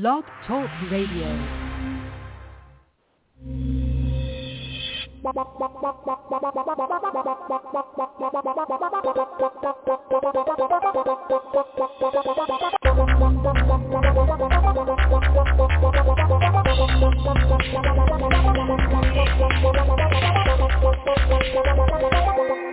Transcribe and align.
Blog 0.00 0.24
Talk 0.44 0.68
Radio. 0.90 1.30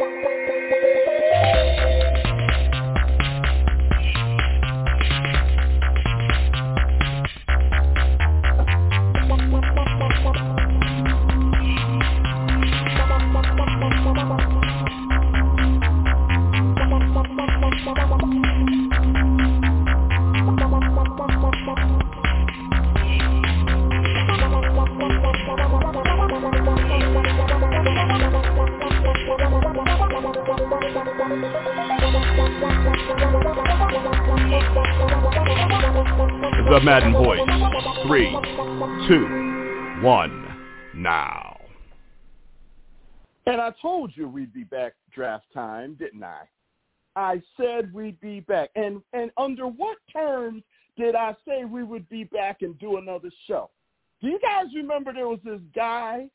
Madden 36.84 37.14
Voice. 37.14 37.40
Three, 38.08 38.32
two, 39.08 40.02
one, 40.02 40.58
now. 40.96 41.60
And 43.46 43.62
I 43.62 43.72
told 43.80 44.12
you 44.16 44.28
we'd 44.28 44.52
be 44.52 44.64
back 44.64 44.94
draft 45.14 45.46
time, 45.54 45.96
didn't 46.00 46.24
I? 46.24 46.42
I 47.16 47.42
said 47.56 47.94
we'd 47.94 48.20
be 48.20 48.40
back. 48.40 48.72
And 48.76 49.02
and 49.14 49.30
under 49.38 49.68
what 49.68 49.98
terms 50.12 50.64
did 50.98 51.14
I 51.14 51.36
say 51.48 51.66
we 51.66 51.84
would 51.84 52.10
be 52.10 52.24
back 52.24 52.64
and 52.64 52.78
do 52.80 52.98
another 52.98 53.30
show? 53.48 53.70
Do 54.20 54.28
you 54.28 54.40
guys 54.40 54.66
remember 54.76 55.14
there 55.14 55.28
was 55.28 55.40
this 55.44 55.62
guy? 55.76 56.30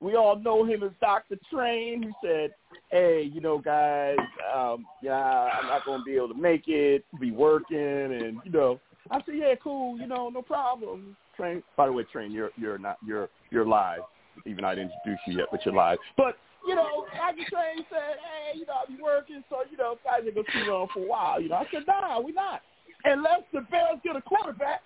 We 0.00 0.14
all 0.14 0.38
know 0.38 0.64
him 0.64 0.82
as 0.84 0.90
Dr. 1.00 1.36
Train 1.50 2.02
who 2.02 2.12
said, 2.26 2.54
Hey, 2.90 3.30
you 3.30 3.42
know, 3.42 3.58
guys, 3.58 4.16
um, 4.54 4.86
yeah, 5.02 5.50
I'm 5.52 5.66
not 5.66 5.84
gonna 5.84 6.02
be 6.02 6.16
able 6.16 6.28
to 6.28 6.34
make 6.34 6.66
it, 6.66 7.04
be 7.20 7.30
working 7.30 7.76
and 7.78 8.40
you 8.42 8.50
know 8.50 8.80
I 9.10 9.20
said, 9.24 9.36
Yeah, 9.36 9.54
cool, 9.62 9.98
you 9.98 10.06
know, 10.06 10.28
no 10.28 10.42
problem. 10.42 11.16
Train 11.36 11.62
by 11.76 11.86
the 11.86 11.92
way, 11.92 12.04
Train, 12.04 12.30
you're 12.30 12.50
you're 12.56 12.78
not 12.78 12.98
you're 13.06 13.28
you're 13.50 13.66
live. 13.66 14.00
Even 14.44 14.64
I 14.64 14.74
didn't 14.74 14.92
introduce 14.92 15.20
you 15.26 15.38
yet, 15.38 15.46
but 15.50 15.64
you're 15.64 15.74
live. 15.74 15.98
But 16.16 16.36
you 16.66 16.74
know, 16.74 17.06
Dr. 17.16 17.48
Train 17.48 17.86
said, 17.88 18.16
"Hey, 18.18 18.58
you 18.58 18.66
know, 18.66 18.74
I'll 18.80 18.86
be 18.86 19.00
working, 19.02 19.42
so 19.48 19.58
you 19.70 19.76
know, 19.76 19.96
guys 20.04 20.22
ain't 20.24 20.34
gonna 20.34 20.46
see 20.52 20.68
on 20.68 20.88
for 20.92 21.00
a 21.04 21.06
while." 21.06 21.40
You 21.40 21.48
know, 21.48 21.56
I 21.56 21.66
said, 21.72 21.84
"Nah, 21.86 22.20
we 22.20 22.32
not. 22.32 22.62
Unless 23.04 23.42
the 23.52 23.60
Bears 23.70 24.00
get 24.02 24.16
a 24.16 24.20
quarterback, 24.20 24.82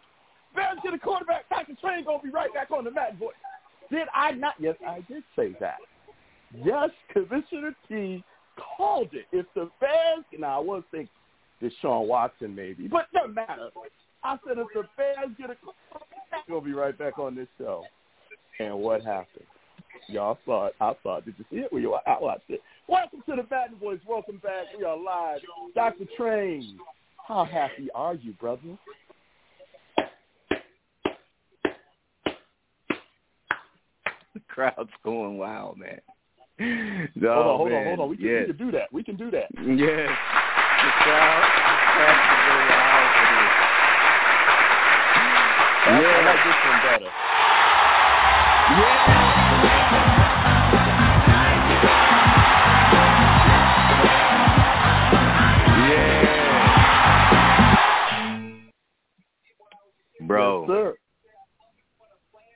Bears 0.55 0.79
get 0.83 0.95
a 0.95 0.99
quarterback. 0.99 1.49
Dr. 1.49 1.75
Train 1.81 2.05
gonna 2.05 2.23
be 2.23 2.31
right 2.31 2.53
back 2.53 2.71
on 2.71 2.85
the 2.85 2.91
mat, 2.91 3.19
boy. 3.19 3.33
Did 3.91 4.09
I 4.15 4.33
not? 4.33 4.55
Yes, 4.59 4.77
I 4.87 5.01
did 5.09 5.25
say 5.35 5.57
that. 5.61 5.79
Yes, 6.65 6.91
Commissioner 7.13 7.75
T 7.89 8.23
called 8.57 9.11
it. 9.13 9.27
If 9.33 9.47
the 9.55 9.71
Bears, 9.81 10.25
now 10.39 10.59
I 10.61 10.63
was 10.63 10.83
thinking 10.91 11.09
Deshaun 11.63 12.07
Watson 12.07 12.55
maybe, 12.55 12.89
but 12.89 13.11
doesn't 13.13 13.35
matter. 13.35 13.71
I 14.23 14.37
said 14.47 14.59
if 14.59 14.67
the 14.75 14.83
Bears 14.97 15.31
get 15.39 15.51
a 15.51 15.57
quarterback, 15.57 16.47
gonna 16.49 16.61
be 16.61 16.73
right 16.73 16.97
back 16.97 17.19
on 17.19 17.35
this 17.35 17.49
show. 17.59 17.85
And 18.59 18.79
what 18.79 19.03
happened? 19.05 19.47
Y'all 20.09 20.39
saw 20.45 20.67
it. 20.67 20.75
I 20.81 20.93
saw 21.03 21.17
it. 21.19 21.25
Did 21.25 21.35
you 21.39 21.45
see 21.51 21.57
it? 21.59 21.73
Well, 21.73 21.81
you, 21.81 21.95
I 21.95 22.19
watched 22.21 22.49
it. 22.51 22.61
Welcome 22.87 23.23
to 23.29 23.37
the 23.37 23.43
Baton 23.43 23.77
Boys. 23.81 23.99
Welcome 24.07 24.39
back. 24.43 24.65
We 24.77 24.85
are 24.85 24.97
live. 24.97 25.41
Dr. 25.75 26.05
Train, 26.17 26.79
how 27.27 27.45
happy 27.45 27.89
are 27.95 28.15
you, 28.15 28.33
brother? 28.35 28.77
The 34.35 34.41
crowd's 34.49 34.91
going 35.05 35.39
wild, 35.39 35.79
man. 35.79 36.01
hold 36.59 37.25
on, 37.25 37.39
Oh, 37.39 37.57
hold 37.57 37.71
man. 37.71 37.81
on, 37.81 37.87
hold 37.97 38.01
on. 38.01 38.09
We 38.11 38.17
can, 38.17 38.27
yes. 38.27 38.43
we 38.49 38.53
can 38.55 38.57
do 38.67 38.71
that. 38.73 38.93
We 38.93 39.03
can 39.03 39.17
do 39.17 39.31
that. 39.31 39.47
Yes. 39.57 40.09
The 40.81 40.91
crowd, 41.03 41.45
the 41.45 41.77
crowd 41.97 42.19
is 42.21 42.41
going 42.47 42.69
wild 42.69 43.11
for 43.17 43.27
this. 43.31 43.57
I, 45.83 45.89
I 45.89 46.01
Yeah. 46.01 46.21
like 46.27 46.45
this 46.45 46.55
one 46.67 46.81
better. 46.83 47.11
Yeah. 48.81 49.21
Bro, 60.27 60.67
Yes, 60.69 60.95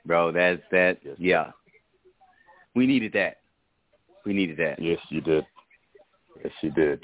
bro, 0.05 0.31
that's 0.31 0.61
that. 0.71 0.99
Yes, 1.03 1.15
yeah, 1.19 1.51
we 2.75 2.85
needed 2.87 3.11
that. 3.13 3.37
We 4.25 4.33
needed 4.33 4.57
that. 4.57 4.81
Yes, 4.81 4.99
you 5.09 5.19
did. 5.19 5.45
Yes, 6.41 6.53
you 6.61 6.71
did. 6.71 7.03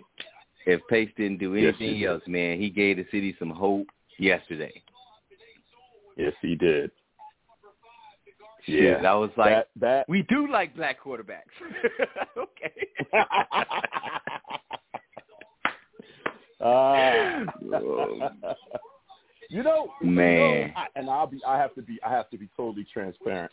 If 0.66 0.82
Pace 0.88 1.10
didn't 1.18 1.40
do 1.40 1.56
Yes, 1.56 1.74
anything 1.80 2.00
did. 2.00 2.08
else, 2.08 2.24
man, 2.28 2.60
he 2.60 2.70
gave 2.70 2.98
the 2.98 3.06
city 3.12 3.36
some 3.40 3.50
hope 3.50 3.88
yesterday. 4.18 4.82
Yes, 6.18 6.34
he 6.42 6.56
did. 6.56 6.92
Shit, 8.66 9.04
I 9.06 9.16
was 9.16 9.32
like, 9.38 9.50
that, 9.50 9.68
that 9.80 10.06
we 10.10 10.22
do 10.24 10.48
like 10.52 10.76
black 10.76 11.02
quarterbacks. 11.04 11.50
okay. 12.38 12.88
Ah. 16.64 17.40
you 19.50 19.64
know, 19.64 19.90
Man. 20.02 20.06
you 20.10 20.44
know, 20.44 20.70
I, 20.76 20.86
and 20.96 21.10
I'll 21.10 21.26
be. 21.28 21.42
I 21.46 21.58
have 21.58 21.74
to 21.76 21.82
be. 21.82 22.00
I 22.06 22.12
have 22.12 22.30
to 22.30 22.38
be 22.38 22.48
totally 22.56 22.86
transparent. 22.94 23.52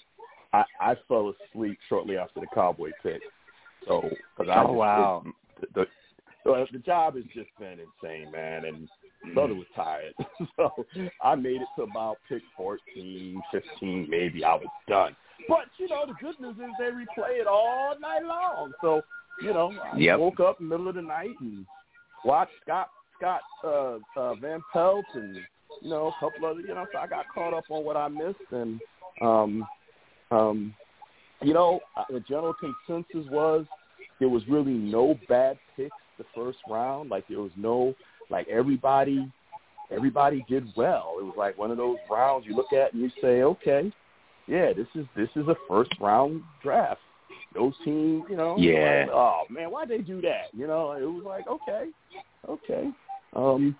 I, 0.52 0.64
I 0.80 0.94
fell 1.08 1.32
asleep 1.54 1.78
shortly 1.88 2.18
after 2.18 2.40
the 2.40 2.46
Cowboy 2.54 2.90
pick. 3.02 3.20
So, 3.86 4.02
cause 4.36 4.48
I 4.50 4.60
Oh, 4.60 4.66
just, 4.66 4.74
wow. 4.74 5.22
it- 5.26 5.68
the, 5.74 5.86
the 6.44 6.66
the 6.72 6.78
job 6.78 7.16
has 7.16 7.24
just 7.34 7.48
been 7.58 7.78
insane, 7.80 8.30
man, 8.30 8.64
and 8.66 8.88
brother 9.34 9.54
was 9.54 9.66
tired. 9.74 10.14
so 10.56 10.86
I 11.22 11.34
made 11.34 11.62
it 11.62 11.68
to 11.76 11.82
about 11.82 12.18
pick 12.28 12.42
14, 12.56 13.42
15, 13.50 14.06
maybe. 14.08 14.44
I 14.44 14.54
was 14.54 14.68
done. 14.88 15.16
But 15.48 15.66
you 15.78 15.88
know, 15.88 16.04
the 16.06 16.14
good 16.14 16.38
news 16.40 16.56
is 16.56 16.74
they 16.78 16.84
replay 16.84 17.40
it 17.40 17.46
all 17.46 17.94
night 18.00 18.24
long. 18.24 18.72
So 18.80 19.02
you 19.42 19.52
know, 19.52 19.72
I 19.92 19.96
Yep. 19.96 20.18
woke 20.18 20.40
up 20.40 20.60
in 20.60 20.68
the 20.68 20.76
middle 20.76 20.88
of 20.88 20.96
the 20.96 21.02
night 21.02 21.36
and 21.40 21.64
watched 22.24 22.52
Scott 22.64 22.88
Scott 23.16 23.40
uh, 23.64 23.98
uh, 24.16 24.34
Van 24.34 24.62
Pelt 24.72 25.04
and 25.14 25.36
you 25.80 25.90
know 25.90 26.08
a 26.08 26.12
couple 26.20 26.46
other 26.46 26.60
you 26.60 26.74
know. 26.74 26.86
So 26.92 26.98
I 26.98 27.06
got 27.06 27.26
caught 27.32 27.54
up 27.54 27.64
on 27.70 27.84
what 27.84 27.96
I 27.96 28.08
missed 28.08 28.36
and 28.50 28.80
um 29.20 29.66
um 30.30 30.74
you 31.40 31.54
know 31.54 31.80
uh, 31.96 32.04
the 32.10 32.20
general 32.20 32.54
consensus 32.54 33.30
was 33.30 33.64
there 34.20 34.28
was 34.28 34.42
really 34.48 34.74
no 34.74 35.18
bad 35.28 35.58
picks 35.76 35.94
the 36.18 36.24
first 36.34 36.58
round. 36.68 37.10
Like 37.10 37.26
there 37.28 37.40
was 37.40 37.52
no 37.56 37.94
like 38.30 38.48
everybody 38.48 39.30
everybody 39.90 40.44
did 40.48 40.64
well. 40.76 41.16
It 41.18 41.24
was 41.24 41.34
like 41.36 41.56
one 41.56 41.70
of 41.70 41.76
those 41.76 41.96
rounds 42.10 42.46
you 42.46 42.54
look 42.54 42.72
at 42.72 42.92
and 42.92 43.02
you 43.02 43.10
say, 43.22 43.42
okay, 43.42 43.92
yeah, 44.46 44.72
this 44.72 44.86
is 44.94 45.06
this 45.16 45.28
is 45.36 45.48
a 45.48 45.56
first 45.68 45.90
round 46.00 46.42
draft. 46.62 47.00
Those 47.54 47.74
teams, 47.84 48.24
you 48.28 48.36
know, 48.36 48.56
Yeah. 48.58 49.04
like, 49.06 49.14
oh 49.14 49.42
man, 49.50 49.70
why'd 49.70 49.88
they 49.88 49.98
do 49.98 50.20
that? 50.22 50.48
You 50.52 50.66
know, 50.66 50.92
it 50.92 51.02
was 51.02 51.24
like, 51.24 51.46
okay, 51.46 51.88
okay. 52.48 52.90
Um, 53.34 53.76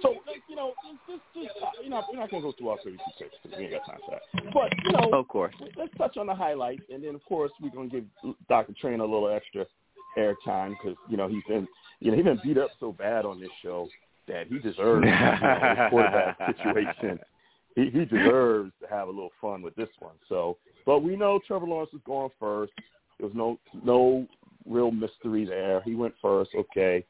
so 0.00 0.10
like, 0.26 0.42
you 0.48 0.56
know, 0.56 0.74
just 1.08 1.22
just 1.34 1.62
uh, 1.62 1.70
you 1.82 1.90
know, 1.90 2.02
we're 2.10 2.18
not 2.18 2.30
gonna 2.30 2.42
go 2.42 2.52
through 2.52 2.70
all 2.70 2.78
thirty 2.84 2.96
two 2.96 3.02
picks 3.18 3.34
because 3.42 3.58
we 3.58 3.64
ain't 3.64 3.74
got 3.74 3.86
time 3.86 3.98
for 4.04 4.12
that. 4.12 4.52
But 4.52 4.72
you 4.84 4.92
know, 4.92 5.18
of 5.18 5.28
course. 5.28 5.54
let's 5.76 5.92
touch 5.96 6.16
on 6.16 6.26
the 6.26 6.34
highlights, 6.34 6.82
and 6.92 7.02
then 7.02 7.14
of 7.14 7.24
course 7.24 7.50
we're 7.60 7.70
gonna 7.70 7.88
give 7.88 8.04
Dr. 8.48 8.74
Train 8.80 9.00
a 9.00 9.04
little 9.04 9.28
extra 9.28 9.66
airtime 10.16 10.70
because 10.70 10.96
you 11.08 11.16
know 11.16 11.28
he's 11.28 11.42
been 11.48 11.66
you 12.00 12.10
know 12.10 12.16
he's 12.16 12.24
been 12.24 12.40
beat 12.42 12.58
up 12.58 12.70
so 12.80 12.92
bad 12.92 13.24
on 13.24 13.40
this 13.40 13.50
show 13.62 13.88
that 14.26 14.46
he 14.46 14.58
deserves 14.58 15.04
you 15.06 15.10
know, 15.10 15.58
his 15.70 15.78
quarterback 15.90 16.36
situation. 16.56 17.18
He, 17.74 17.90
he 17.90 18.04
deserves 18.04 18.72
to 18.82 18.88
have 18.88 19.08
a 19.08 19.10
little 19.10 19.30
fun 19.40 19.62
with 19.62 19.74
this 19.76 19.88
one. 20.00 20.14
So, 20.28 20.56
but 20.84 21.00
we 21.00 21.16
know 21.16 21.38
Trevor 21.46 21.66
Lawrence 21.66 21.90
is 21.94 22.00
going 22.04 22.30
first. 22.38 22.72
There 23.18 23.26
was 23.28 23.36
no 23.36 23.58
no 23.84 24.26
real 24.68 24.90
mystery 24.90 25.44
there. 25.44 25.80
He 25.82 25.94
went 25.94 26.14
first. 26.20 26.50
Okay. 26.54 27.04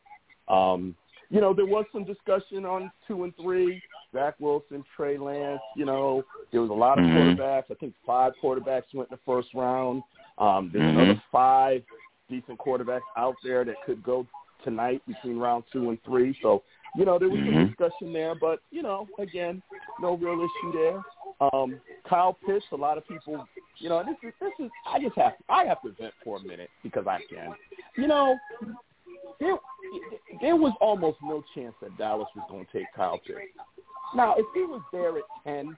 Um, 0.49 0.95
you 1.31 1.41
know, 1.43 1.53
there 1.53 1.67
was 1.67 1.85
some 1.93 2.05
discussion 2.05 2.65
on 2.65 2.91
two 3.07 3.25
and 3.25 3.35
three. 3.37 3.83
Zach 4.15 4.35
Wilson, 4.41 4.83
Trey 4.97 5.19
Lance. 5.19 5.61
You 5.77 5.85
know, 5.85 6.23
there 6.51 6.63
was 6.63 6.71
a 6.71 6.75
lot 6.75 6.99
of 6.99 7.05
Mhm. 7.05 7.37
quarterbacks. 7.37 7.71
I 7.71 7.75
think 7.75 7.95
five 8.07 8.33
quarterbacks 8.43 8.95
went 8.95 9.11
in 9.11 9.17
the 9.17 9.21
first 9.27 9.53
round. 9.53 10.03
Um, 10.39 10.71
there's 10.73 10.85
Mhm. 10.85 10.99
another 11.03 11.23
five 11.31 11.85
decent 12.31 12.59
quarterbacks 12.59 13.03
out 13.17 13.35
there 13.43 13.65
that 13.65 13.77
could 13.85 14.03
go 14.03 14.27
tonight 14.65 15.03
between 15.07 15.39
round 15.39 15.65
two 15.73 15.91
and 15.91 16.03
three. 16.05 16.37
So, 16.43 16.63
you 16.97 17.05
know, 17.05 17.19
there 17.19 17.29
was 17.29 17.41
Mhm. 17.41 17.55
some 17.55 17.67
discussion 17.67 18.13
there, 18.13 18.35
but 18.35 18.61
you 18.71 18.83
know, 18.83 19.09
again, 19.19 19.63
no 20.01 20.15
real 20.15 20.41
issue 20.41 20.73
there. 20.73 21.05
Um, 21.53 21.81
Kyle 22.05 22.35
Pitts, 22.45 22.65
a 22.73 22.77
lot 22.77 22.99
of 22.99 23.07
people, 23.07 23.47
you 23.79 23.89
know, 23.89 24.03
this 24.03 24.17
is 24.23 24.35
this 24.41 24.53
is. 24.59 24.71
I 24.87 24.99
just 24.99 25.17
have 25.17 25.35
I 25.49 25.65
have 25.65 25.81
to 25.83 25.91
vent 25.91 26.15
for 26.25 26.39
a 26.39 26.41
minute 26.41 26.71
because 26.83 27.07
I 27.07 27.21
can. 27.29 27.55
You 27.97 28.09
know, 28.09 28.37
there 29.41 29.57
there 30.41 30.57
was 30.57 30.73
almost 30.81 31.19
no 31.23 31.45
chance 31.55 31.75
that 31.81 31.97
Dallas 31.97 32.29
was 32.35 32.45
going 32.49 32.67
to 32.67 32.73
take 32.73 32.87
Kyle 32.95 33.19
Pitts. 33.19 33.41
Now, 34.15 34.35
if 34.37 34.47
he 34.55 34.63
was 34.63 34.83
there 34.91 35.17
at 35.19 35.25
ten, 35.45 35.77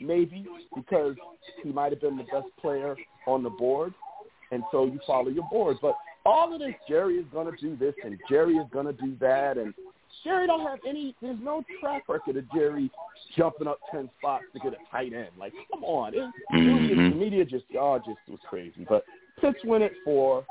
maybe 0.00 0.46
because 0.74 1.16
he 1.62 1.72
might 1.72 1.90
have 1.92 2.00
been 2.00 2.16
the 2.16 2.24
best 2.24 2.46
player 2.60 2.96
on 3.26 3.42
the 3.42 3.50
board, 3.50 3.94
and 4.52 4.62
so 4.70 4.84
you 4.84 5.00
follow 5.06 5.28
your 5.28 5.48
board. 5.50 5.78
But 5.80 5.96
all 6.24 6.52
of 6.52 6.60
this, 6.60 6.74
Jerry 6.88 7.16
is 7.16 7.26
going 7.32 7.50
to 7.50 7.56
do 7.60 7.76
this, 7.76 7.94
and 8.04 8.18
Jerry 8.28 8.54
is 8.54 8.66
going 8.72 8.86
to 8.86 8.92
do 8.92 9.16
that, 9.20 9.58
and 9.58 9.74
Jerry 10.22 10.46
don't 10.46 10.66
have 10.66 10.78
any. 10.88 11.14
There's 11.20 11.38
no 11.42 11.62
track 11.80 12.08
record 12.08 12.36
of 12.36 12.44
Jerry 12.54 12.90
jumping 13.36 13.66
up 13.66 13.78
ten 13.90 14.08
spots 14.18 14.44
to 14.54 14.60
get 14.60 14.72
a 14.72 14.76
tight 14.90 15.12
end. 15.12 15.28
Like, 15.38 15.52
come 15.72 15.84
on, 15.84 16.14
it, 16.14 16.18
mm-hmm. 16.18 17.00
it 17.00 17.10
the 17.10 17.16
media 17.16 17.44
just 17.44 17.64
oh, 17.78 17.98
just 17.98 18.18
was 18.28 18.40
crazy. 18.48 18.86
But 18.88 19.04
Pitts 19.40 19.58
went 19.64 19.84
at 19.84 19.92
four. 20.04 20.44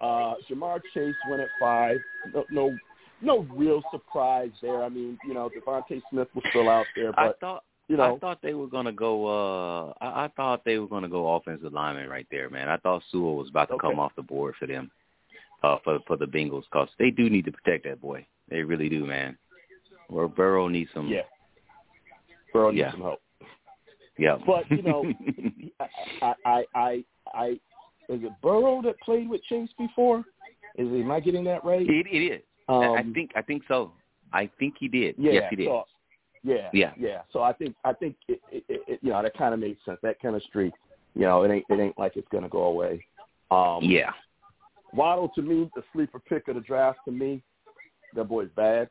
Uh, 0.00 0.34
Ja'Marr 0.50 0.80
Chase 0.94 1.14
went 1.28 1.42
at 1.42 1.48
five. 1.60 1.98
No, 2.34 2.44
no, 2.50 2.78
no 3.22 3.46
real 3.54 3.82
surprise 3.90 4.50
there. 4.62 4.82
I 4.82 4.88
mean, 4.88 5.18
you 5.26 5.34
know, 5.34 5.50
DeVonta 5.50 6.00
Smith 6.10 6.28
was 6.34 6.44
still 6.50 6.68
out 6.68 6.86
there, 6.96 7.12
but 7.12 7.20
I 7.20 7.32
thought 7.40 7.64
you 7.90 7.96
know, 7.96 8.14
I 8.14 8.18
thought 8.20 8.38
they 8.40 8.54
were 8.54 8.68
gonna 8.68 8.92
go. 8.92 9.26
uh 9.26 9.92
I, 10.00 10.26
I 10.26 10.28
thought 10.36 10.64
they 10.64 10.78
were 10.78 10.86
gonna 10.86 11.08
go 11.08 11.34
offensive 11.34 11.72
lineman 11.72 12.08
right 12.08 12.26
there, 12.30 12.48
man. 12.48 12.68
I 12.68 12.76
thought 12.76 13.02
Sewell 13.10 13.34
was 13.34 13.48
about 13.48 13.66
to 13.68 13.74
okay. 13.74 13.88
come 13.88 13.98
off 13.98 14.12
the 14.14 14.22
board 14.22 14.54
for 14.60 14.66
them, 14.66 14.92
uh, 15.64 15.78
for 15.82 15.98
for 16.06 16.16
the 16.16 16.26
Bengals, 16.26 16.62
cause 16.72 16.88
they 17.00 17.10
do 17.10 17.28
need 17.28 17.46
to 17.46 17.52
protect 17.52 17.84
that 17.86 18.00
boy. 18.00 18.24
They 18.48 18.62
really 18.62 18.88
do, 18.88 19.04
man. 19.04 19.36
Or 20.08 20.28
Burrow 20.28 20.68
needs 20.68 20.88
some. 20.94 21.08
Yeah. 21.08 21.22
Burrow 22.52 22.70
needs 22.70 22.80
yeah. 22.80 22.92
some 22.92 23.00
help. 23.00 23.20
Yeah. 24.16 24.36
But 24.46 24.70
you 24.70 24.82
know, 24.82 25.04
I, 26.22 26.34
I, 26.44 26.64
I, 26.76 27.04
I, 27.34 27.46
is 28.08 28.22
it 28.22 28.32
Burrow 28.40 28.82
that 28.82 29.00
played 29.00 29.28
with 29.28 29.42
Chase 29.44 29.70
before? 29.76 30.20
Is 30.76 30.86
am 30.86 31.10
I 31.10 31.18
getting 31.18 31.42
that 31.44 31.64
right? 31.64 31.82
It, 31.82 32.06
it 32.06 32.34
is. 32.34 32.42
Um, 32.68 32.82
I 32.82 33.02
think 33.12 33.32
I 33.34 33.42
think 33.42 33.64
so. 33.66 33.90
I 34.32 34.48
think 34.60 34.74
he 34.78 34.86
did. 34.86 35.16
Yeah, 35.18 35.32
yes, 35.32 35.44
he 35.50 35.56
did. 35.56 35.66
So, 35.66 35.84
yeah, 36.42 36.68
yeah, 36.72 36.92
yeah. 36.98 37.22
So 37.32 37.42
I 37.42 37.52
think 37.52 37.74
I 37.84 37.92
think 37.92 38.16
it, 38.28 38.40
it, 38.50 38.64
it, 38.68 38.98
you 39.02 39.10
know 39.10 39.22
that 39.22 39.36
kind 39.36 39.54
of 39.54 39.60
makes 39.60 39.84
sense. 39.84 39.98
That 40.02 40.20
chemistry, 40.20 40.72
you 41.14 41.22
know, 41.22 41.42
it 41.42 41.50
ain't 41.50 41.64
it 41.68 41.80
ain't 41.80 41.98
like 41.98 42.16
it's 42.16 42.28
gonna 42.32 42.48
go 42.48 42.64
away. 42.64 43.04
Um, 43.50 43.80
yeah. 43.82 44.10
Waddle 44.92 45.28
to 45.36 45.42
me, 45.42 45.70
the 45.76 45.82
sleeper 45.92 46.18
pick 46.18 46.48
of 46.48 46.54
the 46.56 46.60
draft 46.60 46.98
to 47.04 47.12
me. 47.12 47.42
That 48.14 48.24
boy's 48.24 48.48
bad. 48.56 48.88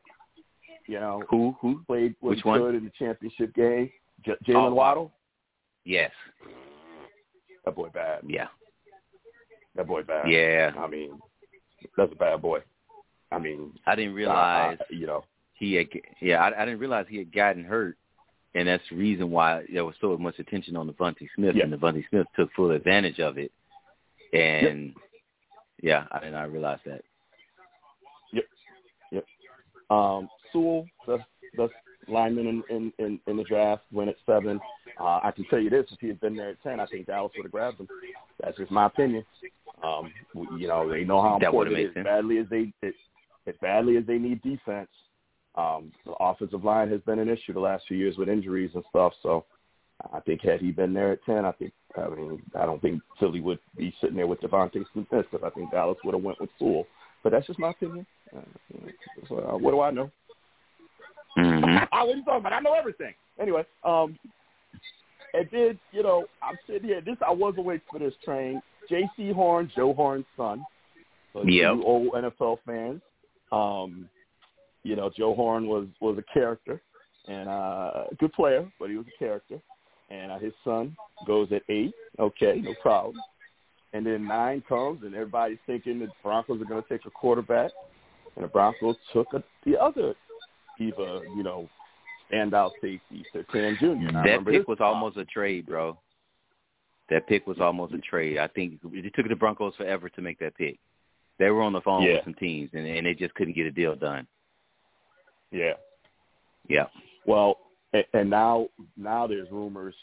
You 0.86 0.98
know, 1.00 1.22
who 1.28 1.54
who 1.60 1.82
played 1.86 2.14
was 2.20 2.36
Which 2.36 2.42
good 2.44 2.62
one? 2.62 2.74
in 2.74 2.84
the 2.84 2.92
championship 2.98 3.54
game. 3.54 3.90
J- 4.24 4.32
Oh, 4.32 4.44
Jaylen 4.52 4.74
Waddle. 4.74 5.12
Yes. 5.84 6.10
That 7.64 7.74
boy 7.74 7.88
bad. 7.92 8.20
Yeah. 8.26 8.48
That 9.76 9.86
boy 9.86 10.02
bad. 10.02 10.30
Yeah. 10.30 10.72
I 10.78 10.86
mean, 10.86 11.18
that's 11.96 12.12
a 12.12 12.16
bad 12.16 12.42
boy. 12.42 12.60
I 13.32 13.38
mean, 13.38 13.72
I 13.86 13.94
didn't 13.94 14.12
I- 14.12 14.14
realize 14.14 14.78
I, 14.80 14.84
you 14.94 15.06
know. 15.06 15.24
He 15.60 15.74
had. 15.74 15.86
Yeah, 16.20 16.42
I, 16.42 16.62
I 16.62 16.64
didn't 16.64 16.80
realize 16.80 17.06
he 17.08 17.18
had 17.18 17.32
gotten 17.32 17.62
hurt, 17.64 17.96
and 18.56 18.66
that's 18.66 18.82
the 18.90 18.96
reason 18.96 19.30
why 19.30 19.62
there 19.72 19.84
was 19.84 19.94
so 20.00 20.16
much 20.18 20.38
attention 20.40 20.74
on 20.74 20.88
DeVonta 20.90 21.28
Smith, 21.36 21.54
Yeah. 21.54 21.64
and 21.64 21.72
DeVonta 21.72 22.02
Smith 22.10 22.26
took 22.34 22.50
full 22.54 22.72
advantage 22.72 23.20
of 23.20 23.38
it. 23.38 23.52
And 24.32 24.94
yeah, 25.82 26.06
I 26.10 26.18
did 26.20 26.32
not 26.32 26.50
realize 26.50 26.78
that. 26.86 27.02
Yep, 28.32 28.44
yep. 29.12 29.24
Um, 29.90 30.28
Sewell, 30.52 30.86
the 31.06 31.18
the 31.56 31.68
lineman 32.08 32.46
in, 32.46 32.62
in, 32.70 32.92
in, 33.04 33.20
in 33.26 33.36
the 33.36 33.44
draft, 33.44 33.82
went 33.92 34.08
at 34.10 34.16
seven. 34.24 34.58
Uh, 34.98 35.20
I 35.22 35.30
can 35.34 35.44
tell 35.50 35.60
you 35.60 35.68
this: 35.70 35.86
if 35.92 36.00
he 36.00 36.08
had 36.08 36.20
been 36.20 36.36
there 36.36 36.50
at 36.50 36.62
ten, 36.62 36.80
I 36.80 36.86
think 36.86 37.06
Dallas 37.06 37.32
would 37.36 37.44
have 37.44 37.52
grabbed 37.52 37.80
him. 37.80 37.88
That's 38.42 38.56
just 38.56 38.70
my 38.70 38.86
opinion. 38.86 39.24
Um, 39.84 40.12
you 40.58 40.68
know, 40.68 40.88
they 40.88 41.04
know 41.04 41.20
how 41.20 41.36
important 41.36 41.76
it 41.76 41.86
is. 41.88 41.94
sense. 41.94 42.04
Badly 42.04 42.38
as 42.38 42.46
they 42.50 42.72
as 42.82 43.54
badly 43.60 43.96
as 43.96 44.06
they 44.06 44.18
need 44.18 44.42
defense, 44.42 44.88
um, 45.56 45.92
the 46.04 46.12
offensive 46.20 46.64
line 46.64 46.90
has 46.90 47.00
been 47.02 47.18
an 47.18 47.28
issue 47.28 47.52
the 47.52 47.60
last 47.60 47.84
few 47.88 47.96
years 47.96 48.16
with 48.16 48.28
injuries 48.28 48.70
and 48.74 48.84
stuff. 48.90 49.12
So, 49.22 49.44
I 50.12 50.20
think 50.20 50.42
had 50.42 50.60
he 50.60 50.70
been 50.70 50.94
there 50.94 51.12
at 51.12 51.24
ten, 51.24 51.44
I 51.44 51.52
think 51.52 51.72
I 51.96 52.08
mean 52.08 52.42
I 52.58 52.66
don't 52.66 52.80
think 52.80 53.02
Philly 53.18 53.40
would 53.40 53.58
be 53.76 53.94
sitting 54.00 54.16
there 54.16 54.26
with 54.26 54.40
DeVonta 54.40 54.84
Smith 54.92 55.06
because 55.10 55.40
I 55.44 55.50
think 55.50 55.70
Dallas 55.70 55.98
would 56.04 56.14
have 56.14 56.22
went 56.22 56.40
with 56.40 56.50
Sewell. 56.58 56.86
But 57.22 57.32
that's 57.32 57.46
just 57.46 57.58
my 57.58 57.70
opinion. 57.70 58.06
Uh, 58.34 58.40
so, 59.28 59.38
uh, 59.38 59.58
what 59.58 59.72
do 59.72 59.80
I 59.80 59.90
know? 59.90 60.10
Mm-hmm. 61.36 61.64
I 61.92 62.04
what 62.04 62.14
are 62.14 62.16
you 62.16 62.24
talking 62.24 62.40
about? 62.40 62.52
I 62.52 62.60
know 62.60 62.74
everything. 62.74 63.14
Anyway, 63.40 63.64
um, 63.84 64.18
and 65.34 65.48
then 65.52 65.78
you 65.92 66.02
know 66.02 66.24
I'm 66.42 66.56
sitting 66.66 66.88
here. 66.88 67.00
This 67.00 67.16
I 67.26 67.32
was 67.32 67.54
awake 67.58 67.82
for 67.90 67.98
this 67.98 68.14
train. 68.24 68.62
Jaycee 68.90 69.32
Horn, 69.32 69.70
Joe 69.76 69.94
Horn's 69.94 70.26
son. 70.36 70.64
So 71.32 71.44
Yep. 71.44 71.72
old 71.84 72.12
NFL 72.12 72.58
fans. 72.66 73.00
Um, 73.52 74.08
you 74.82 74.96
know, 74.96 75.10
Joe 75.16 75.34
Horn 75.34 75.66
was 75.66 75.86
was 76.00 76.18
a 76.18 76.32
character 76.32 76.80
and 77.28 77.48
uh, 77.48 78.04
a 78.10 78.14
good 78.18 78.32
player, 78.32 78.70
but 78.78 78.90
he 78.90 78.96
was 78.96 79.06
a 79.14 79.18
character. 79.18 79.60
And 80.10 80.32
uh, 80.32 80.38
his 80.38 80.52
son 80.64 80.96
goes 81.26 81.48
at 81.52 81.62
eight. 81.68 81.92
Okay, 82.18 82.60
no 82.64 82.74
problem. 82.82 83.16
And 83.92 84.04
then 84.04 84.26
nine 84.26 84.62
comes, 84.68 85.02
and 85.04 85.14
everybody's 85.14 85.58
thinking 85.66 85.98
the 86.00 86.08
Broncos 86.22 86.60
are 86.60 86.64
going 86.64 86.82
to 86.82 86.88
take 86.88 87.06
a 87.06 87.10
quarterback, 87.10 87.70
and 88.34 88.44
the 88.44 88.48
Broncos 88.48 88.96
took 89.12 89.28
a, 89.34 89.42
the 89.66 89.78
other 89.80 90.14
diva, 90.78 91.20
you 91.36 91.42
know, 91.42 91.68
standout 92.32 92.70
safety, 92.80 93.24
Cam 93.52 93.76
Jr. 93.80 94.12
That 94.24 94.44
pick 94.46 94.66
was 94.68 94.78
time. 94.78 94.86
almost 94.88 95.16
a 95.16 95.24
trade, 95.24 95.66
bro. 95.66 95.98
That 97.08 97.26
pick 97.26 97.46
was 97.46 97.58
almost 97.60 97.92
a 97.94 97.98
trade. 97.98 98.38
I 98.38 98.46
think 98.48 98.78
it 98.92 99.12
took 99.14 99.28
the 99.28 99.34
Broncos 99.34 99.74
forever 99.76 100.08
to 100.08 100.22
make 100.22 100.38
that 100.38 100.56
pick. 100.56 100.78
They 101.38 101.50
were 101.50 101.62
on 101.62 101.72
the 101.72 101.80
phone 101.80 102.02
Yeah. 102.02 102.14
with 102.14 102.24
some 102.24 102.34
teams, 102.34 102.70
and, 102.72 102.86
and 102.86 103.06
they 103.06 103.14
just 103.14 103.34
couldn't 103.34 103.54
get 103.56 103.66
a 103.66 103.70
deal 103.72 103.96
done. 103.96 104.26
Yeah. 105.50 105.74
Yeah. 106.68 106.86
Well, 107.26 107.58
and, 107.92 108.04
and 108.14 108.30
now 108.30 108.68
now 108.96 109.26
there's 109.26 109.50
rumors, 109.50 109.94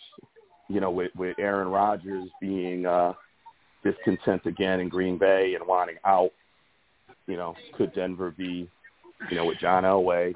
you 0.70 0.80
know, 0.80 0.92
with 0.92 1.12
with 1.16 1.38
Aaron 1.40 1.70
Rodgers 1.70 2.30
being 2.42 2.86
uh 2.86 3.14
discontent 3.84 4.46
again 4.46 4.80
in 4.80 4.90
Green 4.90 5.18
Bay 5.18 5.56
and 5.58 5.68
wanting 5.68 5.98
out. 6.06 6.32
You 7.28 7.38
know, 7.38 7.56
could 7.76 7.94
Denver 7.94 8.32
be, 8.32 8.70
you 9.30 9.38
know, 9.38 9.46
with 9.46 9.60
John 9.60 9.84
Elway, 9.84 10.34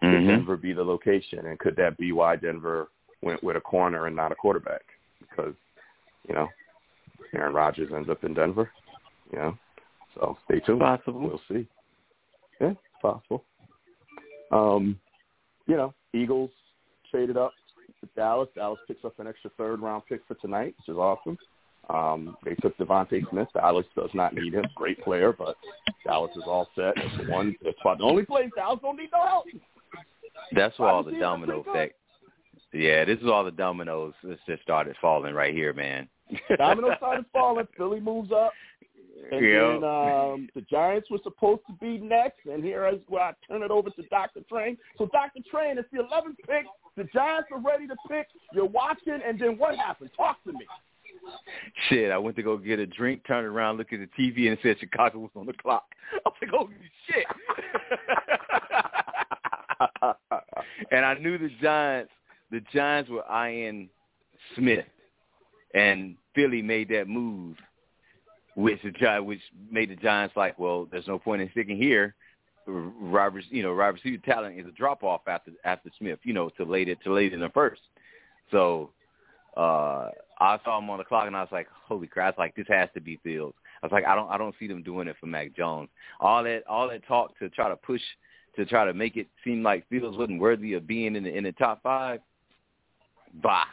could 0.00 0.10
Mhm. 0.10 0.26
Denver 0.26 0.56
be 0.56 0.72
the 0.72 0.84
location, 0.84 1.46
and 1.46 1.58
could 1.58 1.76
that 1.76 1.96
be 1.96 2.12
why 2.12 2.36
Denver 2.36 2.88
went 3.22 3.42
with 3.42 3.56
a 3.56 3.60
corner 3.60 4.06
and 4.06 4.16
not 4.16 4.32
a 4.32 4.34
quarterback? 4.34 4.82
Because, 5.20 5.54
you 6.28 6.34
know, 6.34 6.48
Aaron 7.34 7.52
Rodgers 7.52 7.92
ends 7.92 8.08
up 8.08 8.24
in 8.24 8.32
Denver. 8.34 8.70
You 9.32 9.38
know, 9.38 9.58
so 10.14 10.38
stay 10.44 10.60
tuned. 10.60 10.80
Possible. 10.80 11.20
We'll 11.20 11.42
see. 11.48 11.66
Yeah, 12.60 12.70
it's 12.70 12.80
possible. 13.02 13.44
Um, 14.50 14.98
you 15.66 15.76
know, 15.76 15.94
Eagles 16.14 16.50
traded 17.10 17.36
up 17.36 17.52
with 18.00 18.14
Dallas. 18.14 18.48
Dallas 18.54 18.78
picks 18.86 19.04
up 19.04 19.18
an 19.18 19.26
extra 19.26 19.50
third 19.56 19.80
round 19.80 20.04
pick 20.08 20.20
for 20.26 20.34
tonight, 20.34 20.74
which 20.78 20.94
is 20.94 20.98
awesome. 20.98 21.38
Um, 21.90 22.36
they 22.44 22.54
took 22.56 22.76
DeVonta 22.76 23.28
Smith. 23.30 23.48
Dallas 23.54 23.86
does 23.96 24.10
not 24.12 24.34
need 24.34 24.52
him. 24.52 24.64
Great 24.74 25.02
player, 25.02 25.32
but 25.32 25.56
Dallas 26.04 26.30
is 26.36 26.42
all 26.46 26.68
set. 26.74 26.92
It's 26.96 27.30
one. 27.30 27.56
It's 27.62 27.78
about 27.80 27.98
the 27.98 28.04
only 28.04 28.24
place 28.24 28.50
Dallas 28.54 28.80
don't 28.82 28.96
need 28.96 29.10
no 29.12 29.26
help. 29.26 29.46
That's 30.52 30.78
where 30.78 30.90
all 30.90 31.02
the 31.02 31.18
domino 31.18 31.64
effect. 31.66 31.94
Yeah, 32.72 33.06
this 33.06 33.18
is 33.20 33.26
all 33.26 33.44
the 33.44 33.50
dominoes 33.50 34.12
that 34.22 34.38
just 34.46 34.62
started 34.62 34.96
falling 35.00 35.34
right 35.34 35.54
here, 35.54 35.72
man. 35.72 36.08
Domino 36.58 36.94
started 36.96 37.24
falling. 37.32 37.66
Philly 37.76 38.00
moves 38.00 38.30
up. 38.32 38.52
And 39.32 39.44
Yeah. 39.44 39.78
then 39.80 39.84
um, 39.84 40.48
the 40.54 40.60
Giants 40.62 41.10
were 41.10 41.18
supposed 41.22 41.62
to 41.66 41.72
be 41.74 41.98
next, 41.98 42.46
and 42.46 42.62
here 42.62 42.86
is 42.88 43.00
where 43.08 43.22
I 43.22 43.32
turn 43.48 43.62
it 43.62 43.70
over 43.70 43.90
to 43.90 44.02
Dr. 44.04 44.40
Train. 44.48 44.78
So 44.96 45.06
Dr. 45.06 45.40
Train, 45.50 45.78
it's 45.78 45.88
the 45.92 45.98
11th 45.98 46.38
pick. 46.46 46.64
The 46.96 47.04
Giants 47.12 47.48
are 47.52 47.60
ready 47.60 47.86
to 47.86 47.96
pick. 48.08 48.28
You're 48.52 48.64
watching, 48.66 49.20
and 49.26 49.38
then 49.38 49.58
what 49.58 49.76
happened? 49.76 50.10
Talk 50.16 50.42
to 50.44 50.52
me. 50.52 50.66
Shit, 51.88 52.10
I 52.10 52.18
went 52.18 52.36
to 52.36 52.42
go 52.42 52.56
get 52.56 52.78
a 52.78 52.86
drink, 52.86 53.26
turned 53.26 53.46
around, 53.46 53.76
looked 53.76 53.92
at 53.92 54.00
the 54.00 54.06
TV, 54.22 54.48
and 54.48 54.58
it 54.58 54.60
said 54.62 54.76
Chicago 54.78 55.18
was 55.18 55.30
on 55.34 55.46
the 55.46 55.52
clock. 55.52 55.84
I 56.12 56.28
was 56.28 56.34
like, 56.40 56.50
holy 56.50 56.74
shit. 57.06 57.26
and 60.90 61.04
I 61.04 61.14
knew 61.14 61.38
the 61.38 61.50
Giants, 61.60 62.12
the 62.50 62.60
Giants 62.72 63.10
were 63.10 63.28
eyeing 63.30 63.88
Smith, 64.56 64.86
and 65.74 66.16
Philly 66.34 66.62
made 66.62 66.88
that 66.90 67.08
move, 67.08 67.56
which 68.58 68.82
the 68.82 68.90
Gi- 68.90 69.20
which 69.20 69.40
made 69.70 69.88
the 69.88 69.94
Giants 69.94 70.36
like, 70.36 70.58
well, 70.58 70.88
there's 70.90 71.06
no 71.06 71.16
point 71.16 71.40
in 71.40 71.48
sticking 71.52 71.76
here. 71.76 72.16
Robert, 72.66 73.44
you 73.50 73.62
know, 73.62 73.72
Robert 73.72 74.00
receiver 74.02 74.20
talent 74.26 74.58
is 74.58 74.66
a 74.66 74.72
drop 74.72 75.04
off 75.04 75.20
after 75.28 75.52
after 75.64 75.90
Smith, 75.96 76.18
you 76.24 76.34
know, 76.34 76.48
to 76.50 76.64
late 76.64 76.94
to 77.04 77.12
late 77.12 77.32
in 77.32 77.38
the 77.38 77.50
first. 77.50 77.82
So 78.50 78.90
uh 79.56 80.10
I 80.40 80.58
saw 80.64 80.78
him 80.78 80.90
on 80.90 80.98
the 80.98 81.04
clock 81.04 81.28
and 81.28 81.36
I 81.36 81.40
was 81.40 81.52
like, 81.52 81.68
Holy 81.86 82.08
crap, 82.08 82.24
I 82.24 82.30
was 82.30 82.34
like, 82.38 82.56
this 82.56 82.66
has 82.68 82.88
to 82.94 83.00
be 83.00 83.20
Fields. 83.22 83.54
I 83.80 83.86
was 83.86 83.92
like, 83.92 84.04
I 84.04 84.16
don't 84.16 84.28
I 84.28 84.36
don't 84.36 84.54
see 84.58 84.66
them 84.66 84.82
doing 84.82 85.06
it 85.06 85.16
for 85.20 85.26
Mac 85.26 85.54
Jones. 85.56 85.88
All 86.18 86.42
that 86.42 86.66
all 86.68 86.88
that 86.88 87.06
talk 87.06 87.38
to 87.38 87.48
try 87.50 87.68
to 87.68 87.76
push 87.76 88.02
to 88.56 88.66
try 88.66 88.84
to 88.84 88.92
make 88.92 89.16
it 89.16 89.28
seem 89.44 89.62
like 89.62 89.88
Fields 89.88 90.18
wasn't 90.18 90.40
worthy 90.40 90.74
of 90.74 90.84
being 90.84 91.14
in 91.14 91.22
the 91.22 91.32
in 91.32 91.44
the 91.44 91.52
top 91.52 91.80
five, 91.80 92.18
bah. 93.40 93.66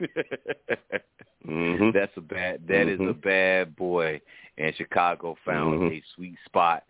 Mm-hmm. 0.00 1.90
That's 1.92 2.12
a 2.16 2.20
bad. 2.20 2.60
That 2.66 2.86
mm-hmm. 2.86 3.02
is 3.04 3.10
a 3.10 3.14
bad 3.14 3.76
boy, 3.76 4.20
and 4.56 4.74
Chicago 4.76 5.36
found 5.44 5.80
mm-hmm. 5.80 5.94
a 5.94 6.02
sweet 6.14 6.36
spot 6.46 6.84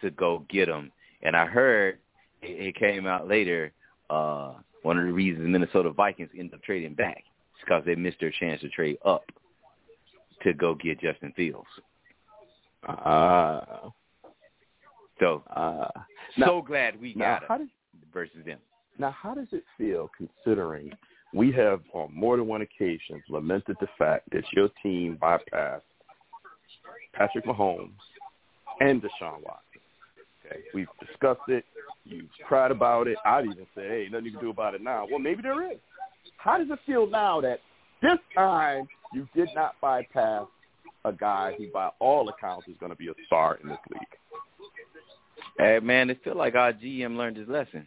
to 0.00 0.10
go 0.10 0.44
get 0.48 0.68
him. 0.68 0.90
And 1.22 1.36
I 1.36 1.46
heard 1.46 1.98
it, 2.42 2.68
it 2.68 2.76
came 2.76 3.06
out 3.06 3.28
later. 3.28 3.72
Uh, 4.10 4.54
one 4.82 4.98
of 4.98 5.06
the 5.06 5.12
reasons 5.12 5.48
Minnesota 5.48 5.90
Vikings 5.90 6.30
ended 6.36 6.54
up 6.54 6.62
trading 6.62 6.94
back 6.94 7.18
is 7.18 7.64
because 7.64 7.82
they 7.86 7.94
missed 7.94 8.18
their 8.20 8.32
chance 8.38 8.60
to 8.60 8.68
trade 8.68 8.98
up 9.04 9.24
to 10.42 10.52
go 10.52 10.74
get 10.74 11.00
Justin 11.00 11.32
Fields. 11.34 11.66
Uh, 12.86 13.88
so, 15.18 15.42
uh, 15.56 15.88
so 16.38 16.56
now, 16.56 16.60
glad 16.60 17.00
we 17.00 17.14
now, 17.14 17.38
got 17.38 17.48
how 17.48 17.54
it 17.62 17.68
versus 18.12 18.44
them. 18.44 18.58
Now, 18.98 19.10
how 19.10 19.34
does 19.34 19.48
it 19.52 19.64
feel 19.78 20.10
considering 20.16 20.92
we 21.34 21.50
have 21.52 21.80
on 21.92 22.14
more 22.14 22.36
than 22.36 22.46
one 22.46 22.62
occasion 22.62 23.22
lamented 23.28 23.76
the 23.80 23.88
fact 23.98 24.30
that 24.30 24.44
your 24.52 24.68
team 24.82 25.18
bypassed 25.20 25.82
Patrick 27.12 27.44
Mahomes 27.44 27.90
and 28.80 29.02
Deshaun 29.02 29.42
Watson? 29.42 29.80
Okay, 30.46 30.60
we've 30.72 30.88
discussed 31.00 31.48
it. 31.48 31.64
You've 32.04 32.28
cried 32.46 32.70
about 32.70 33.08
it. 33.08 33.16
I'd 33.24 33.46
even 33.46 33.66
say, 33.74 33.88
hey, 33.88 34.08
nothing 34.10 34.26
you 34.26 34.32
can 34.32 34.40
do 34.40 34.50
about 34.50 34.74
it 34.74 34.82
now. 34.82 35.06
Well, 35.10 35.18
maybe 35.18 35.42
there 35.42 35.70
is. 35.70 35.78
How 36.36 36.58
does 36.58 36.68
it 36.70 36.78
feel 36.86 37.06
now 37.08 37.40
that 37.40 37.60
this 38.02 38.18
time 38.34 38.86
you 39.12 39.26
did 39.34 39.48
not 39.54 39.74
bypass 39.80 40.46
a 41.04 41.12
guy 41.12 41.54
who, 41.56 41.70
by 41.72 41.90
all 41.98 42.28
accounts, 42.28 42.68
is 42.68 42.76
going 42.78 42.92
to 42.92 42.96
be 42.96 43.08
a 43.08 43.14
star 43.26 43.58
in 43.62 43.68
this 43.68 43.78
league? 43.90 44.02
Hey, 45.58 45.78
man, 45.82 46.10
it 46.10 46.22
feel 46.22 46.36
like 46.36 46.54
our 46.54 46.72
GM 46.72 47.16
learned 47.16 47.36
his 47.38 47.48
lesson. 47.48 47.86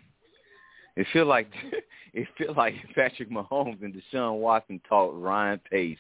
It 0.98 1.06
feel 1.14 1.26
like 1.26 1.50
it 2.14 2.28
feel 2.38 2.54
like 2.56 2.74
Patrick 2.96 3.30
Mahomes 3.30 3.82
and 3.84 3.94
Deshaun 3.94 4.40
Watson 4.40 4.82
taught 4.90 5.20
Ryan 5.20 5.62
Pace 5.72 5.98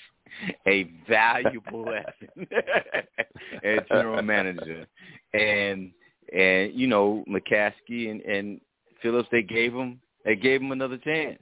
a 0.67 0.89
valuable 1.07 1.83
lesson 1.85 2.47
as 3.63 3.79
general 3.89 4.21
manager, 4.23 4.87
and 5.33 5.91
and 6.33 6.73
you 6.73 6.87
know 6.87 7.23
McCaskey 7.29 8.09
and 8.09 8.21
and 8.21 8.59
Phillips 9.01 9.29
they 9.31 9.43
gave 9.43 9.73
him 9.73 9.99
they 10.25 10.35
gave 10.35 10.61
him 10.61 10.71
another 10.71 10.97
chance. 10.97 11.41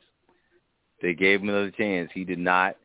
They 1.01 1.13
gave 1.13 1.41
him 1.41 1.49
another 1.49 1.71
chance. 1.71 2.09
He 2.13 2.25
did 2.25 2.39
not 2.39 2.75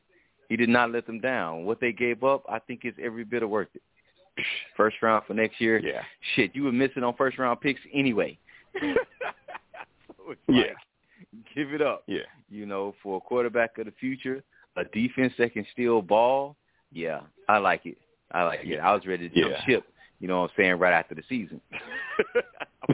he 0.48 0.56
did 0.56 0.68
not 0.68 0.92
let 0.92 1.06
them 1.06 1.20
down. 1.20 1.64
What 1.64 1.80
they 1.80 1.92
gave 1.92 2.22
up, 2.22 2.44
I 2.48 2.60
think, 2.60 2.84
is 2.84 2.94
every 3.02 3.24
bit 3.24 3.42
of 3.42 3.50
worth 3.50 3.68
it. 3.74 3.82
First 4.76 4.96
round 5.02 5.24
for 5.26 5.34
next 5.34 5.60
year. 5.60 5.78
Yeah. 5.78 6.02
Shit, 6.34 6.54
you 6.54 6.62
were 6.62 6.72
missing 6.72 7.02
on 7.02 7.14
first 7.16 7.38
round 7.38 7.60
picks 7.60 7.80
anyway. 7.92 8.38
it's 10.48 10.48
yeah. 10.48 10.62
Like, 10.62 11.54
give 11.54 11.72
it 11.74 11.82
up. 11.82 12.02
Yeah. 12.06 12.20
You 12.48 12.66
know, 12.66 12.94
for 13.02 13.18
a 13.18 13.20
quarterback 13.20 13.78
of 13.78 13.86
the 13.86 13.92
future, 13.92 14.42
a 14.76 14.84
defense 14.84 15.32
that 15.38 15.52
can 15.52 15.66
steal 15.72 16.02
ball. 16.02 16.56
Yeah, 16.92 17.20
I 17.48 17.58
like 17.58 17.86
it. 17.86 17.98
I 18.32 18.42
like 18.44 18.60
it. 18.64 18.78
I 18.78 18.92
was 18.94 19.06
ready 19.06 19.28
to 19.28 19.40
jump 19.40 19.52
Yeah. 19.58 19.64
ship. 19.64 19.84
You 20.18 20.28
know 20.28 20.42
what 20.42 20.50
I'm 20.50 20.56
saying? 20.56 20.78
Right 20.78 20.92
after 20.92 21.14
the 21.14 21.22
season. 21.28 21.60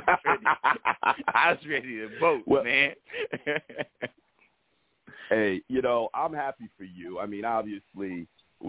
I, 0.06 0.16
was 0.16 0.20
ready. 0.24 0.44
I 1.34 1.50
was 1.52 1.58
ready 1.68 1.96
to 1.98 2.10
vote, 2.20 2.42
Well- 2.46 2.64
man. 2.64 2.92
hey, 5.30 5.62
you 5.68 5.82
know, 5.82 6.08
I'm 6.14 6.32
happy 6.32 6.68
for 6.76 6.84
you. 6.84 7.18
I 7.18 7.26
mean, 7.26 7.44
obviously, 7.44 8.26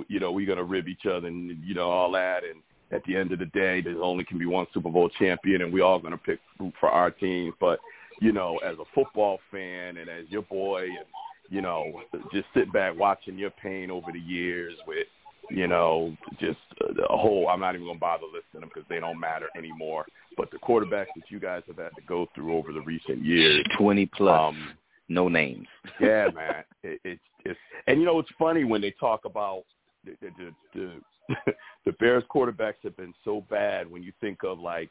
you 0.08 0.20
know, 0.20 0.32
we're 0.32 0.46
going 0.48 0.58
to 0.58 0.64
rib 0.64 0.88
each 0.88 1.06
other 1.06 1.28
and, 1.28 1.64
you 1.64 1.76
know, 1.76 1.90
all 1.90 2.12
that. 2.14 2.44
And 2.44 2.62
at 2.92 3.04
the 3.06 3.16
end 3.16 3.32
of 3.32 3.40
the 3.40 3.46
day, 3.48 3.82
there's 3.82 3.98
only 4.02 4.24
can 4.24 4.38
be 4.38 4.46
one 4.46 4.66
Super 4.74 4.90
Bowl 4.90 5.10
champion, 5.20 5.62
and 5.62 5.72
we 5.72 5.82
all 5.82 6.00
going 6.00 6.12
to 6.12 6.18
pick 6.18 6.40
for 6.80 6.90
our 6.90 7.12
teams. 7.12 7.54
But, 7.60 7.80
you 8.20 8.32
know, 8.32 8.58
as 8.66 8.76
a 8.80 8.86
football 8.96 9.40
fan 9.52 9.98
and 9.98 10.10
as 10.10 10.26
your 10.30 10.44
boy, 10.44 10.84
and, 10.84 11.06
you 11.50 11.62
know, 11.62 12.02
just 12.34 12.48
sit 12.54 12.72
back 12.74 12.98
watching 12.98 13.38
your 13.38 13.52
pain 13.52 13.92
over 13.92 14.12
the 14.12 14.20
years 14.20 14.76
with, 14.88 15.08
you 15.50 15.68
know, 15.68 16.16
just 16.40 16.60
a 16.82 17.18
whole, 17.18 17.48
I'm 17.48 17.60
not 17.60 17.76
even 17.76 17.88
going 17.88 17.98
to 17.98 18.02
bother 18.02 18.26
listing 18.26 18.60
them 18.60 18.70
because 18.74 18.88
they 18.90 19.00
don't 19.00 19.20
matter 19.20 19.48
anymore. 19.58 20.06
But 20.36 20.52
the 20.52 20.58
quarterbacks 20.58 21.08
that 21.16 21.30
you 21.30 21.40
guys 21.40 21.64
have 21.68 21.78
had 21.78 21.96
to 21.96 22.02
go 22.08 22.28
through 22.36 22.56
over 22.56 22.74
the 22.74 22.82
recent 22.82 23.24
years, 23.24 23.66
Twenty 23.78 24.06
plus, 24.06 24.50
um, 24.50 24.74
no 25.10 25.30
names. 25.30 25.68
yeah, 26.02 26.28
man. 26.36 26.64
It, 26.84 27.00
it's 27.04 27.22
it's 27.46 27.60
and 27.88 28.00
you 28.00 28.06
know 28.06 28.20
it's 28.20 28.30
funny 28.38 28.64
when 28.64 28.82
they 28.82 28.92
talk 28.92 29.26
about 29.26 29.64
the, 30.06 30.16
the 30.22 30.54
the 30.76 31.52
the 31.86 31.92
Bears 32.00 32.24
quarterbacks 32.30 32.84
have 32.84 32.96
been 32.98 33.14
so 33.24 33.44
bad 33.50 33.90
when 33.90 34.04
you 34.04 34.12
think 34.22 34.44
of 34.44 34.60
like 34.60 34.90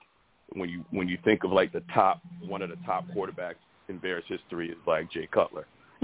when 0.53 0.69
you 0.69 0.85
when 0.91 1.09
you 1.09 1.19
think 1.25 1.45
of 1.45 1.53
like 1.53 1.73
the 1.73 1.83
top 1.93 2.21
one 2.47 2.63
of 2.63 2.71
the 2.71 2.79
top 2.87 3.07
quarterbacks 3.09 3.57
in 3.89 3.99
Bears 3.99 4.25
history 4.29 4.71
is 4.71 4.77
like 4.87 5.11
Jay 5.11 5.29
Cutler. 5.33 5.67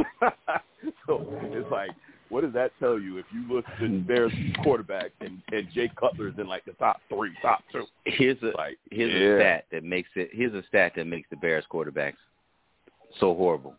so 1.07 1.27
it's 1.43 1.71
like 1.71 1.91
what 2.33 2.41
does 2.41 2.55
that 2.55 2.73
tell 2.81 2.99
you 2.99 3.19
if 3.19 3.27
you 3.31 3.55
look 3.55 3.67
at 3.79 4.07
Bears 4.07 4.33
quarterback 4.63 5.11
and, 5.21 5.43
and 5.53 5.69
Jay 5.75 5.91
Cutler 6.01 6.29
is 6.29 6.35
in 6.39 6.47
like 6.47 6.65
the 6.65 6.73
top 6.73 7.03
three, 7.11 7.33
top 7.43 7.63
two? 7.71 7.85
Here's 8.07 8.43
a 8.43 8.57
Like 8.57 8.79
here's 8.91 9.13
yeah. 9.13 9.35
a 9.35 9.39
stat 9.39 9.65
that 9.71 9.85
makes 9.85 10.09
it. 10.17 10.31
Here's 10.33 10.55
a 10.55 10.67
stat 10.67 10.93
that 10.97 11.07
makes 11.07 11.29
the 11.29 11.37
Bears 11.37 11.65
quarterbacks 11.71 12.15
so 13.21 13.35
horrible. 13.35 13.75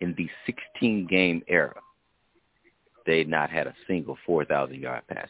In 0.00 0.14
the 0.16 0.28
16 0.46 1.08
game 1.08 1.42
era, 1.48 1.74
they 3.04 3.24
not 3.24 3.50
had 3.50 3.66
a 3.66 3.74
single 3.88 4.16
4,000 4.26 4.80
yard 4.80 5.02
passer. 5.08 5.28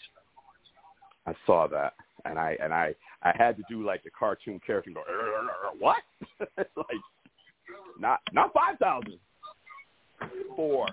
I 1.27 1.35
saw 1.47 1.67
that, 1.69 1.95
and 2.27 2.39
I 2.39 2.59
and 2.63 2.75
I 2.75 2.95
I 3.25 3.33
had 3.37 3.57
to 3.57 3.63
do 3.69 3.85
like 3.85 4.03
the 4.03 4.11
cartoon 4.11 4.61
character 4.67 4.91
and 4.91 4.97
go 4.97 5.03
"Er, 5.09 5.15
er, 5.15 5.45
er, 5.45 5.51
what? 5.79 6.03
Like 6.77 6.99
not 7.99 8.21
not 8.33 8.53
five 8.53 8.79
thousand, 8.79 9.19
four 10.57 10.87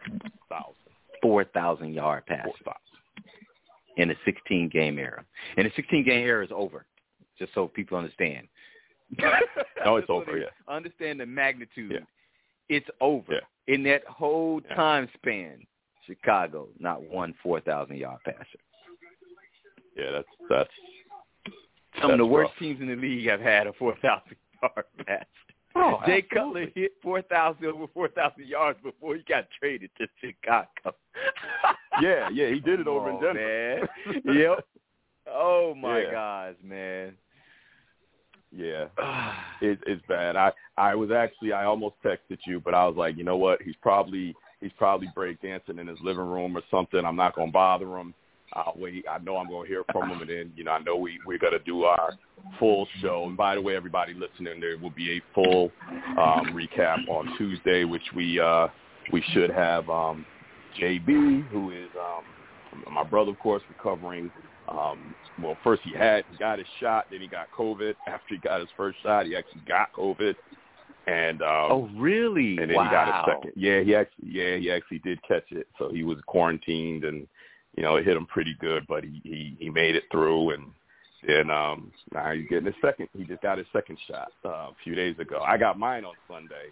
thousand, 0.49 0.75
4,000 1.21 1.93
yard 1.93 2.25
pass. 2.25 2.45
four 2.45 2.53
thousand. 2.63 3.31
in 3.97 4.11
a 4.11 4.15
16 4.25 4.69
game 4.69 4.97
era. 4.99 5.25
And 5.57 5.65
the 5.65 5.71
16 5.75 6.05
game 6.05 6.25
era 6.25 6.43
is 6.45 6.51
over, 6.53 6.85
just 7.37 7.53
so 7.53 7.67
people 7.67 7.97
understand. 7.97 8.47
No, 9.85 9.95
it's 9.95 10.09
over, 10.09 10.37
yeah. 10.37 10.47
Understand 10.67 11.21
the 11.21 11.25
magnitude. 11.25 11.91
Yeah. 11.93 11.99
It's 12.67 12.89
over. 12.99 13.33
Yeah. 13.33 13.73
In 13.73 13.81
that 13.83 14.03
whole 14.05 14.59
time 14.75 15.07
span, 15.15 15.65
Chicago, 16.05 16.67
not 16.79 17.01
one 17.01 17.33
4,000 17.41 17.95
yard 17.95 18.19
passer. 18.25 18.43
Yeah, 19.95 20.11
that's 20.11 20.27
that's 20.49 20.69
Some 22.01 22.11
of 22.11 22.17
the 22.17 22.25
worst 22.25 22.49
rough. 22.51 22.59
teams 22.59 22.81
in 22.81 22.87
the 22.87 22.95
league 22.95 23.27
have 23.29 23.41
had 23.41 23.67
a 23.67 23.73
4,000 23.73 24.21
yard 24.61 24.85
pass. 25.05 25.25
Oh, 25.75 25.99
Jay 26.05 26.23
absolutely. 26.23 26.65
Cutler 26.65 26.67
hit 26.75 26.91
4,000 27.03 27.65
over 27.65 27.87
4,000 27.93 28.47
yards 28.47 28.79
before 28.83 29.15
he 29.15 29.23
got 29.27 29.45
traded 29.59 29.91
to 29.99 30.07
Chicago. 30.19 30.67
yeah, 32.01 32.27
yeah. 32.33 32.49
He 32.49 32.59
did 32.59 32.79
it 32.79 32.87
over 32.87 33.09
in 33.09 33.15
on, 33.17 33.21
Denver. 33.23 33.89
Man. 34.25 34.35
yep. 34.37 34.65
Oh 35.31 35.73
my 35.75 35.99
Yeah. 36.01 36.11
gosh, 36.11 36.55
man. 36.63 37.13
yeah, 38.51 38.85
it, 39.61 39.79
it's 39.85 40.01
bad. 40.07 40.35
I 40.35 40.51
I 40.75 40.95
was 40.95 41.11
actually 41.11 41.53
I 41.53 41.65
almost 41.65 41.95
texted 42.03 42.39
you, 42.47 42.59
but 42.59 42.73
I 42.73 42.87
was 42.87 42.95
like, 42.97 43.15
you 43.15 43.23
know 43.23 43.37
what? 43.37 43.61
He's 43.61 43.75
probably 43.81 44.33
he's 44.59 44.71
probably 44.77 45.07
break 45.13 45.39
dancing 45.41 45.77
in 45.77 45.85
his 45.87 45.99
living 46.01 46.25
room 46.25 46.57
or 46.57 46.63
something. 46.71 47.05
I'm 47.05 47.15
not 47.15 47.35
gonna 47.35 47.51
bother 47.51 47.95
him. 47.97 48.13
I'll 48.53 48.73
wait. 48.75 49.05
I 49.09 49.19
know 49.19 49.37
I'm 49.37 49.49
gonna 49.49 49.67
hear 49.67 49.83
from 49.91 50.09
him, 50.09 50.21
and 50.21 50.29
then 50.29 50.51
you 50.55 50.63
know 50.63 50.71
I 50.71 50.79
know 50.79 50.95
we 50.95 51.19
we're 51.25 51.37
gonna 51.37 51.59
do 51.59 51.83
our 51.83 52.13
full 52.57 52.87
show. 53.01 53.25
And 53.27 53.37
by 53.37 53.55
the 53.55 53.61
way, 53.61 53.75
everybody 53.75 54.13
listening, 54.13 54.59
there 54.59 54.77
will 54.77 54.89
be 54.89 55.17
a 55.17 55.21
full 55.33 55.71
um, 56.17 56.53
recap 56.53 57.07
on 57.07 57.35
Tuesday, 57.37 57.83
which 57.83 58.03
we 58.15 58.39
uh, 58.39 58.67
we 59.11 59.23
should 59.33 59.49
have 59.51 59.89
um, 59.89 60.25
JB, 60.79 61.47
who 61.49 61.71
is 61.71 61.89
um, 61.99 62.93
my 62.93 63.03
brother, 63.03 63.31
of 63.31 63.39
course, 63.39 63.63
recovering. 63.69 64.31
Um, 64.67 65.15
well, 65.41 65.57
first 65.63 65.81
he 65.83 65.91
had 65.95 66.23
he 66.31 66.37
got 66.37 66.59
his 66.59 66.67
shot, 66.79 67.07
then 67.11 67.21
he 67.21 67.27
got 67.27 67.47
COVID. 67.57 67.95
After 68.07 68.35
he 68.35 68.37
got 68.37 68.59
his 68.59 68.69
first 68.75 68.97
shot, 69.03 69.25
he 69.25 69.35
actually 69.35 69.61
got 69.67 69.91
COVID, 69.93 70.35
and 71.07 71.41
um, 71.41 71.47
oh 71.71 71.89
really? 71.97 72.57
and 72.57 72.69
then 72.69 72.75
wow. 72.75 72.83
he 72.83 72.89
got 72.89 73.07
his 73.07 73.35
second. 73.35 73.51
Yeah, 73.55 73.81
he 73.81 73.95
actually 73.95 74.29
yeah 74.29 74.57
he 74.57 74.71
actually 74.71 74.99
did 74.99 75.21
catch 75.23 75.51
it. 75.51 75.67
So 75.77 75.89
he 75.91 76.03
was 76.03 76.17
quarantined, 76.27 77.03
and 77.03 77.27
you 77.75 77.83
know 77.83 77.95
it 77.95 78.05
hit 78.05 78.17
him 78.17 78.25
pretty 78.25 78.55
good, 78.59 78.85
but 78.87 79.03
he 79.03 79.21
he, 79.23 79.55
he 79.59 79.69
made 79.69 79.95
it 79.95 80.03
through, 80.11 80.51
and 80.51 80.65
then 81.27 81.49
um 81.49 81.91
now 82.13 82.31
he's 82.31 82.47
getting 82.49 82.65
his 82.65 82.75
second. 82.81 83.09
He 83.17 83.23
just 83.23 83.41
got 83.41 83.57
his 83.57 83.67
second 83.73 83.97
shot 84.07 84.31
uh, 84.45 84.49
a 84.49 84.75
few 84.83 84.95
days 84.95 85.17
ago. 85.19 85.41
I 85.45 85.57
got 85.57 85.77
mine 85.77 86.05
on 86.05 86.15
Sunday, 86.27 86.67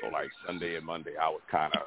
so 0.00 0.08
like 0.08 0.28
Sunday 0.46 0.76
and 0.76 0.86
Monday, 0.86 1.16
I 1.20 1.28
was 1.28 1.40
kind 1.50 1.72
of 1.74 1.82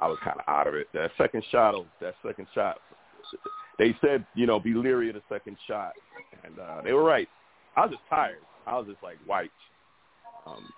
I 0.00 0.06
was 0.06 0.18
kind 0.22 0.38
of 0.38 0.44
out 0.48 0.66
of 0.66 0.74
it. 0.74 0.88
That 0.94 1.10
second 1.18 1.44
shot, 1.50 1.74
that 2.00 2.14
second 2.24 2.46
shot. 2.54 2.78
They 3.78 3.96
said, 4.00 4.26
you 4.34 4.46
know, 4.46 4.58
be 4.58 4.74
leery 4.74 5.08
of 5.08 5.14
the 5.14 5.22
second 5.28 5.56
shot, 5.66 5.92
and 6.44 6.58
uh, 6.58 6.82
they 6.82 6.92
were 6.92 7.04
right. 7.04 7.28
I 7.76 7.82
was 7.82 7.90
just 7.92 8.02
tired. 8.08 8.38
I 8.66 8.76
was 8.76 8.86
just 8.88 9.02
like 9.02 9.18
wiped. 9.26 9.52
Um, 10.46 10.68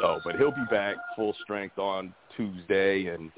so, 0.00 0.20
but 0.24 0.36
he'll 0.36 0.52
be 0.52 0.64
back 0.70 0.96
full 1.16 1.34
strength 1.42 1.78
on 1.78 2.14
Tuesday, 2.36 3.06
and 3.06 3.30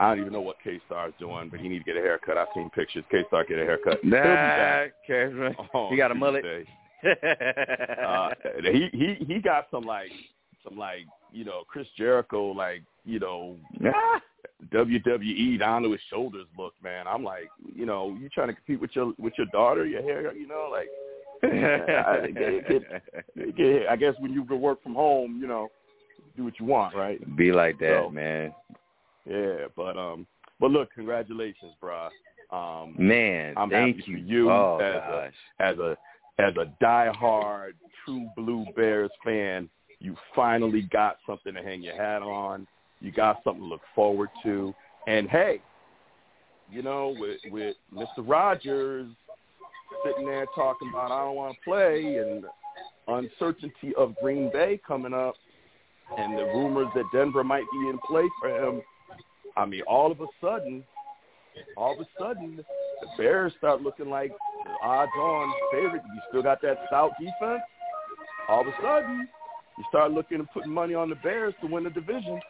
I 0.00 0.08
don't 0.08 0.20
even 0.20 0.32
know 0.32 0.40
what 0.40 0.56
K 0.62 0.80
Star 0.86 1.08
is 1.08 1.14
doing, 1.18 1.48
but 1.50 1.60
he 1.60 1.68
need 1.68 1.78
to 1.78 1.84
get 1.84 1.96
a 1.96 2.00
haircut. 2.00 2.36
I've 2.36 2.48
seen 2.54 2.70
pictures. 2.70 3.04
K 3.10 3.22
Star 3.28 3.44
get 3.44 3.58
a 3.58 3.64
haircut. 3.64 3.98
He'll 4.02 4.10
be 4.10 4.16
back. 4.16 4.92
Nah, 5.08 5.14
Kevin. 5.14 5.54
on 5.72 5.90
He 5.90 5.96
got 5.96 6.10
a 6.10 6.14
mullet. 6.14 6.44
Uh, 7.04 8.30
he 8.62 8.88
he 8.94 9.26
he 9.26 9.38
got 9.38 9.66
some 9.70 9.84
like 9.84 10.10
some 10.66 10.78
like 10.78 11.04
you 11.32 11.44
know 11.44 11.62
Chris 11.68 11.86
Jericho 11.98 12.46
like 12.46 12.82
you 13.04 13.18
know 13.18 13.56
WWE 14.72 15.58
down 15.58 15.82
to 15.82 15.92
his 15.92 16.00
shoulders 16.10 16.46
look, 16.58 16.72
man. 16.82 17.06
I'm 17.06 17.22
like, 17.22 17.50
you 17.74 17.84
know, 17.84 18.16
you 18.18 18.28
trying 18.30 18.48
to 18.48 18.54
compete 18.54 18.80
with 18.80 18.90
your 18.94 19.12
with 19.18 19.34
your 19.36 19.46
daughter, 19.52 19.84
your 19.84 20.02
hair, 20.02 20.34
you 20.34 20.46
know, 20.46 20.68
like. 20.70 20.88
I, 21.42 22.26
I 23.90 23.96
guess 23.96 24.14
when 24.18 24.32
you 24.32 24.44
work 24.44 24.82
from 24.82 24.94
home, 24.94 25.38
you 25.40 25.46
know, 25.46 25.68
do 26.38 26.44
what 26.44 26.58
you 26.58 26.64
want, 26.64 26.96
right? 26.96 27.36
Be 27.36 27.52
like 27.52 27.78
that, 27.80 28.04
So, 28.04 28.10
man. 28.10 28.54
Yeah, 29.28 29.66
but 29.76 29.96
um, 29.96 30.26
but 30.60 30.70
look, 30.70 30.92
congratulations, 30.94 31.72
bruh. 31.82 32.08
Um, 32.52 32.94
Man, 32.98 33.54
I'm 33.56 33.70
thank 33.70 33.96
happy 33.96 34.10
you. 34.10 34.16
for 34.16 34.22
you 34.24 34.50
oh 34.50 34.78
as 34.78 35.00
gosh. 35.00 35.32
as 35.60 35.78
a 35.78 35.96
as 36.38 36.54
a 36.56 36.84
diehard 36.84 37.72
true 38.04 38.28
blue 38.36 38.66
Bears 38.76 39.10
fan, 39.24 39.68
you 40.00 40.16
finally 40.34 40.82
got 40.92 41.16
something 41.26 41.54
to 41.54 41.62
hang 41.62 41.82
your 41.82 41.96
hat 41.96 42.22
on. 42.22 42.66
You 43.00 43.12
got 43.12 43.42
something 43.44 43.62
to 43.62 43.68
look 43.68 43.80
forward 43.94 44.28
to. 44.42 44.74
And 45.06 45.28
hey, 45.28 45.60
you 46.70 46.82
know, 46.82 47.14
with 47.18 47.40
with 47.50 47.76
Mr. 47.92 48.18
Rogers 48.18 49.08
sitting 50.04 50.26
there 50.26 50.46
talking 50.54 50.90
about 50.90 51.10
I 51.10 51.24
don't 51.24 51.36
want 51.36 51.56
to 51.56 51.64
play 51.64 52.16
and 52.16 52.44
uncertainty 53.08 53.94
of 53.96 54.14
Green 54.22 54.50
Bay 54.52 54.80
coming 54.86 55.14
up 55.14 55.34
and 56.18 56.38
the 56.38 56.44
rumors 56.44 56.88
that 56.94 57.04
Denver 57.12 57.44
might 57.44 57.64
be 57.72 57.88
in 57.88 57.98
play 58.06 58.24
for 58.40 58.48
him. 58.50 58.82
I 59.56 59.66
mean, 59.66 59.82
all 59.86 60.10
of 60.10 60.20
a 60.20 60.26
sudden, 60.40 60.84
all 61.76 61.94
of 61.94 62.00
a 62.00 62.06
sudden, 62.18 62.56
the 62.56 63.08
Bears 63.16 63.52
start 63.58 63.82
looking 63.82 64.10
like 64.10 64.32
odds-on 64.82 65.52
favorite. 65.72 66.02
You 66.14 66.20
still 66.28 66.42
got 66.42 66.60
that 66.62 66.78
stout 66.88 67.12
defense. 67.18 67.62
All 68.48 68.62
of 68.62 68.66
a 68.66 68.74
sudden, 68.82 69.28
you 69.78 69.84
start 69.88 70.12
looking 70.12 70.38
and 70.38 70.50
putting 70.52 70.72
money 70.72 70.94
on 70.94 71.08
the 71.08 71.16
Bears 71.16 71.54
to 71.60 71.66
win 71.66 71.84
the 71.84 71.90
division. 71.90 72.40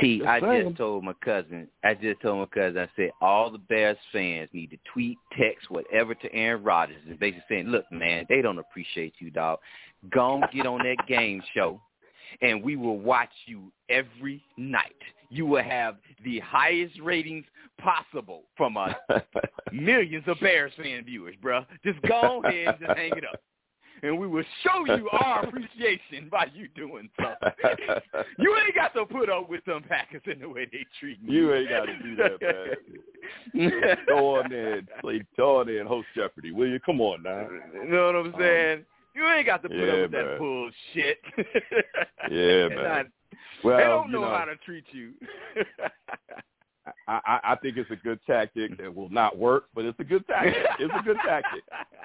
T, 0.00 0.18
Just 0.18 0.28
I 0.28 0.40
saying. 0.40 0.64
just 0.68 0.76
told 0.76 1.02
my 1.04 1.12
cousin. 1.24 1.68
I 1.82 1.94
just 1.94 2.20
told 2.20 2.38
my 2.38 2.46
cousin. 2.46 2.78
I 2.78 2.88
said 2.94 3.10
all 3.20 3.50
the 3.50 3.58
Bears 3.58 3.96
fans 4.12 4.48
need 4.52 4.70
to 4.70 4.76
tweet, 4.92 5.18
text, 5.36 5.70
whatever 5.70 6.14
to 6.14 6.32
Aaron 6.32 6.62
Rodgers, 6.62 7.02
and 7.08 7.18
basically 7.18 7.44
saying, 7.48 7.66
"Look, 7.66 7.90
man, 7.90 8.24
they 8.28 8.40
don't 8.40 8.58
appreciate 8.58 9.14
you, 9.18 9.30
dog. 9.30 9.58
Go 10.10 10.36
and 10.36 10.44
get 10.52 10.66
on 10.66 10.78
that 10.84 11.04
game 11.08 11.42
show, 11.52 11.80
and 12.42 12.62
we 12.62 12.76
will 12.76 12.98
watch 12.98 13.32
you 13.46 13.72
every 13.88 14.44
night. 14.56 14.94
You 15.30 15.46
will 15.46 15.62
have 15.62 15.96
the 16.24 16.40
highest 16.40 16.98
ratings 17.00 17.44
possible 17.78 18.44
from 18.56 18.76
us 18.76 18.94
millions 19.72 20.24
of 20.26 20.38
Bears 20.40 20.72
fan 20.76 21.04
viewers, 21.04 21.34
bruh. 21.42 21.66
Just 21.84 22.00
go 22.02 22.42
ahead 22.44 22.78
and 22.80 22.96
hang 22.96 23.12
it 23.16 23.24
up. 23.24 23.40
And 24.02 24.16
we 24.18 24.28
will 24.28 24.44
show 24.62 24.94
you 24.94 25.08
our 25.10 25.44
appreciation 25.48 26.28
by 26.30 26.46
you 26.54 26.68
doing 26.68 27.10
so. 27.18 27.34
You 28.38 28.56
ain't 28.64 28.74
got 28.74 28.94
to 28.94 29.04
put 29.04 29.28
up 29.28 29.48
with 29.48 29.64
them 29.64 29.82
Packers 29.88 30.22
in 30.26 30.38
the 30.38 30.48
way 30.48 30.66
they 30.70 30.86
treat 31.00 31.22
me. 31.22 31.34
You 31.34 31.52
ain't 31.54 31.68
got 31.68 31.86
to 31.86 31.98
do 32.02 32.16
that, 32.16 32.76
man. 33.54 33.96
Go 34.06 34.36
on 34.36 34.52
and 34.52 34.88
play, 35.00 35.24
go 35.36 35.60
on 35.60 35.68
and 35.68 35.88
host 35.88 36.06
Jeopardy, 36.14 36.52
will 36.52 36.68
you? 36.68 36.78
Come 36.80 37.00
on 37.00 37.22
now. 37.24 37.48
You 37.74 37.90
know 37.90 38.06
what 38.06 38.16
I'm 38.16 38.26
um, 38.26 38.34
saying? 38.38 38.84
you 39.14 39.28
ain't 39.28 39.46
got 39.46 39.62
to 39.62 39.68
put 39.68 39.76
yeah, 39.76 39.92
up 39.92 40.00
with 40.02 40.12
man. 40.12 40.24
that 40.24 40.38
bullshit. 40.38 41.18
Yeah, 42.30 42.68
man. 42.68 43.12
Well, 43.64 43.78
they 43.78 43.84
don't 43.84 44.06
you 44.08 44.14
know, 44.14 44.22
know, 44.22 44.36
how 44.36 44.44
to 44.44 44.56
treat 44.56 44.84
you. 44.92 45.12
I, 47.06 47.20
I, 47.26 47.40
I 47.52 47.56
think 47.56 47.76
it's 47.76 47.90
a 47.90 47.96
good 47.96 48.20
tactic 48.26 48.76
that 48.78 48.94
will 48.94 49.10
not 49.10 49.36
work, 49.36 49.64
but 49.74 49.84
it's 49.84 49.98
a 50.00 50.04
good 50.04 50.26
tactic. 50.26 50.54
It's 50.78 50.94
a 50.98 51.02
good 51.04 51.18
tactic. 51.24 51.62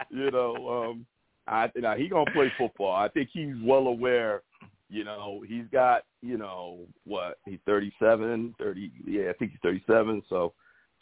You 0.10 0.31
know, 0.31 0.91
um, 0.91 1.05
I 1.48 1.69
now 1.75 1.95
he 1.95 2.07
gonna 2.07 2.29
play 2.31 2.51
football. 2.57 2.95
I 2.95 3.07
think 3.07 3.29
he's 3.31 3.55
well 3.63 3.88
aware. 3.88 4.41
You 4.89 5.03
know, 5.03 5.43
he's 5.48 5.65
got 5.72 6.03
you 6.22 6.38
know 6.38 6.79
what? 7.05 7.39
He's 7.45 7.60
thirty 7.65 7.93
seven, 8.00 8.53
thirty. 8.60 8.91
Yeah, 9.05 9.29
I 9.29 9.33
think 9.33 9.51
he's 9.51 9.60
thirty 9.62 9.83
seven. 9.88 10.22
So 10.29 10.53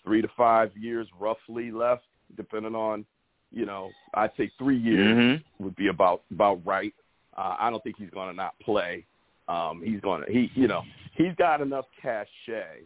three 0.04 0.22
to 0.22 0.30
five 0.38 0.72
years 0.78 1.08
roughly 1.20 1.72
left, 1.72 2.06
depending 2.36 2.76
on. 2.76 3.06
You 3.52 3.66
know, 3.66 3.92
I'd 4.14 4.32
say 4.38 4.50
three 4.58 4.78
years 4.78 5.42
hmm 5.42 5.64
would 5.64 5.76
be 5.76 5.88
about 5.88 6.24
about 6.32 6.66
right. 6.66 6.94
Uh, 7.38 7.56
I 7.60 7.70
don't 7.70 7.84
think 7.84 7.98
he's 7.98 8.10
going 8.10 8.30
to 8.30 8.36
not 8.36 8.54
play. 8.60 9.06
Um, 9.48 9.82
he's 9.84 10.00
going 10.02 10.24
to 10.26 10.32
he 10.32 10.50
you 10.56 10.68
know 10.68 10.82
he's 11.16 11.36
got 11.38 11.62
enough 11.62 11.86
cachet 12.02 12.82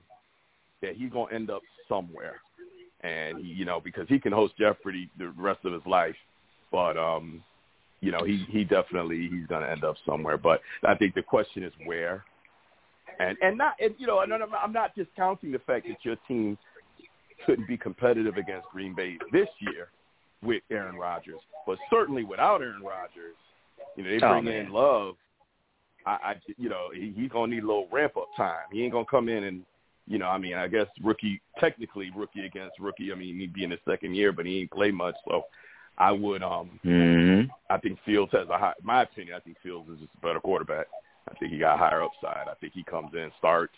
that 0.81 0.95
he's 0.95 1.11
going 1.11 1.29
to 1.29 1.35
end 1.35 1.49
up 1.49 1.61
somewhere, 1.87 2.35
and 3.01 3.37
he, 3.39 3.47
you 3.47 3.65
know 3.65 3.79
because 3.79 4.07
he 4.07 4.19
can 4.19 4.31
host 4.33 4.53
Jeopardy 4.57 5.09
the 5.17 5.29
rest 5.37 5.59
of 5.65 5.73
his 5.73 5.85
life, 5.85 6.15
but 6.71 6.97
um, 6.97 7.43
you 8.01 8.11
know 8.11 8.23
he 8.25 8.45
he 8.49 8.63
definitely 8.63 9.27
he's 9.29 9.47
going 9.47 9.61
to 9.63 9.69
end 9.69 9.83
up 9.83 9.95
somewhere. 10.05 10.37
But 10.37 10.61
I 10.83 10.95
think 10.95 11.13
the 11.13 11.21
question 11.21 11.63
is 11.63 11.73
where, 11.85 12.23
and 13.19 13.37
and 13.41 13.57
not 13.57 13.73
and, 13.79 13.93
you 13.97 14.07
know 14.07 14.21
and 14.21 14.33
I'm 14.33 14.41
I'm 14.53 14.73
not 14.73 14.95
discounting 14.95 15.51
the 15.51 15.59
fact 15.59 15.87
that 15.87 16.03
your 16.03 16.15
team 16.27 16.57
couldn't 17.45 17.67
be 17.67 17.77
competitive 17.77 18.37
against 18.37 18.67
Green 18.69 18.95
Bay 18.95 19.17
this 19.31 19.49
year 19.59 19.89
with 20.41 20.63
Aaron 20.71 20.95
Rodgers, 20.95 21.39
but 21.67 21.77
certainly 21.89 22.23
without 22.23 22.61
Aaron 22.61 22.81
Rodgers, 22.81 23.35
you 23.95 24.03
know 24.03 24.09
they 24.09 24.25
Oh, 24.25 24.29
bring 24.31 24.45
man. 24.45 24.65
in 24.67 24.71
Love. 24.71 25.15
I, 26.05 26.11
I 26.11 26.35
you 26.57 26.69
know 26.69 26.87
he, 26.93 27.13
he's 27.15 27.31
gonna 27.31 27.53
need 27.53 27.63
a 27.63 27.67
little 27.67 27.87
ramp 27.91 28.17
up 28.17 28.27
time. 28.37 28.65
He 28.71 28.83
ain't 28.83 28.93
gonna 28.93 29.05
come 29.09 29.29
in 29.29 29.43
and 29.45 29.63
you 30.07 30.17
know 30.17 30.27
I 30.27 30.37
mean 30.37 30.55
I 30.55 30.67
guess 30.67 30.87
rookie 31.03 31.41
technically 31.59 32.11
rookie 32.15 32.45
against 32.45 32.79
rookie. 32.79 33.11
I 33.11 33.15
mean 33.15 33.39
he'd 33.39 33.53
be 33.53 33.63
in 33.63 33.71
his 33.71 33.79
second 33.87 34.15
year, 34.15 34.31
but 34.31 34.45
he 34.45 34.61
ain't 34.61 34.71
play 34.71 34.91
much. 34.91 35.15
So 35.27 35.43
I 35.97 36.11
would 36.11 36.43
um 36.43 36.79
hmm 36.83 37.41
I 37.69 37.77
think 37.77 37.97
Fields 38.05 38.31
has 38.33 38.47
a 38.49 38.57
high. 38.57 38.73
My 38.83 39.03
opinion, 39.03 39.35
I 39.35 39.39
think 39.39 39.57
Fields 39.63 39.89
is 39.89 39.99
just 39.99 40.11
a 40.17 40.25
better 40.25 40.39
quarterback. 40.39 40.87
I 41.29 41.33
think 41.35 41.51
he 41.51 41.57
got 41.57 41.79
higher 41.79 42.03
upside. 42.03 42.47
I 42.47 42.53
think 42.61 42.73
he 42.73 42.83
comes 42.83 43.11
in, 43.15 43.31
starts, 43.39 43.73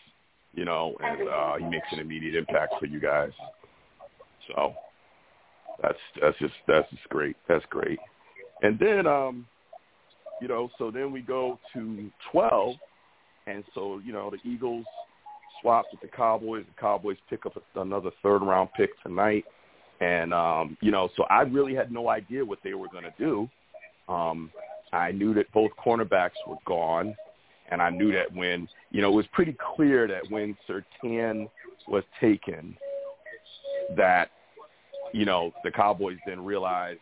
you 0.54 0.66
know, 0.66 0.96
and 1.02 1.30
uh, 1.30 1.56
he 1.56 1.66
makes 1.66 1.88
an 1.92 2.00
immediate 2.00 2.36
impact 2.36 2.74
for 2.80 2.86
you 2.86 3.00
guys. 3.00 3.32
So 4.48 4.74
that's 5.82 5.98
that's 6.22 6.38
just 6.40 6.54
that's 6.68 6.90
just 6.90 7.08
great. 7.10 7.36
That's 7.48 7.66
great. 7.70 8.00
And 8.62 8.78
then 8.80 9.08
um, 9.08 9.48
you 10.42 10.48
know, 10.48 10.70
so 10.78 10.92
then 10.92 11.12
we 11.12 11.22
go 11.22 11.60
to 11.74 12.10
twelve, 12.32 12.76
and 13.48 13.64
so 13.74 14.00
you 14.04 14.14
know 14.14 14.32
the 14.32 14.50
Eagles 14.50 14.86
swapped 15.62 15.90
with 15.92 16.02
the 16.02 16.16
Cowboys. 16.16 16.66
The 16.66 16.80
Cowboys 16.80 17.18
pick 17.30 17.46
up 17.46 17.54
another 17.76 18.12
third 18.22 18.42
round 18.42 18.70
pick 18.76 18.92
tonight. 19.04 19.46
And 20.00 20.34
um, 20.34 20.78
you 20.82 20.92
know, 20.92 21.10
so 21.16 21.24
I 21.24 21.42
really 21.42 21.74
had 21.74 21.92
no 21.92 22.10
idea 22.10 22.46
what 22.46 22.60
they 22.64 22.74
were 22.74 22.88
going 22.88 23.04
to 23.04 23.14
do. 23.18 23.50
Um, 24.12 24.52
I 24.94 25.12
knew 25.12 25.34
that 25.34 25.52
both 25.52 25.72
cornerbacks 25.84 26.38
were 26.48 26.56
gone, 26.66 27.16
and 27.72 27.82
I 27.82 27.90
knew 27.90 28.12
that 28.14 28.34
when 28.34 28.68
you 28.92 29.02
know 29.02 29.12
it 29.12 29.16
was 29.16 29.26
pretty 29.34 29.56
clear 29.76 30.08
that 30.08 30.30
when 30.30 30.56
Surtain 30.70 31.50
was 31.88 32.04
taken, 32.22 32.78
that 33.96 34.30
you 35.14 35.26
know 35.26 35.52
the 35.64 35.72
Cowboys 35.72 36.18
then 36.28 36.46
realized 36.46 37.00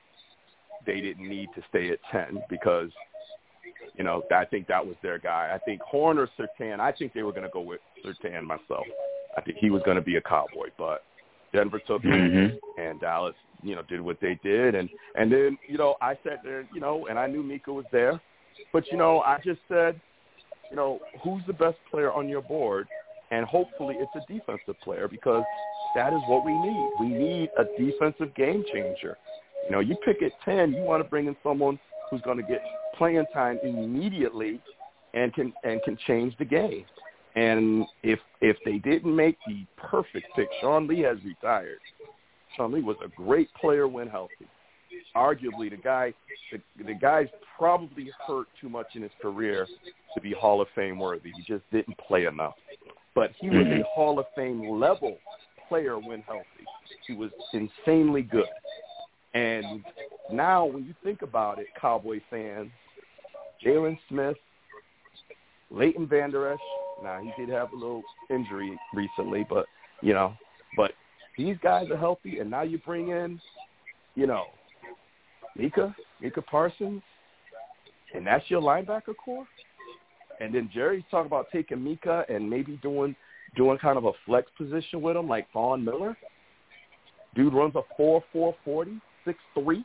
they 0.86 1.02
didn't 1.02 1.28
need 1.28 1.50
to 1.56 1.62
stay 1.70 1.90
at 1.90 2.00
ten 2.12 2.42
because 2.50 2.90
you 3.98 4.04
know 4.04 4.24
I 4.32 4.46
think 4.46 4.68
that 4.68 4.86
was 4.86 4.96
their 5.02 5.20
guy. 5.20 5.52
I 5.54 5.58
think 5.60 5.82
Horn 5.82 6.18
or 6.18 6.30
Surtain. 6.40 6.80
I 6.80 6.92
think 6.92 7.14
they 7.14 7.24
were 7.24 7.32
going 7.32 7.44
to 7.44 7.50
go 7.50 7.62
with 7.62 7.80
Surtain 8.06 8.44
myself. 8.44 8.86
I 9.38 9.42
think 9.42 9.58
he 9.58 9.70
was 9.70 9.82
going 9.84 9.98
to 9.98 10.04
be 10.04 10.16
a 10.16 10.22
Cowboy, 10.22 10.70
but 10.78 11.04
Denver 11.54 11.82
took 11.86 12.04
him 12.04 12.32
hmm 12.32 12.82
and 12.82 13.00
Dallas, 13.00 13.36
you 13.64 13.74
know, 13.74 13.84
did 13.84 14.02
what 14.02 14.18
they 14.20 14.38
did, 14.44 14.76
and 14.76 14.90
and 15.16 15.32
then 15.32 15.58
you 15.68 15.78
know 15.78 15.96
I 16.02 16.18
sat 16.24 16.40
there, 16.44 16.68
you 16.74 16.82
know, 16.82 17.08
and 17.08 17.18
I 17.18 17.26
knew 17.26 17.42
Micah 17.42 17.72
was 17.72 17.86
there, 17.92 18.20
but 18.74 18.84
you 18.92 18.98
know 18.98 19.22
I 19.22 19.40
just 19.46 19.62
said, 19.70 20.00
you 20.70 20.76
know, 20.76 21.00
who's 21.24 21.42
the 21.48 21.54
best 21.54 21.78
player 21.90 22.12
on 22.12 22.28
your 22.28 22.42
board, 22.42 22.88
and 23.32 23.46
hopefully 23.46 23.96
it's 23.98 24.12
a 24.16 24.32
defensive 24.32 24.80
player 24.84 25.08
because 25.08 25.44
that 25.96 26.12
is 26.12 26.20
what 26.28 26.44
we 26.44 26.52
need. 26.52 26.90
We 27.00 27.08
need 27.08 27.50
a 27.58 27.64
defensive 27.82 28.36
game 28.36 28.66
changer. 28.74 29.18
You 29.66 29.72
know, 29.72 29.80
you 29.80 29.96
pick 30.06 30.22
at 30.22 30.34
ten, 30.44 30.74
you 30.74 30.82
want 30.82 31.02
to 31.02 31.10
bring 31.10 31.28
in 31.28 31.36
someone 31.42 31.80
who's 32.10 32.22
going 32.22 32.38
to 32.38 32.44
get 32.44 32.62
playing 32.98 33.26
time 33.34 33.60
immediately 33.64 34.60
and 35.14 35.34
can 35.34 35.54
and 35.64 35.82
can 35.84 35.98
change 36.08 36.36
the 36.38 36.46
game. 36.46 36.86
And 37.36 37.86
if 38.04 38.20
if 38.42 38.58
they 38.66 38.78
didn't 38.78 39.14
make 39.14 39.38
the 39.48 39.66
perfect 39.78 40.28
pick, 40.36 40.48
Sean 40.62 40.88
Lee 40.88 41.02
has 41.02 41.18
retired. 41.24 41.80
Sean 42.56 42.72
Lee 42.72 42.82
was 42.82 42.98
a 43.04 43.10
great 43.10 43.50
player 43.60 43.88
when 43.88 44.08
healthy. 44.08 44.48
Arguably, 45.16 45.70
the 45.70 45.78
guy 45.82 46.14
the, 46.52 46.62
the 46.84 46.94
guy's 46.94 47.28
probably 47.58 48.10
hurt 48.28 48.48
too 48.60 48.70
much 48.70 48.88
in 48.96 49.02
his 49.02 49.12
career 49.22 49.68
to 50.14 50.22
be 50.22 50.34
Hall 50.34 50.62
of 50.62 50.68
Fame 50.76 51.00
worthy. 51.00 51.32
He 51.36 51.44
just 51.44 51.64
didn't 51.72 51.98
play 51.98 52.26
enough. 52.26 52.56
But 53.14 53.32
he 53.40 53.50
was 53.50 53.60
a 53.60 53.70
mm-hmm. 53.70 53.82
Hall 53.94 54.20
of 54.20 54.26
Fame 54.36 54.80
level 54.80 55.18
player 55.70 55.98
when 55.98 56.22
healthy. 56.22 56.46
He 57.08 57.14
was 57.14 57.32
insanely 57.54 58.22
good. 58.22 58.46
And 59.34 59.84
now, 60.32 60.66
when 60.66 60.86
you 60.86 60.94
think 61.04 61.22
about 61.22 61.60
it, 61.60 61.68
Cowboy 61.80 62.22
fans, 62.30 62.72
Jaylon 63.66 63.98
Smith, 64.10 64.38
Leighton 65.72 66.08
Vander 66.08 66.54
Esch. 66.54 66.60
Now 67.04 67.20
he 67.22 67.32
did 67.38 67.54
have 67.54 67.74
a 67.74 67.76
little 67.76 68.04
injury 68.30 68.78
recently, 68.94 69.46
but 69.50 69.66
you 70.02 70.14
know, 70.14 70.34
but 70.78 70.92
these 71.38 71.58
guys 71.62 71.90
are 71.90 71.98
healthy, 71.98 72.40
and 72.40 72.50
now 72.50 72.62
you 72.62 72.78
bring 72.80 73.10
in, 73.10 73.40
you 74.16 74.28
know, 74.28 74.46
Micah, 75.58 75.96
Micah 76.22 76.42
Parsons, 76.42 77.02
and 78.14 78.26
that's 78.26 78.50
your 78.50 78.62
linebacker 78.62 79.16
core. 79.24 79.46
And 80.40 80.54
then 80.54 80.70
Jerry's 80.74 81.04
talking 81.10 81.28
about 81.28 81.48
taking 81.52 81.84
Micah 81.84 82.26
and 82.30 82.50
maybe 82.50 82.80
doing 82.82 83.16
doing 83.56 83.78
kind 83.78 83.98
of 83.98 84.06
a 84.06 84.12
flex 84.26 84.50
position 84.58 85.02
with 85.02 85.16
him, 85.16 85.28
like 85.28 85.48
Von 85.54 85.84
Miller. 85.84 86.18
Dude 87.36 87.54
runs 87.54 87.76
a 87.76 87.82
four 87.98 88.24
four 88.32 88.56
forty, 88.64 89.00
six 89.24 89.40
three, 89.54 89.84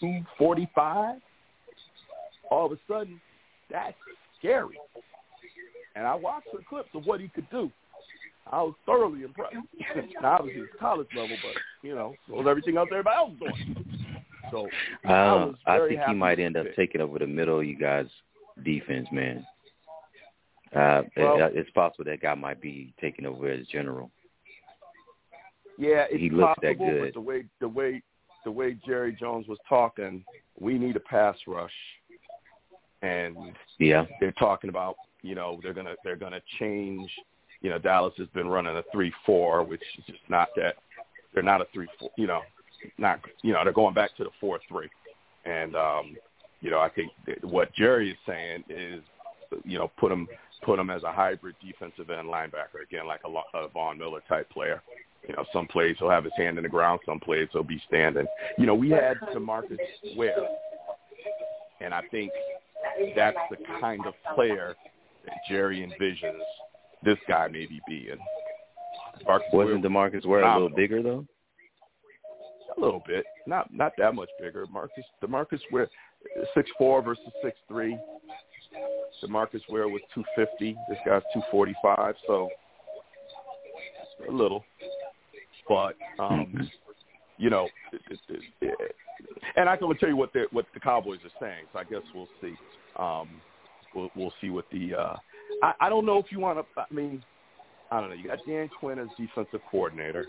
two 0.00 0.20
forty 0.38 0.68
five. 0.74 1.20
All 2.52 2.66
of 2.66 2.72
a 2.72 2.78
sudden, 2.86 3.18
that's 3.70 3.96
scary. 4.38 4.78
And 5.96 6.06
I 6.06 6.14
watched 6.14 6.48
the 6.52 6.58
clips 6.68 6.90
of 6.94 7.06
what 7.06 7.18
he 7.20 7.28
could 7.28 7.48
do. 7.50 7.70
I 8.50 8.60
was 8.62 8.74
thoroughly 8.84 9.22
impressed. 9.22 9.56
now, 10.22 10.36
obviously, 10.38 10.62
it's 10.62 10.72
college 10.78 11.06
level, 11.16 11.36
but 11.42 11.54
you 11.86 11.94
know, 11.94 12.14
so 12.28 12.34
was 12.34 12.46
everything 12.48 12.76
else 12.76 12.88
everybody 12.90 13.16
else 13.16 13.32
was 13.40 13.52
doing. 13.64 13.86
So 14.50 14.68
I, 15.04 15.12
Uh, 15.12 15.46
was 15.46 15.54
I 15.66 15.78
think 15.88 16.00
he 16.06 16.12
might 16.14 16.38
end 16.40 16.56
up 16.58 16.66
taking 16.76 17.00
over 17.00 17.18
the 17.18 17.26
middle 17.26 17.58
of 17.58 17.64
you 17.64 17.76
guys' 17.78 18.08
defense, 18.62 19.08
man. 19.12 19.46
Uh, 20.74 21.02
Well- 21.16 21.42
it, 21.46 21.52
it's 21.56 21.70
possible 21.70 22.04
that 22.04 22.20
guy 22.20 22.34
might 22.34 22.60
be 22.60 22.92
taking 23.00 23.24
over 23.24 23.48
as 23.48 23.66
general. 23.68 24.10
Yeah, 25.78 26.04
it's 26.10 26.20
He 26.20 26.28
looks 26.28 26.58
that 26.60 26.76
possible, 26.76 26.90
good. 26.90 27.00
but 27.06 27.14
the 27.14 27.20
way 27.20 27.44
the 27.60 27.68
way 27.68 28.02
the 28.44 28.50
way 28.50 28.76
Jerry 28.84 29.12
Jones 29.18 29.46
was 29.46 29.58
talking, 29.68 30.24
we 30.58 30.76
need 30.76 30.96
a 30.96 31.00
pass 31.00 31.36
rush, 31.46 31.72
and 33.02 33.36
Yeah. 33.78 34.06
they're 34.20 34.32
talking 34.32 34.70
about 34.70 34.96
you 35.22 35.34
know 35.34 35.60
they're 35.62 35.74
gonna 35.74 35.94
they're 36.04 36.16
gonna 36.16 36.42
change. 36.58 37.10
You 37.60 37.70
know, 37.70 37.78
Dallas 37.78 38.14
has 38.18 38.26
been 38.28 38.48
running 38.48 38.76
a 38.76 38.82
three 38.92 39.12
four, 39.24 39.62
which 39.62 39.82
is 39.98 40.04
just 40.06 40.28
not 40.28 40.48
that 40.56 40.76
they're 41.32 41.42
not 41.42 41.60
a 41.60 41.66
three 41.72 41.88
four. 41.98 42.10
You 42.16 42.26
know, 42.26 42.42
not 42.98 43.20
you 43.42 43.52
know 43.52 43.62
they're 43.64 43.72
going 43.72 43.94
back 43.94 44.16
to 44.16 44.24
the 44.24 44.30
four 44.40 44.58
three, 44.68 44.88
and 45.44 45.76
um, 45.76 46.16
you 46.60 46.70
know 46.70 46.80
I 46.80 46.88
think 46.88 47.12
what 47.42 47.72
Jerry 47.74 48.10
is 48.10 48.16
saying 48.26 48.64
is 48.68 49.02
you 49.64 49.78
know 49.78 49.90
put 49.98 50.10
him 50.10 50.26
put 50.62 50.78
him 50.78 50.90
as 50.90 51.02
a 51.02 51.12
hybrid 51.12 51.56
defensive 51.64 52.10
end 52.10 52.28
linebacker 52.28 52.82
again, 52.84 53.06
like 53.06 53.20
a, 53.24 53.58
a 53.58 53.68
Von 53.68 53.98
Miller 53.98 54.22
type 54.28 54.48
player. 54.50 54.82
You 55.28 55.34
know, 55.36 55.44
some 55.52 55.68
plays 55.68 55.96
he'll 56.00 56.10
have 56.10 56.24
his 56.24 56.32
hand 56.36 56.56
in 56.58 56.64
the 56.64 56.68
ground, 56.68 57.00
some 57.06 57.20
plays 57.20 57.48
he'll 57.52 57.62
be 57.62 57.80
standing. 57.86 58.26
You 58.58 58.66
know, 58.66 58.74
we 58.74 58.90
had 58.90 59.18
Demarcus 59.32 59.78
Ware, 60.16 60.34
and 61.80 61.94
I 61.94 62.02
think 62.10 62.32
that's 63.16 63.36
the 63.50 63.56
kind 63.80 64.04
of 64.06 64.14
player 64.34 64.74
that 65.24 65.34
Jerry 65.48 65.80
envisions 65.80 66.40
this 67.04 67.18
guy 67.28 67.48
maybe 67.48 67.80
being. 67.88 68.18
Marcus 69.26 69.48
Wasn't 69.52 69.84
Demarcus 69.84 70.24
Ware 70.26 70.42
a 70.42 70.52
little 70.54 70.74
bigger 70.74 71.02
though? 71.02 71.26
a 72.76 72.80
little 72.80 73.02
bit, 73.06 73.24
not 73.46 73.72
not 73.72 73.92
that 73.98 74.14
much 74.14 74.28
bigger. 74.40 74.66
Marcus 74.72 75.04
Demarcus 75.22 75.60
Ware 75.70 75.88
six 76.54 76.70
four 76.78 77.02
versus 77.02 77.24
six 77.42 77.56
three. 77.68 77.98
Demarcus 79.22 79.60
Ware 79.68 79.88
was 79.88 80.00
two 80.14 80.24
fifty. 80.34 80.76
This 80.88 80.98
guy's 81.06 81.22
two 81.34 81.42
forty 81.50 81.74
five, 81.82 82.14
so 82.26 82.48
a 84.28 84.32
little. 84.32 84.64
But 85.68 85.94
um. 86.18 86.68
you 87.42 87.50
know, 87.50 87.68
and 89.56 89.68
I 89.68 89.76
can 89.76 89.94
tell 89.98 90.08
you 90.08 90.16
what 90.16 90.32
the 90.32 90.44
what 90.52 90.64
the 90.74 90.80
Cowboys 90.80 91.18
are 91.24 91.44
saying. 91.44 91.64
So 91.72 91.80
I 91.80 91.84
guess 91.84 92.02
we'll 92.14 92.28
see. 92.40 92.54
Um, 92.96 93.28
we'll 93.96 94.10
we'll 94.14 94.32
see 94.40 94.48
what 94.48 94.64
the. 94.70 94.94
Uh, 94.94 95.16
I, 95.60 95.72
I 95.80 95.88
don't 95.88 96.06
know 96.06 96.18
if 96.18 96.26
you 96.30 96.38
want 96.38 96.60
to. 96.60 96.80
I 96.80 96.84
mean, 96.94 97.20
I 97.90 98.00
don't 98.00 98.10
know. 98.10 98.14
You 98.14 98.28
got 98.28 98.38
Dan 98.46 98.70
Quinn 98.78 99.00
as 99.00 99.08
defensive 99.18 99.60
coordinator. 99.72 100.24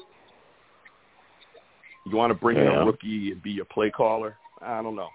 You 2.07 2.17
want 2.17 2.31
to 2.31 2.33
bring 2.33 2.57
in 2.57 2.65
a 2.65 2.83
rookie 2.83 3.31
and 3.31 3.43
be 3.43 3.51
your 3.51 3.65
play 3.65 3.91
caller? 3.91 4.35
I 4.59 4.81
don't 4.81 4.95
know. 4.95 5.09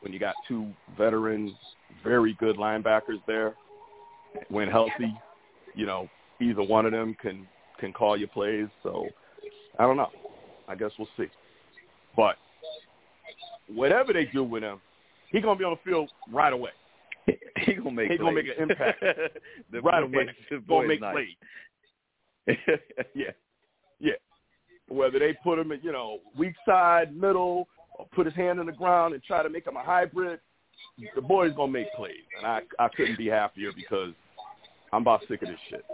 When 0.00 0.12
you 0.12 0.18
got 0.18 0.34
two 0.48 0.66
veteran, 0.98 1.56
very 2.02 2.36
good 2.40 2.56
linebackers 2.56 3.22
there, 3.28 3.54
when 4.48 4.68
healthy, 4.68 5.14
you 5.76 5.86
know, 5.86 6.08
either 6.40 6.64
one 6.64 6.84
of 6.84 6.90
them 6.90 7.16
can 7.22 7.46
can 7.78 7.92
call 7.92 8.16
your 8.16 8.28
plays. 8.28 8.66
So 8.82 9.06
I 9.78 9.84
don't 9.84 9.96
know. 9.96 10.10
I 10.66 10.74
guess 10.74 10.90
we'll 10.98 11.08
see. 11.16 11.26
But 12.16 12.36
whatever 13.68 14.12
they 14.12 14.26
do 14.26 14.44
with 14.44 14.62
him, 14.62 14.80
he's 15.30 15.42
gonna 15.42 15.58
be 15.58 15.64
on 15.64 15.76
the 15.76 15.90
field 15.90 16.10
right 16.32 16.52
away. 16.52 16.70
he 17.26 17.74
gonna 17.74 17.90
make 17.90 18.10
He 18.10 18.18
gonna 18.18 18.32
make 18.32 18.46
an 18.46 18.70
impact. 18.70 19.02
right 19.82 20.02
away. 20.02 20.28
the 20.50 20.58
Gonna 20.68 20.88
make 20.88 21.00
nice. 21.00 21.14
plays. 22.46 22.58
Yeah, 23.14 23.30
yeah. 24.00 24.12
Whether 24.88 25.18
they 25.18 25.32
put 25.42 25.58
him 25.58 25.72
in, 25.72 25.80
you 25.82 25.92
know, 25.92 26.18
weak 26.36 26.54
side, 26.66 27.16
middle, 27.16 27.68
or 27.98 28.06
put 28.14 28.26
his 28.26 28.34
hand 28.34 28.60
in 28.60 28.66
the 28.66 28.72
ground 28.72 29.14
and 29.14 29.22
try 29.22 29.42
to 29.42 29.48
make 29.48 29.66
him 29.66 29.76
a 29.76 29.82
hybrid, 29.82 30.40
the 31.14 31.22
boy's 31.22 31.54
gonna 31.54 31.72
make 31.72 31.92
plays, 31.94 32.16
and 32.36 32.46
I 32.46 32.60
I 32.78 32.88
couldn't 32.88 33.16
be 33.16 33.28
happier 33.28 33.70
because 33.74 34.12
I'm 34.92 35.02
about 35.02 35.22
sick 35.28 35.42
of 35.42 35.48
this 35.48 35.58
shit. 35.70 35.84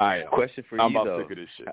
I 0.00 0.22
am. 0.22 0.28
Question 0.28 0.64
for 0.68 0.80
I'm 0.80 0.92
you 0.92 0.98
about 1.00 1.04
though. 1.10 1.22
sick 1.22 1.30
of 1.32 1.36
this 1.36 1.48
shit. 1.56 1.68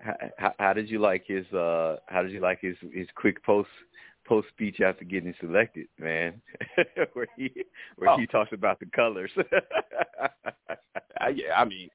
How, 0.00 0.14
how, 0.38 0.54
how 0.58 0.72
did 0.72 0.88
you 0.88 0.98
like 0.98 1.24
his 1.26 1.46
uh 1.52 1.96
how 2.06 2.22
did 2.22 2.32
you 2.32 2.40
like 2.40 2.60
his 2.60 2.76
his 2.92 3.06
quick 3.14 3.42
post 3.44 3.68
post 4.26 4.48
speech 4.48 4.80
after 4.80 5.04
getting 5.04 5.34
selected, 5.40 5.86
man? 5.98 6.40
where 7.12 7.26
he 7.36 7.50
where 7.96 8.10
Oh. 8.10 8.16
he 8.18 8.26
talks 8.26 8.52
about 8.52 8.80
the 8.80 8.86
colors. 8.86 9.30
I, 11.20 11.28
yeah, 11.28 11.54
I 11.56 11.64
mean, 11.64 11.90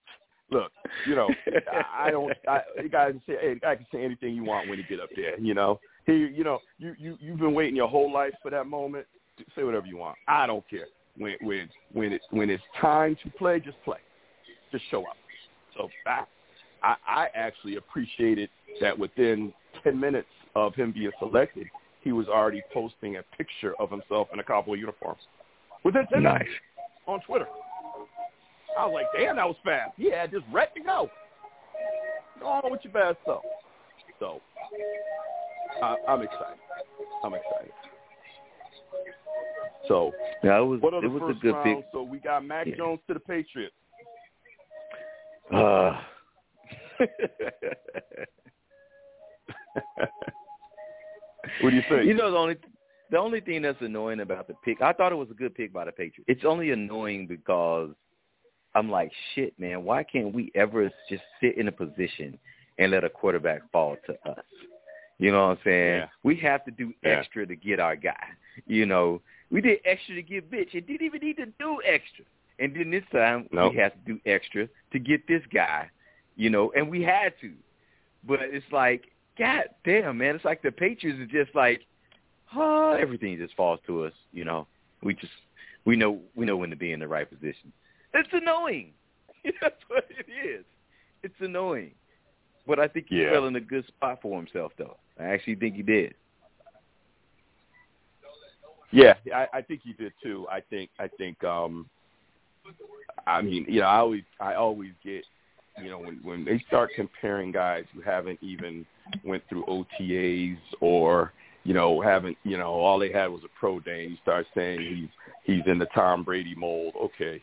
look, 0.52 0.72
you 1.08 1.16
know, 1.16 1.30
I, 1.72 2.08
I 2.08 2.12
don't. 2.12 2.32
I, 2.48 2.62
you 2.82 2.90
guys 2.90 3.12
can 3.14 3.22
say, 3.28 3.38
hey, 3.42 3.68
I 3.68 3.76
can 3.76 3.88
say 3.92 4.04
anything 4.04 4.36
you 4.36 4.44
want 4.44 4.70
when 4.70 4.78
you 4.78 4.86
get 4.88 5.00
up 5.00 5.10
there. 5.16 5.40
You 5.40 5.54
know, 5.54 5.80
he, 6.06 6.14
you 6.14 6.44
know, 6.44 6.60
you 6.78 6.94
you 6.98 7.18
you've 7.20 7.40
been 7.40 7.54
waiting 7.54 7.76
your 7.76 7.88
whole 7.88 8.12
life 8.12 8.34
for 8.42 8.52
that 8.52 8.68
moment. 8.68 9.08
Say 9.56 9.64
whatever 9.64 9.88
you 9.88 9.98
want. 9.98 10.18
I 10.28 10.46
don't 10.46 10.68
care. 10.70 10.86
When 11.18 11.36
when 11.42 11.70
when 11.92 12.14
it 12.14 12.22
when 12.30 12.50
it's 12.50 12.64
time 12.80 13.18
to 13.24 13.30
play, 13.32 13.60
just 13.60 13.78
play, 13.84 13.98
just 14.72 14.84
show 14.92 15.02
up. 15.06 15.18
So 15.76 15.90
I 16.06 16.24
I, 16.86 16.96
I 17.08 17.28
actually 17.34 17.78
appreciated 17.78 18.50
that 18.80 18.98
within 18.98 19.52
ten 19.84 20.00
minutes 20.00 20.28
of 20.56 20.76
him 20.76 20.92
being 20.92 21.12
selected, 21.20 21.68
he 22.02 22.12
was 22.12 22.28
already 22.28 22.62
posting 22.72 23.18
a 23.18 23.24
picture 23.36 23.74
of 23.80 23.90
himself 23.90 24.28
in 24.32 24.40
a 24.40 24.44
cowboy 24.44 24.76
uniform. 24.76 25.16
Within 25.84 26.06
ten 26.08 26.22
minutes 26.24 26.46
nice. 26.46 26.54
on 27.08 27.20
Twitter. 27.22 27.48
I 28.78 28.86
was 28.86 28.94
like, 28.94 29.08
damn, 29.18 29.38
that 29.38 29.48
was 29.48 29.56
fast. 29.64 29.94
He 29.98 30.12
had 30.12 30.32
just 30.32 30.46
ready 30.52 30.72
to 30.78 30.82
go. 30.82 31.10
Go 32.40 32.48
on 32.48 32.72
with 32.72 32.82
your 32.84 32.94
bad 32.94 33.18
self. 33.26 33.42
So 34.20 34.42
I, 35.82 35.96
I'm 36.08 36.22
excited. 36.22 36.60
I'm 37.24 37.34
excited. 37.34 37.72
So 39.88 40.12
Yeah, 40.44 40.60
it 40.60 40.66
was 40.66 40.82
what 40.82 40.94
are 40.94 41.00
it 41.00 41.04
the 41.04 41.10
was 41.10 41.22
first 41.22 41.38
a 41.38 41.42
good 41.42 41.54
round? 41.54 41.84
pick. 41.84 41.86
So 41.92 42.04
we 42.04 42.20
got 42.20 42.46
Mac 42.46 42.68
Yeah. 42.68 42.76
Jones 42.76 43.00
to 43.08 43.14
the 43.14 43.20
Patriots. 43.20 43.74
Uh, 45.54 46.02
what 51.62 51.70
do 51.70 51.76
you 51.76 51.84
think? 51.90 52.06
you 52.06 52.14
know 52.14 52.32
the 52.32 52.38
only 52.38 52.58
the 53.12 53.18
only 53.18 53.40
thing 53.40 53.62
that's 53.62 53.82
annoying 53.82 54.22
about 54.22 54.48
the 54.48 54.56
pick, 54.66 54.82
I 54.82 54.92
thought 54.92 55.12
it 55.12 55.16
was 55.16 55.30
a 55.30 55.36
good 55.36 55.54
pick 55.54 55.72
by 55.72 55.86
the 55.86 55.92
Patriots. 55.92 56.26
It's 56.28 56.44
only 56.44 56.72
annoying 56.72 57.28
because 57.28 57.92
I'm 58.74 58.90
like, 58.90 59.12
shit, 59.34 59.58
man, 59.60 59.84
why 59.84 60.04
can't 60.04 60.34
we 60.34 60.52
ever 60.56 60.90
just 61.10 61.24
sit 61.40 61.58
in 61.58 61.68
a 61.68 61.72
position 61.72 62.38
and 62.80 62.92
let 62.92 63.04
a 63.04 63.10
quarterback 63.10 63.62
fall 63.72 63.96
to 64.08 64.14
us? 64.30 64.44
You 65.20 65.32
know 65.32 65.48
what 65.48 65.52
I'm 65.52 65.64
saying? 65.64 65.98
Yeah. 66.00 66.08
We 66.24 66.36
have 66.38 66.66
to 66.66 66.72
do 66.72 66.94
Yeah. 67.04 67.12
extra 67.12 67.46
to 67.46 67.56
get 67.56 67.80
our 67.80 67.96
guy. 67.96 68.28
You 68.66 68.86
know, 68.86 69.22
we 69.52 69.62
did 69.62 69.80
extra 69.86 70.16
to 70.16 70.22
get 70.24 70.50
bitch. 70.52 70.74
It 70.74 70.88
didn't 70.88 71.06
even 71.06 71.22
need 71.22 71.38
to 71.38 71.46
do 71.46 71.82
extra. 71.86 72.26
And 72.60 72.76
then 72.76 72.90
this 72.90 73.04
time 73.12 73.48
Nope. 73.52 73.74
we 73.74 73.80
have 73.80 73.94
to 73.94 74.00
do 74.14 74.20
extra 74.26 74.68
to 74.92 75.00
get 75.00 75.28
this 75.28 75.44
guy. 75.54 75.90
You 76.36 76.50
know, 76.50 76.72
and 76.76 76.90
we 76.90 77.02
had 77.02 77.34
to. 77.42 77.54
But 78.28 78.40
it's 78.42 78.66
like, 78.72 79.06
God 79.38 79.66
damn, 79.84 80.18
man, 80.18 80.36
it's 80.36 80.46
like 80.46 80.62
the 80.62 80.72
Patriots 80.72 81.20
are 81.20 81.44
just 81.44 81.56
like, 81.56 81.82
oh, 82.56 82.98
everything 83.00 83.38
just 83.38 83.56
falls 83.56 83.80
to 83.88 84.06
us. 84.06 84.14
You 84.32 84.46
know, 84.46 84.68
we 85.04 85.14
just 85.14 85.32
we 85.86 85.96
know 85.96 86.20
we 86.36 86.46
know 86.46 86.58
when 86.58 86.70
to 86.70 86.76
be 86.76 86.92
in 86.92 87.00
the 87.00 87.08
right 87.08 87.30
position. 87.30 87.72
It's 88.14 88.30
annoying. 88.32 88.94
That's 89.62 89.82
what 89.88 90.06
it 90.10 90.26
is. 90.32 90.66
It's 91.24 91.36
annoying. 91.40 91.92
But 92.68 92.80
I 92.80 92.88
think 92.88 93.08
he 93.10 93.22
Yeah. 93.22 93.32
fell 93.32 93.46
in 93.48 93.56
a 93.56 93.62
good 93.62 93.86
spot 93.88 94.20
for 94.22 94.38
himself, 94.38 94.72
though. 94.78 94.98
I 95.20 95.26
actually 95.26 95.56
think 95.56 95.76
he 95.76 95.84
did. 95.84 96.16
Yeah, 98.92 99.16
I, 99.34 99.48
I 99.54 99.62
think 99.62 99.82
he 99.84 99.94
did 99.94 100.14
too. 100.24 100.48
I 100.50 100.62
think 100.62 100.90
I 101.00 101.08
think 101.18 101.44
um 101.44 101.90
I 103.28 103.42
mean, 103.42 103.66
you 103.68 103.82
know, 103.82 103.88
I 103.88 103.98
always 103.98 104.24
I 104.40 104.54
always 104.56 104.92
get 105.04 105.24
you 105.82 105.90
know, 105.90 106.00
when 106.00 106.20
when 106.24 106.46
they 106.46 106.64
start 106.68 106.92
comparing 106.96 107.52
guys 107.52 107.86
who 107.94 108.02
haven't 108.02 108.40
even 108.42 108.86
went 109.24 109.44
through 109.50 109.66
OTAs 109.66 110.58
or, 110.82 111.34
you 111.64 111.74
know, 111.74 112.02
haven't 112.02 112.38
you 112.44 112.58
know, 112.58 112.72
all 112.74 113.00
they 113.00 113.12
had 113.12 113.28
was 113.28 113.42
a 113.44 113.60
pro 113.60 113.80
day 113.80 114.04
and 114.04 114.12
you 114.12 114.18
start 114.22 114.46
saying 114.56 114.80
he's 114.82 115.10
he's 115.44 115.64
in 115.68 115.78
the 115.78 115.88
Tom 115.88 116.24
Brady 116.24 116.56
mold, 116.56 116.94
okay. 117.02 117.42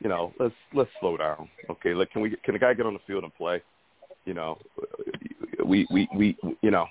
You 0.00 0.10
know, 0.10 0.34
let's 0.38 0.54
let's 0.74 0.90
slow 1.00 1.16
down. 1.16 1.48
Okay, 1.70 1.94
look, 1.94 2.10
can 2.10 2.20
we 2.20 2.30
can 2.44 2.52
the 2.54 2.58
guy 2.58 2.74
get 2.74 2.86
on 2.86 2.94
the 2.94 3.00
field 3.06 3.24
and 3.24 3.34
play? 3.34 3.62
You 4.26 4.34
know, 4.34 4.58
we 5.64 5.86
we 5.90 6.08
we 6.14 6.36
you 6.60 6.70
know, 6.70 6.86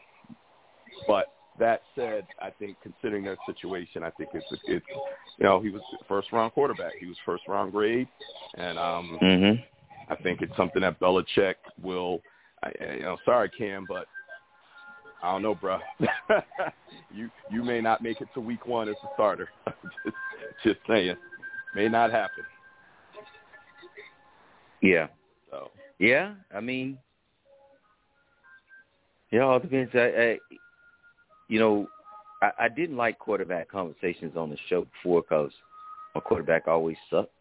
but 1.07 1.27
that 1.59 1.83
said, 1.95 2.25
I 2.41 2.49
think 2.49 2.77
considering 2.81 3.23
their 3.23 3.37
situation, 3.45 4.03
I 4.03 4.09
think 4.11 4.31
it's 4.33 4.45
it's 4.65 4.85
you 5.37 5.43
know 5.43 5.61
he 5.61 5.69
was 5.69 5.81
first 6.07 6.31
round 6.31 6.53
quarterback. 6.53 6.93
He 6.99 7.05
was 7.05 7.17
first 7.25 7.43
round 7.47 7.71
grade, 7.71 8.07
and 8.55 8.79
um, 8.79 9.19
Mhm. 9.21 9.63
I 10.09 10.15
think 10.15 10.41
it's 10.41 10.55
something 10.57 10.81
that 10.81 10.99
Belichick 10.99 11.55
will. 11.81 12.21
I, 12.63 12.71
you 12.95 13.01
know, 13.01 13.17
sorry 13.25 13.49
Cam, 13.49 13.85
but 13.87 14.07
I 15.21 15.31
don't 15.31 15.41
know, 15.41 15.55
bro. 15.55 15.79
you 17.13 17.29
you 17.51 17.63
may 17.63 17.81
not 17.81 18.01
make 18.01 18.21
it 18.21 18.27
to 18.33 18.41
week 18.41 18.65
one 18.65 18.89
as 18.89 18.95
a 19.03 19.07
starter. 19.13 19.49
just, 20.05 20.15
just 20.63 20.79
saying, 20.87 21.15
may 21.75 21.87
not 21.87 22.11
happen. 22.11 22.43
Yeah. 24.81 25.07
So 25.49 25.71
Yeah. 25.99 26.33
I 26.53 26.59
mean, 26.59 26.97
yeah, 29.31 29.39
it 29.39 29.43
all 29.43 29.59
depends. 29.59 29.91
I, 29.95 29.99
I 29.99 30.37
you 31.47 31.59
know, 31.59 31.87
I, 32.41 32.51
I 32.59 32.69
didn't 32.69 32.97
like 32.97 33.17
quarterback 33.19 33.69
conversations 33.69 34.35
on 34.35 34.49
the 34.49 34.57
show 34.69 34.85
before 34.85 35.21
because 35.21 35.51
my 36.13 36.21
quarterback 36.21 36.67
always 36.67 36.97
sucked. 37.09 37.31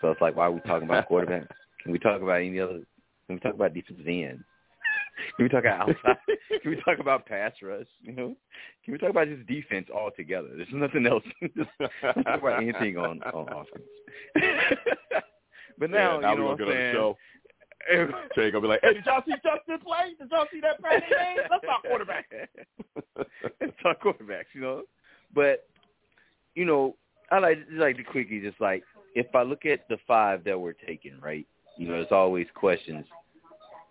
So 0.00 0.10
it's 0.10 0.20
like, 0.20 0.36
why 0.36 0.46
are 0.46 0.52
we 0.52 0.60
talking 0.60 0.88
about 0.88 1.06
quarterback? 1.08 1.48
Can 1.82 1.92
we 1.92 1.98
talk 1.98 2.22
about 2.22 2.40
any 2.40 2.60
other? 2.60 2.80
Can 3.26 3.36
we 3.36 3.38
talk 3.38 3.54
about 3.54 3.74
defensive 3.74 4.06
end? 4.06 4.44
Can 5.36 5.44
we 5.44 5.48
talk 5.48 5.64
about 5.64 5.88
outside? 5.88 6.16
Can 6.62 6.70
we 6.70 6.76
talk 6.82 6.98
about 6.98 7.26
pass 7.26 7.52
rush? 7.62 7.86
You 8.02 8.12
know, 8.12 8.36
can 8.84 8.92
we 8.92 8.98
talk 8.98 9.10
about 9.10 9.28
just 9.28 9.46
defense 9.46 9.88
altogether? 9.94 10.48
There's 10.56 10.68
nothing 10.72 11.06
else. 11.06 11.22
just 11.56 11.70
talk 11.78 12.40
about 12.40 12.62
anything 12.62 12.96
on 12.96 13.22
on 13.22 13.48
offense. 13.48 13.84
but 15.78 15.90
now, 15.90 16.14
yeah, 16.14 16.20
now 16.20 16.32
you 16.32 16.38
know 16.38 16.44
we're 16.44 16.50
what 16.50 16.60
I'm 16.62 17.16
saying. 17.88 18.18
Trey 18.34 18.50
gonna 18.50 18.62
be 18.62 18.68
like, 18.68 18.80
"Hey, 18.82 18.94
did 18.94 19.04
y'all 19.06 19.22
see 19.26 19.34
Justin 19.34 19.78
play? 19.84 20.14
Did 20.18 20.30
y'all 20.30 20.46
see 20.52 20.60
that 20.60 20.82
game? 20.82 21.46
Let's 21.50 21.64
talk 21.64 21.82
quarterback." 21.82 22.30
Let's 23.60 23.72
talk 23.82 24.02
quarterbacks, 24.02 24.54
you 24.54 24.60
know. 24.60 24.82
But 25.34 25.66
you 26.54 26.64
know, 26.64 26.96
I 27.30 27.38
like 27.38 27.58
like 27.72 27.96
the 27.96 28.04
quickie. 28.04 28.40
Just 28.40 28.60
like 28.60 28.84
if 29.14 29.26
I 29.34 29.42
look 29.42 29.66
at 29.66 29.88
the 29.88 29.98
five 30.06 30.44
that 30.44 30.60
were 30.60 30.74
taken, 30.74 31.20
right? 31.20 31.46
You 31.76 31.88
know, 31.88 31.94
there's 31.94 32.12
always 32.12 32.46
questions. 32.54 33.06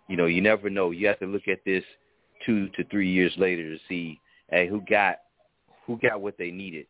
You 0.08 0.16
know, 0.16 0.26
you 0.26 0.40
never 0.40 0.70
know. 0.70 0.90
You 0.90 1.08
have 1.08 1.18
to 1.20 1.26
look 1.26 1.48
at 1.48 1.64
this 1.64 1.84
two 2.44 2.68
to 2.70 2.84
three 2.84 3.10
years 3.10 3.32
later 3.36 3.62
to 3.62 3.78
see, 3.88 4.20
hey, 4.50 4.68
who 4.68 4.82
got 4.88 5.18
who 5.86 5.98
got 5.98 6.20
what 6.20 6.38
they 6.38 6.50
needed, 6.50 6.86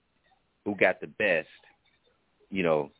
who 0.64 0.74
got 0.74 1.00
the 1.00 1.07
best. 1.07 1.48
You 2.50 2.62
know, 2.62 2.90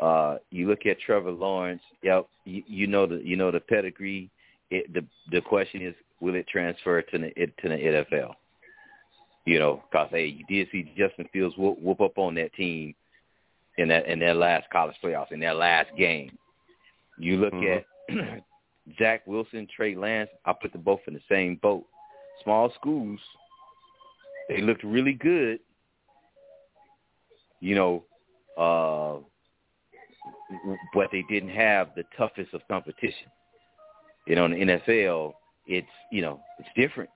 uh, 0.00 0.38
you 0.50 0.68
look 0.68 0.86
at 0.86 1.00
Trevor 1.00 1.30
Lawrence. 1.30 1.82
Yep, 2.02 2.26
you, 2.44 2.62
you 2.66 2.86
know 2.86 3.06
the 3.06 3.20
you 3.24 3.36
know 3.36 3.50
the 3.50 3.60
pedigree. 3.60 4.30
It, 4.70 4.92
the 4.92 5.04
the 5.30 5.40
question 5.40 5.82
is, 5.82 5.94
will 6.20 6.34
it 6.34 6.46
transfer 6.48 7.02
to 7.02 7.18
the 7.18 7.30
to 7.34 7.68
the 7.68 7.76
NFL? 7.76 8.34
You 9.44 9.58
know, 9.58 9.82
because 9.90 10.08
hey, 10.10 10.26
you 10.26 10.44
did 10.48 10.68
see 10.70 10.92
Justin 10.96 11.28
Fields 11.32 11.56
whoop, 11.58 11.78
whoop 11.80 12.00
up 12.00 12.16
on 12.16 12.34
that 12.36 12.54
team 12.54 12.94
in 13.78 13.88
that 13.88 14.06
in 14.06 14.18
their 14.18 14.34
last 14.34 14.66
college 14.70 14.96
playoffs 15.02 15.32
in 15.32 15.40
their 15.40 15.54
last 15.54 15.90
game. 15.96 16.36
You 17.18 17.36
look 17.38 17.52
Mhm. 17.54 17.84
at 18.08 18.44
Zach 18.98 19.26
Wilson, 19.26 19.66
Trey 19.74 19.94
Lance. 19.94 20.30
I 20.44 20.52
put 20.52 20.72
them 20.72 20.82
both 20.82 21.00
in 21.06 21.14
the 21.14 21.20
same 21.28 21.56
boat. 21.56 21.86
Small 22.42 22.70
schools, 22.74 23.20
they 24.48 24.60
looked 24.60 24.82
really 24.82 25.12
good. 25.12 25.60
You 27.60 27.76
know, 27.76 28.04
uh, 28.58 29.20
but 30.92 31.08
they 31.12 31.22
didn't 31.28 31.50
have 31.50 31.94
the 31.94 32.04
toughest 32.16 32.52
of 32.54 32.66
competition. 32.68 33.28
You 34.26 34.36
know, 34.36 34.46
in 34.46 34.52
the 34.52 34.56
NFL, 34.58 35.34
it's 35.66 35.86
you 36.10 36.22
know 36.22 36.40
it's 36.58 36.68
different. 36.76 37.10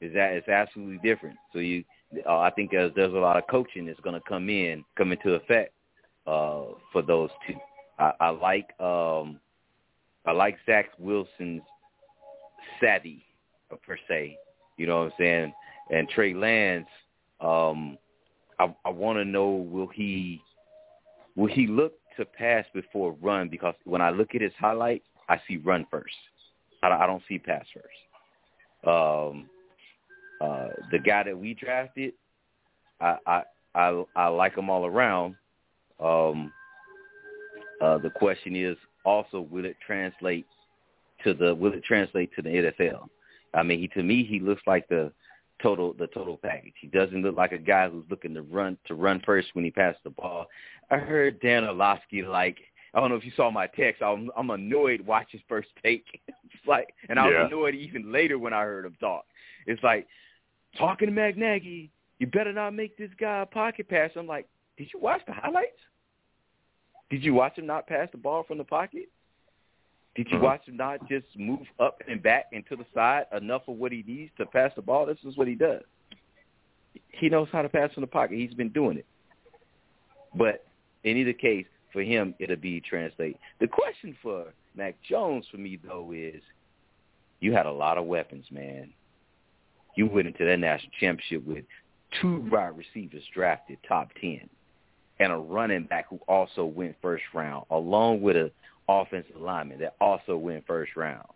Is 0.00 0.12
that 0.14 0.32
it's 0.32 0.48
absolutely 0.48 0.98
different. 0.98 1.36
So 1.52 1.58
you, 1.60 1.84
uh, 2.26 2.38
I 2.38 2.50
think 2.50 2.70
there's 2.70 2.92
there's 2.94 3.12
a 3.12 3.16
lot 3.18 3.36
of 3.36 3.46
coaching 3.48 3.86
that's 3.86 4.00
going 4.00 4.14
to 4.14 4.28
come 4.28 4.48
in 4.48 4.84
come 4.96 5.12
into 5.12 5.34
effect 5.34 5.72
uh, 6.26 6.62
for 6.92 7.02
those 7.02 7.30
two. 7.46 7.54
I, 8.02 8.12
I 8.20 8.28
like 8.30 8.80
um, 8.80 9.38
I 10.26 10.32
like 10.32 10.56
Zach 10.66 10.86
Wilson's 10.98 11.62
savvy 12.80 13.24
uh, 13.70 13.76
per 13.76 13.96
se. 14.08 14.36
You 14.76 14.86
know 14.86 15.04
what 15.04 15.06
I'm 15.06 15.12
saying? 15.18 15.52
And 15.90 16.08
Trey 16.08 16.34
Lance, 16.34 16.88
um, 17.40 17.98
I, 18.58 18.74
I 18.84 18.90
want 18.90 19.18
to 19.18 19.24
know 19.24 19.50
will 19.50 19.88
he 19.88 20.40
will 21.36 21.52
he 21.52 21.66
look 21.66 21.94
to 22.16 22.24
pass 22.24 22.64
before 22.74 23.16
run? 23.22 23.48
Because 23.48 23.74
when 23.84 24.00
I 24.00 24.10
look 24.10 24.34
at 24.34 24.40
his 24.40 24.52
highlights, 24.58 25.04
I 25.28 25.40
see 25.46 25.58
run 25.58 25.86
first. 25.90 26.14
I, 26.82 26.88
I 26.88 27.06
don't 27.06 27.22
see 27.28 27.38
pass 27.38 27.64
first. 27.72 27.86
Um, 28.84 29.48
uh, 30.40 30.68
the 30.90 30.98
guy 30.98 31.22
that 31.22 31.38
we 31.38 31.54
drafted, 31.54 32.14
I 33.00 33.16
I 33.26 33.42
I, 33.74 34.04
I 34.16 34.26
like 34.26 34.56
him 34.56 34.70
all 34.70 34.86
around. 34.86 35.36
Um, 36.00 36.52
uh, 37.82 37.98
the 37.98 38.10
question 38.10 38.54
is 38.54 38.76
also 39.04 39.40
will 39.40 39.64
it 39.64 39.76
translate 39.84 40.46
to 41.24 41.34
the 41.34 41.54
will 41.54 41.72
it 41.72 41.84
translate 41.84 42.30
to 42.36 42.42
the 42.42 42.48
NFL? 42.48 43.08
I 43.54 43.62
mean, 43.62 43.80
he 43.80 43.88
to 43.88 44.02
me 44.02 44.24
he 44.24 44.40
looks 44.40 44.62
like 44.66 44.88
the 44.88 45.12
total 45.62 45.92
the 45.98 46.06
total 46.08 46.36
package. 46.36 46.74
He 46.80 46.86
doesn't 46.88 47.22
look 47.22 47.36
like 47.36 47.52
a 47.52 47.58
guy 47.58 47.88
who's 47.88 48.04
looking 48.08 48.34
to 48.34 48.42
run 48.42 48.78
to 48.86 48.94
run 48.94 49.20
first 49.24 49.48
when 49.54 49.64
he 49.64 49.70
passes 49.70 50.00
the 50.04 50.10
ball. 50.10 50.46
I 50.90 50.96
heard 50.96 51.40
Dan 51.40 51.64
Orlovsky 51.64 52.22
like 52.22 52.58
I 52.94 53.00
don't 53.00 53.08
know 53.10 53.16
if 53.16 53.24
you 53.24 53.32
saw 53.36 53.50
my 53.50 53.66
text. 53.68 54.02
I'm 54.02 54.30
I'm 54.36 54.50
annoyed 54.50 55.00
watching 55.00 55.40
first 55.48 55.68
take. 55.82 56.04
it's 56.28 56.66
like, 56.66 56.88
and 57.08 57.18
I 57.18 57.26
was 57.26 57.34
Yeah. 57.34 57.46
annoyed 57.46 57.74
even 57.74 58.12
later 58.12 58.38
when 58.38 58.52
I 58.52 58.62
heard 58.62 58.84
him 58.84 58.96
talk. 59.00 59.24
It's 59.66 59.82
like 59.82 60.06
talking 60.76 61.08
to 61.08 61.12
Matt 61.12 61.36
Nagy. 61.36 61.90
You 62.18 62.26
better 62.26 62.52
not 62.52 62.74
make 62.74 62.96
this 62.96 63.10
guy 63.18 63.40
a 63.42 63.46
pocket 63.46 63.88
pass. 63.88 64.10
I'm 64.14 64.26
like, 64.26 64.46
did 64.76 64.88
you 64.92 65.00
watch 65.00 65.22
the 65.26 65.32
highlights? 65.32 65.78
Did 67.12 67.22
you 67.22 67.34
watch 67.34 67.58
him 67.58 67.66
not 67.66 67.86
pass 67.86 68.08
the 68.10 68.16
ball 68.16 68.42
from 68.42 68.56
the 68.56 68.64
pocket? 68.64 69.10
Did 70.14 70.30
you 70.30 70.38
Mhm. 70.38 70.42
watch 70.42 70.66
him 70.66 70.78
not 70.78 71.06
just 71.10 71.36
move 71.36 71.70
up 71.78 72.02
and 72.08 72.22
back 72.22 72.46
and 72.54 72.64
to 72.68 72.76
the 72.76 72.86
side 72.94 73.26
enough 73.32 73.68
of 73.68 73.76
what 73.76 73.92
he 73.92 74.02
needs 74.06 74.34
to 74.36 74.46
pass 74.46 74.74
the 74.74 74.80
ball? 74.80 75.04
This 75.04 75.22
is 75.22 75.36
what 75.36 75.46
he 75.46 75.54
does. 75.54 75.84
He 77.10 77.28
knows 77.28 77.50
how 77.50 77.60
to 77.60 77.68
pass 77.68 77.92
from 77.92 78.00
the 78.00 78.06
pocket. 78.06 78.38
He's 78.38 78.54
been 78.54 78.70
doing 78.70 78.96
it. 78.96 79.04
But 80.34 80.66
in 81.04 81.18
either 81.18 81.34
case, 81.34 81.66
for 81.90 82.02
him, 82.02 82.34
it'll 82.38 82.56
be 82.56 82.80
translate. 82.80 83.38
The 83.58 83.68
question 83.68 84.14
for 84.14 84.54
Mac 84.74 84.98
Jones 85.02 85.46
for 85.48 85.58
me 85.58 85.76
though 85.76 86.12
is, 86.12 86.42
you 87.40 87.52
had 87.52 87.66
a 87.66 87.72
lot 87.72 87.98
of 87.98 88.06
weapons, 88.06 88.50
man. 88.50 88.90
You 89.96 90.06
went 90.06 90.28
into 90.28 90.46
that 90.46 90.58
national 90.58 90.92
championship 90.92 91.44
with 91.44 91.66
two 92.12 92.40
wide 92.50 92.74
receivers 92.74 93.26
drafted 93.26 93.82
top 93.82 94.14
ten, 94.14 94.48
and 95.22 95.32
a 95.32 95.36
running 95.36 95.84
back 95.84 96.06
who 96.10 96.18
also 96.26 96.64
went 96.64 96.96
first 97.00 97.22
round, 97.32 97.64
along 97.70 98.20
with 98.20 98.36
a 98.36 98.50
offensive 98.88 99.36
lineman 99.36 99.78
that 99.78 99.94
also 100.00 100.36
went 100.36 100.66
first 100.66 100.96
round. 100.96 101.26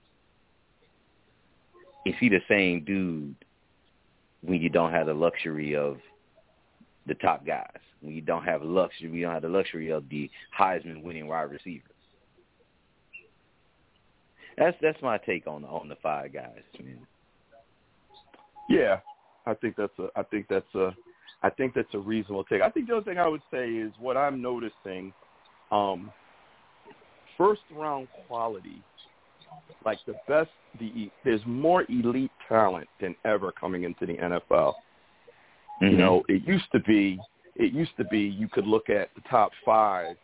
Is 2.05 2.15
he 2.19 2.29
the 2.29 2.41
same 2.49 2.85
dude 2.85 3.37
when 4.43 4.61
you 4.61 4.69
don't 4.69 4.91
have 4.91 5.07
the 5.07 5.15
luxury 5.15 5.77
of 5.77 5.99
the 7.07 7.15
top 7.15 7.47
guys? 7.47 7.79
When 8.01 8.15
you 8.15 8.21
don't 8.21 8.45
have 8.45 8.63
luxury, 8.63 9.11
you 9.11 9.25
don't 9.25 9.35
have 9.35 9.43
the 9.43 9.49
luxury 9.49 9.91
of 9.91 10.09
the 10.09 10.31
Heisman 10.59 11.03
winning 11.03 11.29
wide 11.29 11.51
receivers. 11.51 11.91
That's 14.59 14.77
that's 14.81 15.01
my 15.03 15.19
take 15.19 15.47
on 15.47 15.63
the 15.63 15.69
on 15.69 15.89
the 15.89 15.97
five 16.03 16.33
guys, 16.33 16.63
man. 16.83 17.07
Yeah, 18.69 19.01
I 19.45 19.55
think 19.55 19.77
that's 19.77 19.97
a. 19.99 20.09
I 20.17 20.23
think 20.23 20.47
that's 20.49 20.75
a. 20.75 20.95
I 21.43 21.51
think 21.51 21.75
that's 21.75 21.93
a 21.95 21.99
reasonable 21.99 22.45
take. 22.45 22.63
I 22.63 22.71
think 22.71 22.89
the 22.89 22.97
other 22.97 23.05
thing 23.05 23.19
I 23.19 23.29
would 23.29 23.43
say 23.51 23.69
is 23.69 23.93
what 23.99 24.17
I'm 24.17 24.41
noticing. 24.41 25.13
Um, 25.71 26.11
first 27.37 27.63
round 27.75 28.09
quality, 28.27 28.83
like 29.85 29.99
the 30.07 30.15
best. 30.27 30.51
The 30.81 31.11
there's 31.25 31.41
more 31.47 31.85
elite 31.89 32.31
talent 32.49 32.89
than 33.01 33.15
ever 33.25 33.53
coming 33.53 33.85
into 33.85 34.07
the 34.07 34.15
NFL. 34.15 34.41
Mm-hmm. 34.51 35.87
You 35.87 35.97
know, 35.97 36.23
it 36.29 36.47
used 36.47 36.71
to 36.73 36.81
be. 36.81 37.19
It 37.55 37.73
used 37.73 37.97
to 37.97 38.05
be 38.05 38.21
you 38.21 38.49
could 38.49 38.67
look 38.67 38.91
at 38.91 39.11
the 39.15 39.23
top 39.31 39.51
five, 39.65 40.17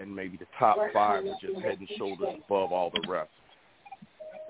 and 0.00 0.14
maybe 0.14 0.36
the 0.36 0.46
top 0.58 0.76
five 0.92 1.24
were 1.24 1.34
just 1.40 1.58
head 1.62 1.78
and 1.78 1.88
shoulders 1.96 2.40
above 2.46 2.72
all 2.72 2.90
the 2.90 3.08
rest. 3.08 3.30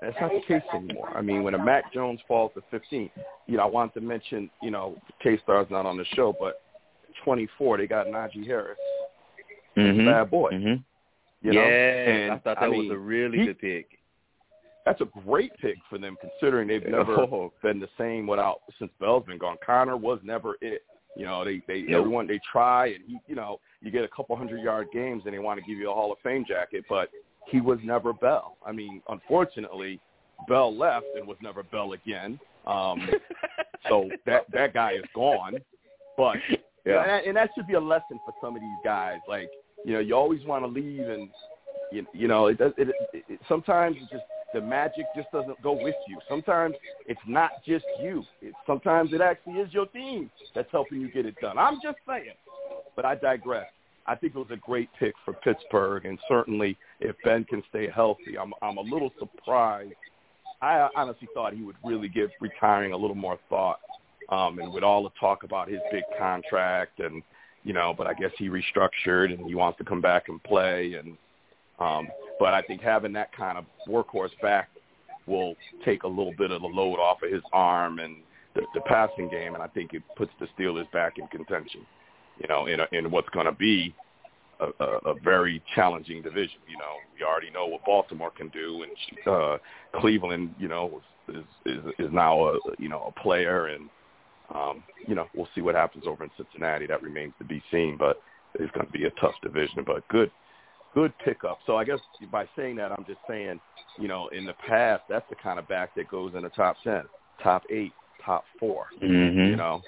That's 0.01 0.15
not 0.19 0.31
the 0.31 0.41
case 0.47 0.61
anymore. 0.73 1.09
I 1.15 1.21
mean, 1.21 1.43
when 1.43 1.53
a 1.55 1.63
Mac 1.63 1.91
Jones 1.93 2.19
falls 2.27 2.51
to 2.55 2.61
15, 2.69 3.09
you 3.47 3.57
know, 3.57 3.63
I 3.63 3.65
wanted 3.65 3.93
to 3.95 4.01
mention, 4.01 4.49
you 4.61 4.69
know, 4.71 4.97
K-Star's 5.23 5.67
not 5.69 5.85
on 5.85 5.97
the 5.97 6.05
show, 6.15 6.35
but 6.39 6.61
24, 7.23 7.77
they 7.77 7.87
got 7.87 8.07
Najee 8.07 8.45
Harris, 8.45 8.77
Mhm. 9.75 10.05
bad 10.05 10.29
boy. 10.29 10.51
Mhm. 10.51 10.83
You 11.41 11.53
know, 11.53 11.61
yes, 11.61 12.07
and 12.07 12.31
I 12.33 12.37
thought 12.39 12.59
that 12.59 12.69
mean, 12.69 12.87
was 12.89 12.95
a 12.95 12.99
really 12.99 13.39
he- 13.39 13.45
good 13.45 13.59
pick. 13.59 13.99
That's 14.85 15.01
a 15.01 15.05
great 15.25 15.51
pick 15.57 15.77
for 15.89 15.97
them, 15.97 16.17
considering 16.21 16.67
they've 16.67 16.85
never 16.87 17.13
Oh. 17.21 17.51
been 17.63 17.79
the 17.79 17.89
same 17.97 18.27
without 18.27 18.61
since 18.77 18.91
Bell's 18.99 19.25
been 19.25 19.37
gone. 19.37 19.57
Conner 19.65 19.97
was 19.97 20.19
never 20.23 20.57
it. 20.61 20.83
You 21.15 21.25
know, 21.25 21.43
they 21.45 21.59
they 21.67 21.83
Nope. 21.83 21.99
everyone 22.01 22.27
they 22.27 22.39
try 22.39 22.87
and 22.87 23.03
he, 23.07 23.17
you 23.27 23.35
know, 23.35 23.59
you 23.81 23.89
get 23.89 24.03
a 24.03 24.07
couple 24.09 24.35
hundred 24.35 24.59
yard 24.61 24.87
games 24.91 25.23
and 25.25 25.33
they 25.33 25.39
want 25.39 25.59
to 25.59 25.65
give 25.65 25.77
you 25.79 25.89
a 25.89 25.93
Hall 25.93 26.11
of 26.11 26.19
Fame 26.19 26.43
jacket, 26.45 26.83
but 26.89 27.09
he 27.47 27.61
was 27.61 27.79
never 27.83 28.13
Bell. 28.13 28.57
I 28.65 28.71
mean, 28.71 29.01
unfortunately, 29.09 29.99
Bell 30.47 30.75
left 30.75 31.05
and 31.15 31.27
was 31.27 31.37
never 31.41 31.63
Bell 31.63 31.93
again. 31.93 32.39
Um, 32.65 33.07
so 33.89 34.09
that 34.25 34.45
that 34.51 34.73
guy 34.73 34.93
is 34.93 35.03
gone. 35.13 35.57
But 36.17 36.37
yeah, 36.85 37.01
and 37.01 37.09
that, 37.09 37.27
and 37.27 37.37
that 37.37 37.49
should 37.55 37.67
be 37.67 37.73
a 37.73 37.79
lesson 37.79 38.19
for 38.25 38.33
some 38.41 38.55
of 38.55 38.61
these 38.61 38.79
guys. 38.83 39.19
Like 39.27 39.49
you 39.83 39.93
know, 39.93 39.99
you 39.99 40.15
always 40.15 40.43
want 40.45 40.63
to 40.63 40.67
leave, 40.67 41.07
and 41.07 41.29
you, 41.91 42.05
you 42.13 42.27
know, 42.27 42.47
it 42.47 42.57
does. 42.57 42.73
It, 42.77 42.89
it, 43.13 43.25
it, 43.29 43.39
sometimes 43.47 43.97
it 43.97 44.09
just 44.11 44.23
the 44.53 44.61
magic 44.61 45.05
just 45.15 45.29
doesn't 45.31 45.61
go 45.61 45.73
with 45.73 45.95
you. 46.07 46.17
Sometimes 46.29 46.75
it's 47.07 47.19
not 47.27 47.51
just 47.65 47.85
you. 48.01 48.23
It, 48.41 48.53
sometimes 48.65 49.11
it 49.13 49.21
actually 49.21 49.55
is 49.55 49.73
your 49.73 49.85
team 49.87 50.31
that's 50.55 50.71
helping 50.71 51.01
you 51.01 51.11
get 51.11 51.25
it 51.25 51.35
done. 51.41 51.57
I'm 51.57 51.79
just 51.83 51.97
saying. 52.07 52.35
But 52.95 53.03
I 53.03 53.15
digress. 53.15 53.67
I 54.07 54.15
think 54.15 54.35
it 54.35 54.37
was 54.37 54.47
a 54.51 54.57
great 54.57 54.89
pick 54.99 55.15
for 55.23 55.33
Pittsburgh, 55.33 56.05
and 56.05 56.19
certainly 56.27 56.77
if 56.99 57.15
Ben 57.23 57.43
can 57.43 57.63
stay 57.69 57.89
healthy, 57.89 58.37
I'm 58.39 58.53
I'm 58.61 58.77
a 58.77 58.81
little 58.81 59.11
surprised. 59.19 59.93
I 60.61 60.87
honestly 60.95 61.27
thought 61.33 61.53
he 61.53 61.63
would 61.63 61.75
really 61.83 62.07
give 62.07 62.29
retiring 62.39 62.93
a 62.93 62.97
little 62.97 63.15
more 63.15 63.39
thought, 63.49 63.79
um, 64.29 64.59
and 64.59 64.71
with 64.71 64.83
all 64.83 65.03
the 65.03 65.09
talk 65.19 65.43
about 65.43 65.67
his 65.67 65.79
big 65.91 66.03
contract, 66.19 66.99
and 66.99 67.23
you 67.63 67.73
know, 67.73 67.93
but 67.97 68.07
I 68.07 68.13
guess 68.13 68.31
he 68.37 68.49
restructured 68.49 69.33
and 69.33 69.45
he 69.47 69.55
wants 69.55 69.77
to 69.79 69.83
come 69.83 70.01
back 70.01 70.29
and 70.29 70.41
play, 70.43 70.93
and 70.93 71.17
um, 71.79 72.07
but 72.39 72.53
I 72.53 72.61
think 72.61 72.81
having 72.81 73.13
that 73.13 73.35
kind 73.35 73.57
of 73.57 73.65
workhorse 73.87 74.39
back 74.41 74.69
will 75.25 75.55
take 75.83 76.03
a 76.03 76.07
little 76.07 76.33
bit 76.37 76.51
of 76.51 76.61
the 76.61 76.67
load 76.67 76.99
off 76.99 77.23
of 77.23 77.31
his 77.31 77.41
arm 77.51 77.97
and 77.97 78.17
the, 78.53 78.61
the 78.75 78.81
passing 78.81 79.29
game, 79.29 79.55
and 79.55 79.63
I 79.63 79.67
think 79.67 79.93
it 79.93 80.03
puts 80.15 80.31
the 80.39 80.47
Steelers 80.57 80.89
back 80.91 81.17
in 81.17 81.27
contention 81.27 81.81
you 82.39 82.47
know, 82.47 82.67
in 82.67 82.79
a, 82.79 82.87
in 82.91 83.11
what's 83.11 83.29
going 83.29 83.45
to 83.45 83.51
be 83.51 83.93
a, 84.59 84.67
a, 84.83 85.11
a 85.11 85.13
very 85.23 85.61
challenging 85.73 86.21
division. 86.21 86.59
You 86.67 86.77
know, 86.77 86.95
we 87.13 87.25
already 87.25 87.51
know 87.51 87.65
what 87.65 87.85
Baltimore 87.85 88.31
can 88.31 88.49
do, 88.49 88.83
and 88.83 89.27
uh, 89.27 89.57
Cleveland, 89.99 90.55
you 90.59 90.67
know, 90.67 91.01
is 91.29 91.43
is 91.65 91.79
is 91.99 92.09
now 92.11 92.47
a 92.47 92.59
you 92.77 92.89
know 92.89 93.13
a 93.15 93.19
player, 93.19 93.67
and 93.67 93.89
um, 94.53 94.83
you 95.07 95.15
know 95.15 95.27
we'll 95.35 95.49
see 95.55 95.61
what 95.61 95.75
happens 95.75 96.05
over 96.07 96.23
in 96.23 96.29
Cincinnati. 96.37 96.87
That 96.87 97.01
remains 97.01 97.33
to 97.39 97.45
be 97.45 97.61
seen, 97.71 97.97
but 97.97 98.21
it's 98.55 98.71
going 98.71 98.85
to 98.85 98.91
be 98.91 99.05
a 99.05 99.11
tough 99.21 99.35
division. 99.41 99.83
But 99.85 100.07
good, 100.09 100.31
good 100.93 101.13
pickup. 101.23 101.59
So 101.65 101.77
I 101.77 101.83
guess 101.83 101.99
by 102.31 102.47
saying 102.55 102.77
that, 102.77 102.91
I'm 102.91 103.05
just 103.07 103.19
saying, 103.27 103.59
you 103.99 104.07
know, 104.07 104.27
in 104.29 104.45
the 104.45 104.53
past, 104.67 105.03
that's 105.09 105.27
the 105.29 105.35
kind 105.35 105.59
of 105.59 105.67
back 105.67 105.95
that 105.95 106.09
goes 106.09 106.33
in 106.35 106.43
the 106.43 106.49
top 106.49 106.77
ten, 106.83 107.03
top 107.41 107.63
eight, 107.69 107.93
top 108.25 108.45
4 108.59 108.87
mm-hmm. 109.01 109.39
You 109.39 109.55
know, 109.55 109.81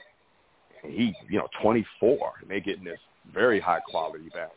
he, 0.84 1.14
you 1.30 1.40
know, 1.40 1.48
24, 1.62 2.32
and 2.42 2.50
they're 2.50 2.60
getting 2.60 2.84
this 2.84 3.00
very 3.34 3.60
high 3.60 3.80
quality 3.80 4.30
back. 4.34 4.52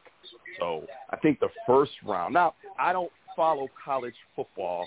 So 0.58 0.84
I 1.10 1.16
think 1.16 1.40
the 1.40 1.48
first 1.66 1.92
round. 2.04 2.34
Now 2.34 2.54
I 2.78 2.92
don't 2.92 3.10
follow 3.36 3.68
college 3.82 4.14
football 4.36 4.86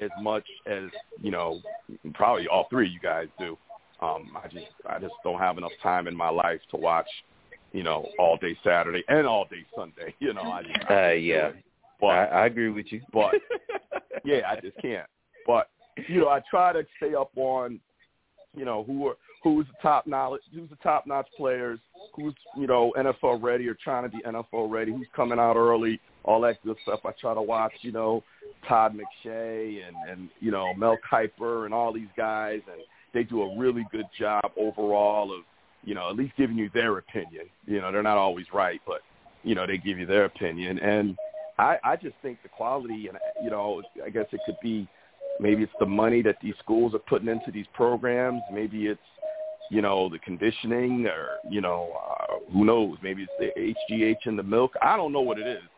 as 0.00 0.10
much 0.20 0.44
as 0.66 0.84
you 1.20 1.30
know, 1.30 1.60
probably 2.14 2.48
all 2.48 2.66
three 2.70 2.86
of 2.86 2.92
you 2.92 3.00
guys 3.00 3.28
do. 3.38 3.56
Um, 4.00 4.36
I 4.36 4.48
just 4.48 4.66
I 4.88 4.98
just 4.98 5.14
don't 5.24 5.38
have 5.38 5.58
enough 5.58 5.72
time 5.82 6.08
in 6.08 6.16
my 6.16 6.28
life 6.28 6.60
to 6.70 6.76
watch, 6.76 7.08
you 7.72 7.82
know, 7.82 8.06
all 8.18 8.36
day 8.36 8.56
Saturday 8.64 9.04
and 9.08 9.26
all 9.26 9.46
day 9.50 9.64
Sunday. 9.76 10.14
You 10.20 10.34
know, 10.34 10.42
I 10.42 10.62
just, 10.62 10.90
I 10.90 11.10
uh, 11.10 11.12
yeah. 11.12 11.50
But 12.00 12.06
I, 12.06 12.24
I 12.24 12.46
agree 12.46 12.70
with 12.70 12.86
you. 12.90 13.00
But 13.12 13.34
yeah, 14.24 14.40
I 14.48 14.60
just 14.60 14.76
can't. 14.80 15.06
But 15.46 15.68
you 16.08 16.20
know, 16.20 16.28
I 16.28 16.40
try 16.50 16.72
to 16.72 16.84
stay 16.96 17.14
up 17.14 17.30
on, 17.36 17.80
you 18.56 18.64
know, 18.64 18.82
who 18.84 19.08
are 19.08 19.16
who's 19.42 19.66
the 19.66 19.82
top 19.82 20.06
knowledge, 20.06 20.42
who's 20.54 20.70
the 20.70 20.76
top 20.76 21.06
notch 21.06 21.26
players, 21.36 21.78
who's 22.14 22.34
you 22.56 22.66
know 22.66 22.92
NFL 22.96 23.42
ready 23.42 23.68
or 23.68 23.74
trying 23.74 24.08
to 24.08 24.16
be 24.16 24.22
NFL 24.22 24.70
ready, 24.70 24.92
who's 24.92 25.06
coming 25.14 25.38
out 25.38 25.56
early, 25.56 26.00
all 26.24 26.40
that 26.42 26.62
good 26.64 26.76
stuff. 26.82 27.00
I 27.04 27.12
try 27.20 27.34
to 27.34 27.42
watch, 27.42 27.72
you 27.80 27.92
know, 27.92 28.22
Todd 28.68 28.94
McShay 28.94 29.86
and 29.86 29.96
and 30.08 30.28
you 30.40 30.50
know 30.50 30.72
Mel 30.74 30.98
Kiper 31.10 31.64
and 31.64 31.74
all 31.74 31.92
these 31.92 32.08
guys, 32.16 32.60
and 32.70 32.80
they 33.12 33.24
do 33.24 33.42
a 33.42 33.58
really 33.58 33.86
good 33.90 34.06
job 34.18 34.44
overall 34.58 35.34
of 35.34 35.42
you 35.84 35.94
know 35.94 36.08
at 36.08 36.16
least 36.16 36.34
giving 36.36 36.56
you 36.56 36.70
their 36.72 36.98
opinion. 36.98 37.46
You 37.66 37.80
know, 37.80 37.92
they're 37.92 38.02
not 38.02 38.18
always 38.18 38.46
right, 38.52 38.80
but 38.86 39.00
you 39.42 39.54
know 39.54 39.66
they 39.66 39.78
give 39.78 39.98
you 39.98 40.06
their 40.06 40.24
opinion, 40.24 40.78
and 40.78 41.16
I 41.58 41.78
I 41.82 41.96
just 41.96 42.14
think 42.22 42.42
the 42.42 42.48
quality, 42.48 43.08
and 43.08 43.18
you 43.42 43.50
know, 43.50 43.82
I 44.04 44.10
guess 44.10 44.26
it 44.32 44.40
could 44.46 44.56
be. 44.62 44.88
Maybe 45.40 45.62
it's 45.62 45.72
the 45.80 45.86
money 45.86 46.20
that 46.22 46.36
these 46.42 46.54
schools 46.62 46.94
are 46.94 46.98
putting 46.98 47.26
into 47.26 47.50
these 47.50 47.64
programs. 47.72 48.42
Maybe 48.52 48.86
it's 48.86 49.00
you 49.70 49.82
know, 49.82 50.08
the 50.08 50.18
conditioning 50.18 51.06
or, 51.06 51.36
you 51.48 51.60
know, 51.60 51.92
uh, 52.20 52.52
who 52.52 52.64
knows, 52.64 52.98
maybe 53.02 53.26
it's 53.38 53.54
the 53.56 53.94
HGH 53.94 54.26
in 54.26 54.36
the 54.36 54.42
milk. 54.42 54.72
I 54.82 54.96
don't 54.96 55.12
know 55.12 55.20
what 55.20 55.38
it 55.38 55.46
is. 55.46 55.62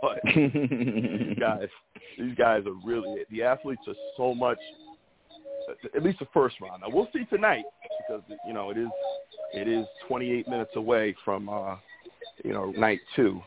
But 0.00 0.20
these 0.24 1.36
guys, 1.40 1.68
these 2.18 2.34
guys 2.36 2.62
are 2.66 2.74
really, 2.84 3.22
the 3.30 3.42
athletes 3.42 3.82
are 3.86 3.94
so 4.16 4.34
much, 4.34 4.58
at 5.94 6.02
least 6.02 6.18
the 6.18 6.26
first 6.32 6.56
round. 6.60 6.82
Now 6.82 6.88
we'll 6.88 7.08
see 7.12 7.24
tonight 7.26 7.64
because, 7.98 8.22
you 8.46 8.52
know, 8.52 8.70
it 8.70 8.78
is, 8.78 8.88
it 9.54 9.68
is 9.68 9.86
28 10.08 10.48
minutes 10.48 10.72
away 10.74 11.14
from, 11.24 11.48
uh, 11.48 11.76
you 12.44 12.52
know, 12.52 12.70
night 12.72 13.00
two. 13.14 13.40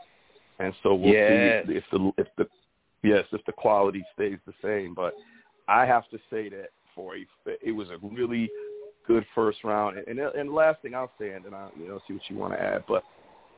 And 0.59 0.73
so 0.81 0.95
we'll 0.95 1.13
yes. 1.13 1.65
see 1.67 1.73
if 1.73 1.83
the, 1.91 2.11
if 2.17 2.27
the, 2.37 2.47
yes, 3.03 3.25
if 3.33 3.43
the 3.45 3.51
quality 3.51 4.03
stays 4.13 4.37
the 4.45 4.53
same. 4.63 4.93
But 4.93 5.13
I 5.67 5.85
have 5.85 6.07
to 6.09 6.17
say 6.29 6.47
that 6.49 6.69
for 6.95 7.15
a, 7.15 7.25
it 7.61 7.71
was 7.71 7.89
a 7.89 7.97
really 8.05 8.49
good 9.07 9.25
first 9.33 9.63
round. 9.63 9.97
And 9.97 10.19
and 10.19 10.49
the 10.49 10.53
last 10.53 10.81
thing 10.81 10.95
I'll 10.95 11.11
say, 11.19 11.31
and 11.31 11.45
then 11.45 11.53
I'll 11.53 11.71
you 11.79 11.87
know 11.87 11.99
see 12.07 12.13
what 12.13 12.23
you 12.29 12.37
want 12.37 12.53
to 12.53 12.61
add, 12.61 12.83
but 12.87 13.03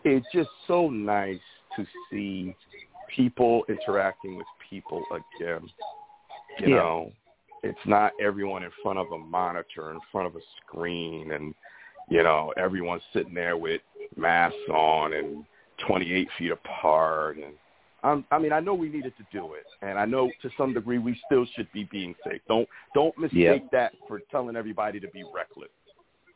it's 0.03 0.25
just 0.33 0.49
so 0.67 0.89
nice 0.89 1.39
to 1.75 1.85
see 2.09 2.55
people 3.15 3.63
interacting 3.69 4.37
with 4.37 4.47
people 4.69 5.03
again. 5.11 5.61
You 6.59 6.69
yeah. 6.69 6.75
know, 6.75 7.11
it's 7.63 7.79
not 7.85 8.11
everyone 8.21 8.63
in 8.63 8.71
front 8.81 8.99
of 8.99 9.07
a 9.11 9.17
monitor, 9.17 9.91
in 9.91 9.99
front 10.11 10.27
of 10.27 10.35
a 10.35 10.41
screen, 10.65 11.31
and 11.31 11.53
you 12.09 12.23
know 12.23 12.53
everyone's 12.57 13.03
sitting 13.13 13.33
there 13.33 13.57
with 13.57 13.81
masks 14.15 14.57
on 14.71 15.13
and 15.13 15.45
28 15.87 16.27
feet 16.37 16.51
apart 16.51 17.37
and 17.37 17.53
um, 18.07 18.25
I 18.31 18.39
mean, 18.39 18.53
I 18.53 18.59
know 18.59 18.73
we 18.73 18.89
needed 18.89 19.13
to 19.17 19.25
do 19.31 19.53
it, 19.53 19.65
and 19.81 19.99
I 19.99 20.05
know 20.05 20.31
to 20.41 20.49
some 20.57 20.73
degree 20.73 20.97
we 20.97 21.19
still 21.25 21.45
should 21.55 21.71
be 21.73 21.87
being 21.91 22.15
safe. 22.25 22.41
Don't 22.47 22.67
don't 22.93 23.17
mistake 23.17 23.63
yep. 23.63 23.71
that 23.71 23.93
for 24.07 24.21
telling 24.31 24.55
everybody 24.55 24.99
to 24.99 25.07
be 25.09 25.23
reckless. 25.33 25.69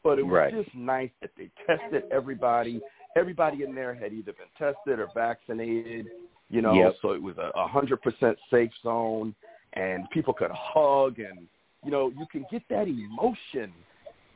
But 0.03 0.19
it 0.19 0.23
was 0.23 0.34
right. 0.34 0.53
just 0.53 0.75
nice 0.75 1.12
that 1.21 1.31
they 1.38 1.49
tested 1.65 2.03
everybody. 2.12 2.81
Everybody 3.15 3.63
in 3.63 3.73
there 3.75 3.93
had 3.93 4.12
either 4.12 4.34
been 4.34 4.47
tested 4.57 4.99
or 4.99 5.07
vaccinated, 5.13 6.07
you 6.49 6.62
know. 6.62 6.73
Yep. 6.73 6.95
So 7.01 7.12
it 7.12 7.21
was 7.21 7.36
a 7.38 7.67
hundred 7.67 8.01
percent 8.01 8.38
safe 8.49 8.71
zone, 8.84 9.34
and 9.73 10.10
people 10.12 10.34
could 10.34 10.51
hug, 10.51 11.19
and 11.19 11.47
you 11.86 11.91
know, 11.91 12.12
you 12.17 12.25
can 12.31 12.45
get 12.51 12.63
that 12.69 12.88
emotion 12.88 13.71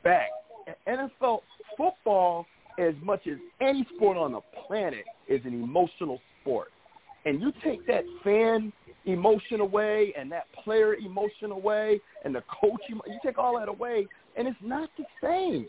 back. 0.02 0.30
NFL 0.88 1.40
football, 1.76 2.46
as 2.78 2.94
much 3.02 3.26
as 3.26 3.36
any 3.60 3.86
sport 3.94 4.16
on 4.16 4.32
the 4.32 4.40
planet, 4.66 5.04
is 5.28 5.40
an 5.44 5.52
emotional 5.52 6.20
sport 6.40 6.70
and 7.26 7.40
you 7.40 7.52
take 7.62 7.86
that 7.88 8.04
fan 8.24 8.72
emotion 9.04 9.60
away 9.60 10.14
and 10.18 10.30
that 10.32 10.46
player 10.64 10.94
emotion 10.94 11.50
away 11.50 12.00
and 12.24 12.34
the 12.34 12.42
coach, 12.60 12.80
you 12.88 13.00
take 13.22 13.36
all 13.36 13.58
that 13.58 13.68
away, 13.68 14.06
and 14.36 14.48
it's 14.48 14.56
not 14.62 14.88
the 14.96 15.04
same. 15.22 15.66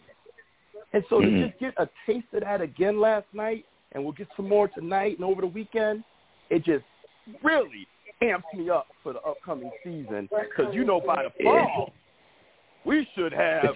And 0.93 1.03
so 1.09 1.19
mm-hmm. 1.19 1.35
to 1.35 1.47
just 1.47 1.59
get 1.59 1.73
a 1.77 1.89
taste 2.05 2.27
of 2.33 2.41
that 2.41 2.61
again 2.61 2.99
last 2.99 3.25
night, 3.33 3.65
and 3.91 4.03
we'll 4.03 4.13
get 4.13 4.27
some 4.35 4.47
more 4.47 4.67
tonight 4.67 5.17
and 5.17 5.25
over 5.25 5.41
the 5.41 5.47
weekend, 5.47 6.03
it 6.49 6.63
just 6.63 6.85
really 7.43 7.87
amps 8.21 8.45
me 8.55 8.69
up 8.69 8.87
for 9.03 9.13
the 9.13 9.19
upcoming 9.21 9.71
season 9.83 10.29
because 10.31 10.73
you 10.73 10.83
know 10.83 10.99
by 10.99 11.23
the 11.23 11.43
fall 11.43 11.91
we 12.83 13.07
should 13.15 13.31
have 13.31 13.75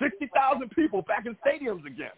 sixty 0.00 0.30
thousand 0.32 0.70
people 0.70 1.02
back 1.02 1.26
in 1.26 1.36
stadiums 1.44 1.84
again. 1.86 2.10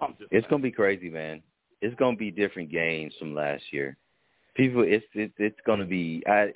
I'm 0.00 0.16
just 0.18 0.32
it's 0.32 0.46
gonna 0.48 0.62
be 0.62 0.72
crazy, 0.72 1.08
man. 1.08 1.42
It's 1.80 1.94
gonna 1.96 2.16
be 2.16 2.32
different 2.32 2.72
games 2.72 3.14
from 3.20 3.34
last 3.34 3.62
year 3.70 3.96
people 4.56 4.82
it's 4.86 5.04
it's 5.14 5.34
it's 5.38 5.58
going 5.66 5.80
to 5.80 5.86
be 5.86 6.22
I 6.26 6.52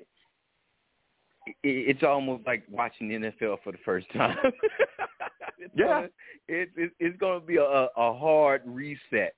it's 1.62 2.02
almost 2.02 2.46
like 2.46 2.64
watching 2.70 3.08
the 3.08 3.14
NFL 3.14 3.58
for 3.62 3.72
the 3.72 3.78
first 3.84 4.06
time. 4.12 4.36
it's 5.58 5.72
yeah, 5.74 5.86
gonna, 5.86 6.08
it's 6.48 6.70
it's 6.76 6.94
it's 6.98 7.18
going 7.18 7.40
to 7.40 7.46
be 7.46 7.56
a 7.56 7.62
a 7.62 8.14
hard 8.14 8.62
reset, 8.64 9.34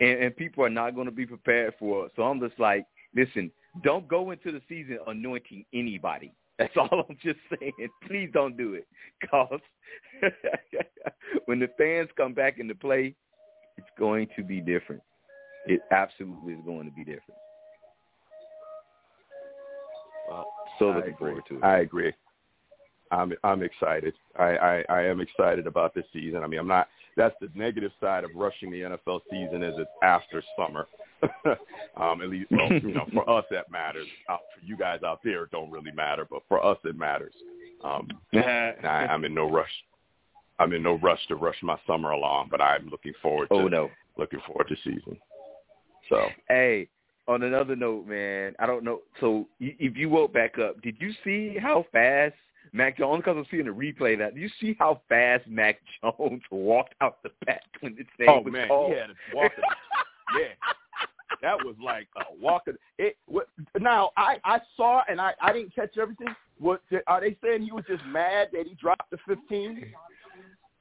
and, 0.00 0.24
and 0.24 0.36
people 0.36 0.64
are 0.64 0.70
not 0.70 0.94
going 0.94 1.06
to 1.06 1.12
be 1.12 1.26
prepared 1.26 1.74
for 1.78 2.06
it. 2.06 2.12
So 2.16 2.22
I'm 2.22 2.40
just 2.40 2.58
like, 2.58 2.86
listen, 3.14 3.50
don't 3.82 4.08
go 4.08 4.30
into 4.30 4.52
the 4.52 4.62
season 4.68 4.98
anointing 5.06 5.64
anybody. 5.72 6.32
That's 6.58 6.74
all 6.76 7.04
I'm 7.08 7.16
just 7.22 7.38
saying. 7.58 7.72
Please 8.06 8.30
don't 8.32 8.56
do 8.56 8.74
it, 8.74 8.86
cause 9.30 9.60
when 11.44 11.60
the 11.60 11.68
fans 11.78 12.08
come 12.16 12.34
back 12.34 12.58
into 12.58 12.74
play, 12.74 13.14
it's 13.76 13.88
going 13.98 14.28
to 14.36 14.42
be 14.42 14.60
different. 14.60 15.02
It 15.66 15.80
absolutely 15.90 16.54
is 16.54 16.60
going 16.64 16.86
to 16.86 16.92
be 16.92 17.04
different. 17.04 17.38
So 20.78 20.90
looking 20.90 21.16
forward 21.16 21.42
to 21.48 21.56
it. 21.56 21.64
I 21.64 21.78
agree. 21.80 22.12
I'm 23.10 23.32
I'm 23.42 23.62
excited. 23.62 24.14
I, 24.38 24.56
I 24.56 24.84
I 24.88 25.02
am 25.04 25.20
excited 25.20 25.66
about 25.66 25.94
this 25.94 26.04
season. 26.12 26.42
I 26.42 26.46
mean, 26.46 26.60
I'm 26.60 26.68
not. 26.68 26.88
That's 27.16 27.34
the 27.40 27.48
negative 27.54 27.90
side 28.00 28.24
of 28.24 28.30
rushing 28.34 28.70
the 28.70 28.82
NFL 28.82 29.20
season 29.30 29.62
is 29.62 29.74
it's 29.76 29.90
after 30.02 30.42
summer. 30.56 30.86
um, 31.96 32.22
at 32.22 32.28
least, 32.28 32.48
well, 32.50 32.72
you 32.72 32.94
know, 32.94 33.06
for 33.12 33.28
us 33.38 33.44
that 33.50 33.70
matters. 33.70 34.06
Out 34.30 34.40
for 34.54 34.64
you 34.64 34.76
guys 34.76 35.00
out 35.04 35.20
there, 35.24 35.44
it 35.44 35.50
don't 35.50 35.70
really 35.70 35.90
matter, 35.90 36.26
but 36.30 36.42
for 36.48 36.64
us 36.64 36.78
it 36.84 36.96
matters. 36.96 37.34
Um, 37.82 38.08
I, 38.84 39.06
I'm 39.06 39.24
in 39.24 39.34
no 39.34 39.50
rush. 39.50 39.72
I'm 40.60 40.72
in 40.72 40.82
no 40.82 40.98
rush 40.98 41.20
to 41.28 41.36
rush 41.36 41.56
my 41.62 41.78
summer 41.86 42.10
along, 42.10 42.48
but 42.50 42.60
I'm 42.60 42.88
looking 42.88 43.14
forward 43.22 43.48
to 43.48 43.54
oh 43.54 43.68
no, 43.68 43.90
looking 44.16 44.40
forward 44.46 44.68
to 44.68 44.76
season. 44.84 45.18
So 46.08 46.28
hey. 46.48 46.88
On 47.28 47.42
another 47.42 47.76
note, 47.76 48.06
man, 48.06 48.54
I 48.58 48.64
don't 48.64 48.82
know. 48.82 49.02
So 49.20 49.46
if 49.60 49.96
you 49.98 50.08
woke 50.08 50.32
back 50.32 50.58
up, 50.58 50.80
did 50.80 50.96
you 50.98 51.12
see 51.22 51.58
how 51.60 51.84
fast 51.92 52.34
Mac 52.72 52.96
Jones? 52.96 53.08
Only 53.10 53.18
because 53.20 53.36
I'm 53.36 53.46
seeing 53.50 53.66
the 53.66 53.70
replay 53.70 54.18
that. 54.18 54.34
Do 54.34 54.40
you 54.40 54.48
see 54.58 54.74
how 54.78 55.02
fast 55.10 55.46
Mac 55.46 55.78
Jones 56.02 56.40
walked 56.50 56.94
out 57.02 57.22
the 57.22 57.30
back 57.44 57.64
when 57.80 57.96
the 57.96 58.04
name 58.18 58.30
oh 58.30 58.40
was 58.40 58.52
man, 58.52 58.68
called? 58.68 58.92
he 58.92 58.98
had 58.98 59.06
to 59.08 59.14
walk. 59.34 59.52
yeah, 60.40 60.72
that 61.42 61.64
was 61.64 61.74
like 61.84 62.08
a 62.16 62.42
walk. 62.42 62.62
It, 62.66 62.76
it 62.98 63.16
what, 63.26 63.48
now 63.78 64.10
I 64.16 64.38
I 64.44 64.60
saw 64.74 65.02
and 65.06 65.20
I 65.20 65.34
I 65.42 65.52
didn't 65.52 65.74
catch 65.74 65.98
everything. 65.98 66.34
What 66.58 66.80
are 67.06 67.20
they 67.20 67.36
saying? 67.44 67.62
He 67.62 67.72
was 67.72 67.84
just 67.86 68.04
mad 68.06 68.48
that 68.52 68.66
he 68.66 68.74
dropped 68.74 69.10
the 69.10 69.18
15. 69.28 69.92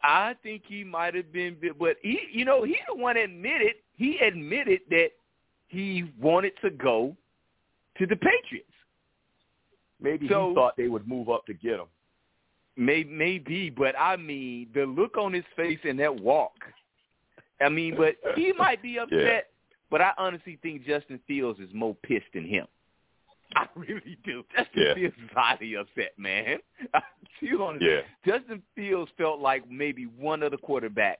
I 0.01 0.35
think 0.43 0.63
he 0.65 0.83
might 0.83 1.13
have 1.15 1.33
been, 1.33 1.57
but 1.77 1.97
he, 2.01 2.19
you 2.31 2.45
know, 2.45 2.63
he 2.63 2.77
the 2.87 2.95
one 2.95 3.17
admitted 3.17 3.73
he 3.95 4.17
admitted 4.19 4.81
that 4.89 5.09
he 5.67 6.11
wanted 6.19 6.53
to 6.61 6.69
go 6.69 7.15
to 7.97 8.05
the 8.05 8.15
Patriots. 8.15 8.71
Maybe 9.99 10.27
So- 10.27 10.49
he 10.49 10.55
thought 10.55 10.77
they 10.77 10.87
would 10.87 11.07
move 11.07 11.29
up 11.29 11.45
to 11.47 11.53
get 11.53 11.79
him. 11.79 11.87
May 12.75 13.03
maybe, 13.03 13.71
but 13.71 13.95
I 13.99 14.15
mean 14.17 14.69
the 14.73 14.85
look 14.85 15.17
on 15.17 15.33
his 15.33 15.45
face 15.55 15.79
and 15.83 15.99
that 15.99 16.15
walk. 16.15 16.53
I 17.59 17.69
mean, 17.69 17.95
but 17.97 18.15
he 18.35 18.53
might 18.57 18.81
be 18.83 18.99
upset. 18.99 19.49
But 19.89 20.01
I 20.01 20.11
honestly 20.17 20.59
think 20.61 20.85
Justin 20.85 21.19
Fields 21.27 21.59
is 21.59 21.73
more 21.73 21.95
pissed 22.03 22.31
than 22.33 22.45
him. 22.45 22.67
I 23.55 23.67
really 23.75 24.17
do. 24.23 24.43
Justin 24.55 24.83
Yeah. 24.83 24.93
Fields 24.93 25.15
is 25.17 25.29
highly 25.33 25.75
upset, 25.75 26.11
man. 26.19 26.59
On 27.59 27.79
Yeah. 27.81 28.01
Justin 28.25 28.61
Fields 28.75 29.09
felt 29.17 29.39
like 29.39 29.67
maybe 29.71 30.03
one 30.05 30.43
other 30.43 30.57
quarterback 30.57 31.19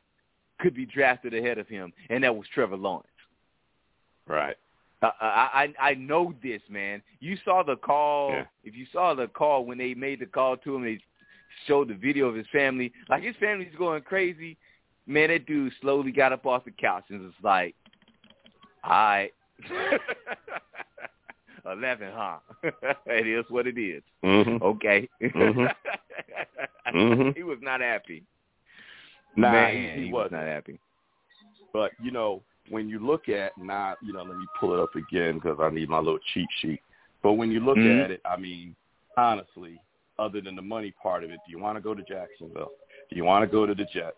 could 0.60 0.76
be 0.76 0.86
drafted 0.86 1.34
ahead 1.34 1.58
of 1.58 1.68
him, 1.68 1.91
and 2.10 2.24
that 2.24 2.36
was 2.36 2.48
Trevor 2.54 2.78
Lawrence. 2.78 3.08
Right. 4.28 4.55
Uh, 5.01 5.11
I 5.21 5.73
I 5.80 5.89
I 5.89 5.93
know 5.95 6.34
this, 6.41 6.61
man. 6.69 7.01
You 7.19 7.38
saw 7.45 7.63
the 7.63 7.75
call. 7.75 8.32
Yeah. 8.32 8.45
If 8.63 8.75
you 8.75 8.86
saw 8.91 9.13
the 9.13 9.28
call 9.28 9.65
when 9.65 9.78
they 9.78 9.93
made 9.93 10.19
the 10.19 10.25
call 10.25 10.57
to 10.57 10.75
him, 10.75 10.84
they 10.84 10.99
showed 11.67 11.89
the 11.89 11.93
video 11.93 12.28
of 12.28 12.36
his 12.36 12.47
family. 12.51 12.91
Like 13.09 13.23
his 13.23 13.36
family's 13.39 13.75
going 13.78 14.01
crazy. 14.03 14.57
Man, 15.05 15.30
that 15.30 15.45
dude 15.45 15.71
slowly 15.82 16.11
got 16.11 16.34
up 16.34 16.45
off 16.45 16.65
the 16.65 16.71
couch 16.71 17.05
and 17.09 17.21
was 17.21 17.34
like, 17.43 17.75
"All 18.84 18.91
right, 18.91 19.32
eleven, 21.65 22.11
huh? 22.13 22.38
it 23.05 23.28
is 23.28 23.45
what 23.49 23.67
it 23.67 23.78
is. 23.80 24.03
Mhm. 24.23 24.61
Okay." 24.61 25.07
Mhm. 25.21 25.71
Mhm. 26.93 27.36
he 27.36 27.43
was 27.43 27.57
not 27.61 27.82
happy. 27.82 28.23
Nah, 29.36 29.51
Man, 29.51 29.97
he, 29.97 30.05
he 30.05 30.11
was 30.11 30.30
not 30.32 30.43
happy. 30.43 30.80
But 31.73 31.91
you 32.01 32.11
know, 32.11 32.41
when 32.70 32.89
you 32.89 32.99
look 32.99 33.30
at 33.30 33.57
not, 33.57 33.97
you 34.01 34.13
know, 34.13 34.24
let 34.24 34.38
me 34.38 34.45
pull 34.59 34.74
it 34.74 34.80
up 34.80 34.95
again 34.95 35.36
because 35.36 35.57
I 35.59 35.70
need 35.70 35.89
my 35.89 35.99
little 35.99 36.20
cheat 36.34 36.47
sheet. 36.61 36.82
But 37.24 37.34
when 37.34 37.51
you 37.51 37.59
look 37.59 37.78
Mhm. 37.78 38.03
at 38.03 38.11
it, 38.11 38.22
I 38.26 38.38
mean, 38.38 38.76
honestly, 39.18 39.80
other 40.20 40.41
than 40.41 40.55
the 40.55 40.61
money 40.61 40.91
part 40.91 41.24
of 41.24 41.32
it, 41.32 41.39
do 41.45 41.51
you 41.51 41.59
want 41.59 41.78
to 41.78 41.82
go 41.82 41.93
to 41.93 42.03
Jacksonville? 42.03 42.72
Do 43.09 43.15
you 43.15 43.24
want 43.24 43.43
to 43.43 43.47
go 43.47 43.65
to 43.65 43.74
the 43.74 43.86
Jets? 43.86 44.18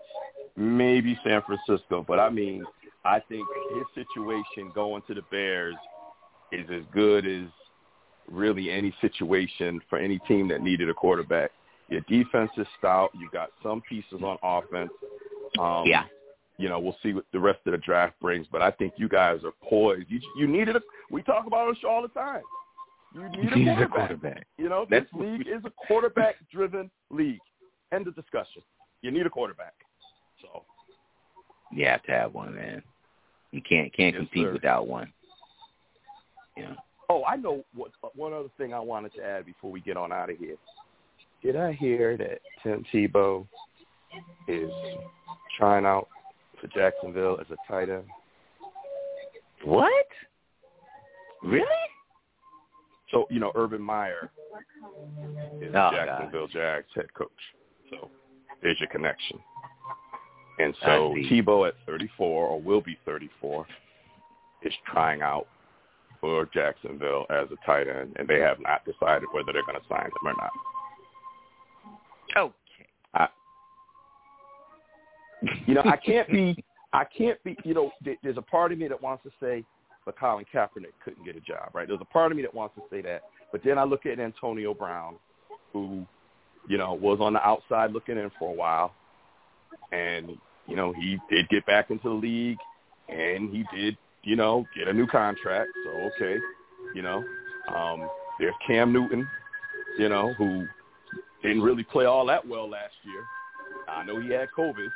Maybe 0.55 1.15
San 1.23 1.41
Francisco. 1.41 2.03
But 2.07 2.19
I 2.19 2.29
mean, 2.29 2.65
I 3.05 3.19
think 3.19 3.47
his 3.73 3.85
situation 3.93 4.71
going 4.73 5.01
to 5.03 5.13
the 5.13 5.21
Bears 5.23 5.75
is 6.51 6.69
as 6.69 6.83
good 6.91 7.25
as 7.25 7.47
really 8.27 8.71
any 8.71 8.91
situation 9.01 9.81
for 9.89 9.97
any 9.97 10.19
team 10.19 10.47
that 10.49 10.61
needed 10.61 10.89
a 10.89 10.93
quarterback. 10.93 11.51
Your 11.89 12.01
defense 12.01 12.51
is 12.57 12.67
stout. 12.77 13.11
You 13.15 13.29
got 13.31 13.51
some 13.63 13.81
pieces 13.81 14.21
on 14.21 14.37
offense. 14.43 14.91
Um, 15.57 15.85
Yeah. 15.85 16.05
You 16.59 16.67
know, 16.67 16.77
we'll 16.77 16.97
see 17.01 17.13
what 17.13 17.25
the 17.31 17.39
rest 17.39 17.59
of 17.65 17.71
the 17.71 17.77
draft 17.77 18.19
brings. 18.19 18.45
But 18.51 18.61
I 18.61 18.69
think 18.71 18.93
you 18.97 19.07
guys 19.07 19.39
are 19.45 19.53
poised. 19.67 20.07
You 20.09 20.19
you 20.37 20.45
needed 20.45 20.75
a. 20.75 20.81
We 21.09 21.23
talk 21.23 21.47
about 21.47 21.61
it 21.63 21.67
on 21.69 21.73
the 21.73 21.79
show 21.79 21.87
all 21.89 22.01
the 22.01 22.09
time. 22.09 22.41
You 23.15 23.23
need 23.29 23.47
a 23.47 23.55
quarterback. 23.55 23.81
a 23.81 23.87
quarterback. 23.87 24.47
You 24.57 24.69
know, 24.69 24.85
this 24.89 25.05
what 25.11 25.25
league 25.25 25.47
is 25.47 25.63
a 25.65 25.71
quarterback-driven 25.87 26.91
league. 27.09 27.39
End 27.91 28.07
of 28.07 28.15
discussion. 28.15 28.61
You 29.01 29.09
need 29.09 29.25
a 29.25 29.29
quarterback. 29.29 29.73
So 30.41 30.63
You 31.71 31.85
have 31.85 32.03
to 32.03 32.11
have 32.11 32.33
one, 32.33 32.53
man. 32.55 32.83
You 33.51 33.61
can't 33.67 33.91
can't 33.95 34.13
Yes, 34.13 34.19
compete 34.21 34.45
sir. 34.45 34.53
without 34.53 34.85
one. 34.85 35.11
Yeah. 36.57 36.73
Oh, 37.09 37.23
I 37.23 37.37
know 37.37 37.63
what 37.73 37.91
uh, 38.03 38.09
one 38.15 38.33
other 38.33 38.49
thing 38.57 38.73
I 38.73 38.79
wanted 38.79 39.13
to 39.15 39.23
add 39.23 39.45
before 39.45 39.71
we 39.71 39.79
get 39.79 39.97
on 39.97 40.11
out 40.11 40.29
of 40.29 40.37
here. 40.37 40.57
Did 41.41 41.55
I 41.55 41.71
hear 41.71 42.17
that 42.17 42.39
Tim 42.61 42.85
Tebow 42.93 43.47
is 44.47 44.69
trying 45.57 45.85
out 45.85 46.09
for 46.61 46.67
Jacksonville 46.67 47.37
as 47.39 47.47
a 47.51 47.71
tight 47.71 47.89
end? 47.89 48.05
What? 49.63 50.05
Really? 51.43 51.65
So, 53.11 53.25
you 53.29 53.39
know, 53.39 53.51
Urban 53.55 53.81
Meyer 53.81 54.29
is 55.61 55.73
Oh, 55.75 55.91
Jacksonville 55.91 56.47
Jags 56.47 56.87
head 56.95 57.13
coach. 57.13 57.29
So 57.89 58.09
there's 58.61 58.79
your 58.79 58.89
connection. 58.89 59.39
And 60.59 60.75
so 60.81 61.15
Tebow 61.29 61.67
at 61.67 61.75
34 61.85 62.47
or 62.47 62.61
will 62.61 62.81
be 62.81 62.97
34 63.05 63.65
is 64.63 64.73
trying 64.91 65.21
out 65.21 65.47
for 66.19 66.45
Jacksonville 66.53 67.25
as 67.29 67.47
a 67.51 67.65
tight 67.65 67.87
end, 67.87 68.13
and 68.17 68.27
they 68.27 68.39
have 68.41 68.59
not 68.59 68.83
decided 68.83 69.29
whether 69.31 69.53
they're 69.53 69.65
going 69.65 69.79
to 69.79 69.87
sign 69.87 70.05
him 70.05 70.27
or 70.27 70.33
not. 70.37 70.51
You 75.65 75.73
know, 75.73 75.81
I 75.85 75.95
can't 75.97 76.29
be, 76.29 76.63
I 76.93 77.05
can't 77.05 77.41
be, 77.43 77.55
you 77.63 77.73
know, 77.73 77.91
there's 78.23 78.37
a 78.37 78.41
part 78.41 78.71
of 78.71 78.77
me 78.77 78.87
that 78.87 79.01
wants 79.01 79.23
to 79.23 79.31
say, 79.41 79.63
but 80.05 80.17
Colin 80.17 80.45
Kaepernick 80.53 80.93
couldn't 81.03 81.23
get 81.23 81.35
a 81.35 81.41
job, 81.41 81.69
right? 81.73 81.87
There's 81.87 82.01
a 82.01 82.05
part 82.05 82.31
of 82.31 82.35
me 82.35 82.41
that 82.43 82.53
wants 82.53 82.75
to 82.75 82.81
say 82.89 83.01
that, 83.03 83.23
but 83.51 83.61
then 83.63 83.77
I 83.77 83.83
look 83.83 84.05
at 84.05 84.19
Antonio 84.19 84.73
Brown, 84.73 85.15
who, 85.71 86.05
you 86.67 86.77
know, 86.77 86.93
was 86.93 87.19
on 87.21 87.33
the 87.33 87.45
outside 87.45 87.91
looking 87.91 88.17
in 88.17 88.31
for 88.37 88.51
a 88.51 88.55
while, 88.55 88.93
and 89.91 90.37
you 90.67 90.75
know 90.75 90.93
he 90.93 91.17
did 91.29 91.47
get 91.49 91.65
back 91.65 91.89
into 91.89 92.09
the 92.09 92.15
league, 92.15 92.57
and 93.07 93.49
he 93.49 93.63
did, 93.75 93.97
you 94.23 94.35
know, 94.35 94.65
get 94.75 94.87
a 94.87 94.93
new 94.93 95.07
contract. 95.07 95.69
So 95.85 95.91
okay, 96.15 96.37
you 96.93 97.01
know, 97.01 97.23
um, 97.73 98.09
there's 98.39 98.53
Cam 98.65 98.91
Newton, 98.91 99.27
you 99.97 100.09
know, 100.09 100.33
who 100.33 100.67
didn't 101.41 101.61
really 101.61 101.83
play 101.83 102.05
all 102.05 102.25
that 102.27 102.47
well 102.47 102.69
last 102.69 102.93
year. 103.03 103.23
I 103.87 104.03
know 104.03 104.19
he 104.19 104.29
had 104.29 104.49
COVID, 104.57 104.87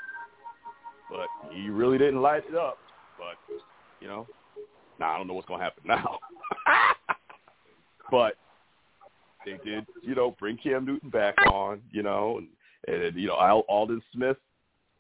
but 1.10 1.28
he 1.52 1.70
really 1.70 1.98
didn't 1.98 2.22
light 2.22 2.44
it 2.50 2.56
up. 2.56 2.78
But 3.18 3.56
you 4.00 4.08
know, 4.08 4.28
now 5.00 5.14
I 5.14 5.18
don't 5.18 5.28
know 5.28 5.34
what's 5.34 5.48
gonna 5.48 5.64
happen 5.64 5.84
now. 5.86 6.20
but 8.12 8.36
they 9.46 9.58
did, 9.64 9.86
you 10.02 10.16
know, 10.16 10.36
bring 10.40 10.58
Cam 10.58 10.86
Newton 10.86 11.10
back 11.10 11.36
on, 11.52 11.82
you 11.92 12.04
know, 12.04 12.40
and, 12.40 12.48
and 13.04 13.16
you 13.16 13.28
know, 13.28 13.38
Al- 13.40 13.66
Aldon 13.68 14.02
Smith, 14.14 14.38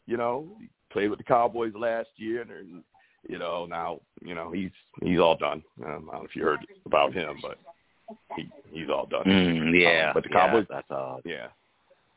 you 0.05 0.17
know, 0.17 0.47
he 0.59 0.67
played 0.91 1.09
with 1.09 1.19
the 1.19 1.23
Cowboys 1.23 1.73
last 1.75 2.09
year, 2.17 2.41
and, 2.41 2.51
and 2.51 2.83
you 3.27 3.39
know, 3.39 3.65
now 3.65 3.99
you 4.21 4.35
know 4.35 4.51
he's 4.51 4.71
he's 5.01 5.19
all 5.19 5.37
done. 5.37 5.63
Um, 5.85 6.09
I 6.09 6.13
don't 6.13 6.23
know 6.23 6.27
if 6.29 6.35
you 6.35 6.43
heard 6.43 6.59
about 6.85 7.13
him, 7.13 7.37
but 7.41 7.57
he 8.35 8.49
he's 8.71 8.89
all 8.89 9.05
done. 9.05 9.23
Mm, 9.25 9.81
yeah. 9.81 10.07
Um, 10.07 10.13
but 10.13 10.23
the 10.23 10.29
yeah, 10.31 10.47
Cowboys- 10.47 10.67
That's 10.69 10.91
all. 10.91 11.21
Yeah, 11.23 11.47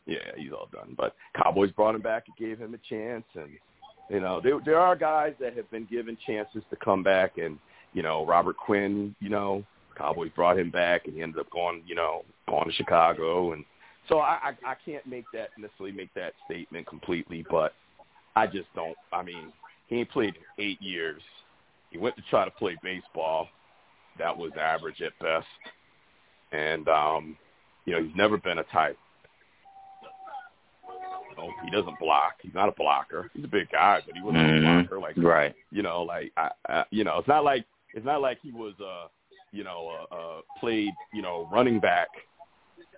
yeah, 0.07 0.33
he's 0.37 0.53
all 0.53 0.69
done. 0.73 0.95
But 0.97 1.15
Cowboys 1.41 1.71
brought 1.73 1.95
him 1.95 2.03
back 2.03 2.25
and 2.27 2.37
gave 2.37 2.59
him 2.59 2.75
a 2.75 2.79
chance, 2.79 3.25
and 3.35 3.51
you 4.11 4.21
know 4.21 4.41
there 4.41 4.61
there 4.65 4.79
are 4.79 4.97
guys 4.97 5.35
that 5.41 5.57
have 5.57 5.71
been 5.71 5.87
given 5.87 6.17
chances 6.27 6.63
to 6.71 6.77
come 6.77 7.03
back, 7.03 7.39
and 7.39 7.59
you 7.93 8.03
know 8.03 8.25
Robert 8.27 8.57
Quinn, 8.57 9.15
you 9.21 9.29
know 9.29 9.65
Cowboys 9.97 10.31
brought 10.37 10.59
him 10.59 10.71
back, 10.71 11.07
and 11.07 11.15
he 11.15 11.23
ended 11.23 11.41
up 11.41 11.51
going, 11.51 11.83
you 11.87 11.95
know, 11.95 12.25
going 12.49 12.69
to 12.69 12.73
Chicago, 12.75 13.53
and 13.53 13.65
so 14.09 14.19
I 14.19 14.53
I, 14.65 14.71
I 14.71 14.75
can't 14.85 15.07
make 15.07 15.25
that 15.33 15.51
necessarily 15.59 15.97
make 15.97 16.13
that 16.15 16.35
statement 16.45 16.87
completely, 16.87 17.45
but 17.51 17.73
I 18.37 18.47
just 18.47 18.69
don't. 18.75 18.97
I 19.13 19.23
mean, 19.23 19.53
he 19.89 19.97
ain't 19.97 20.11
played 20.11 20.35
eight 20.59 20.81
years. 20.81 21.23
He 21.91 21.99
went 21.99 22.17
to 22.17 22.23
try 22.31 22.45
to 22.45 22.51
play 22.51 22.77
baseball. 22.83 23.49
That 24.19 24.37
was 24.37 24.53
average 24.61 25.03
at 25.03 25.19
best, 25.19 25.47
and 26.53 26.89
um, 26.89 27.37
you 27.85 27.93
know 27.93 28.03
he's 28.03 28.17
never 28.17 28.39
been 28.39 28.59
a 28.59 28.65
type 28.65 28.99
know, 31.37 31.51
he 31.65 31.71
doesn't 31.71 31.99
block. 31.99 32.35
He's 32.43 32.55
not 32.55 32.69
a 32.69 32.73
blocker. 32.73 33.31
He's 33.35 33.45
a 33.45 33.49
big 33.49 33.71
guy, 33.71 34.01
but 34.07 34.15
he 34.17 34.23
wasn't 34.23 34.43
Mhm. 34.45 34.59
a 34.59 34.83
blocker. 34.83 34.99
Like 35.01 35.15
Right. 35.17 35.55
you 35.71 35.83
know, 35.83 36.03
like 36.03 36.33
I, 36.37 36.51
I, 36.69 36.85
you 36.91 37.05
know, 37.05 37.19
it's 37.19 37.29
not 37.29 37.45
like 37.45 37.65
it's 37.95 38.05
not 38.07 38.21
like 38.21 38.39
he 38.43 38.53
was, 38.53 38.75
uh, 38.81 39.09
you 39.53 39.65
know, 39.65 40.07
uh, 40.11 40.15
uh, 40.15 40.41
played, 40.61 40.93
you 41.15 41.23
know, 41.23 41.49
running 41.53 41.81
back 41.81 42.09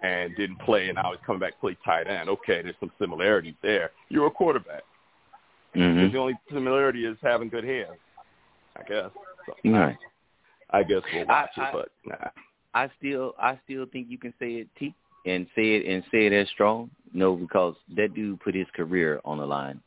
and 0.03 0.35
didn't 0.37 0.59
play, 0.61 0.89
and 0.89 0.97
now 0.97 1.13
he's 1.13 1.21
coming 1.25 1.41
back 1.41 1.53
to 1.55 1.59
play 1.61 1.77
tight 1.85 2.07
end. 2.09 2.29
Okay, 2.29 2.63
there's 2.63 2.75
some 2.81 2.91
similarities 2.99 3.55
there. 3.63 3.91
You're 4.09 4.27
a 4.27 4.31
quarterback. 4.31 4.83
Mm-hmm. 5.75 6.13
The 6.13 6.19
only 6.19 6.35
similarity 6.53 7.05
is 7.05 7.17
having 7.23 7.49
good 7.49 7.65
hands, 7.65 7.99
I 8.77 8.83
guess. 8.85 9.11
So, 9.47 9.55
Right. 9.71 9.97
I 10.71 10.83
guess 10.83 11.03
we'll 11.13 11.27
watch 11.27 11.51
I- 11.57 11.61
I- 11.63 11.69
it, 11.69 11.73
but 11.73 11.89
nah. 12.05 12.31
I 12.75 12.89
still 12.99 13.35
I 13.39 13.59
still 13.65 13.87
think 13.87 14.09
you 14.11 14.19
can 14.19 14.33
say 14.39 14.55
it 14.57 14.69
T 14.77 14.95
and 15.29 15.47
say 15.55 15.77
it 15.77 15.87
and 15.87 16.03
say 16.11 16.27
it 16.27 16.33
as 16.33 16.49
strong? 16.51 16.91
No, 17.13 17.35
because 17.37 17.75
that 17.97 18.15
dude 18.15 18.41
put 18.41 18.55
his 18.55 18.67
career 18.75 19.21
on 19.25 19.39
the 19.39 19.47
line, 19.47 19.81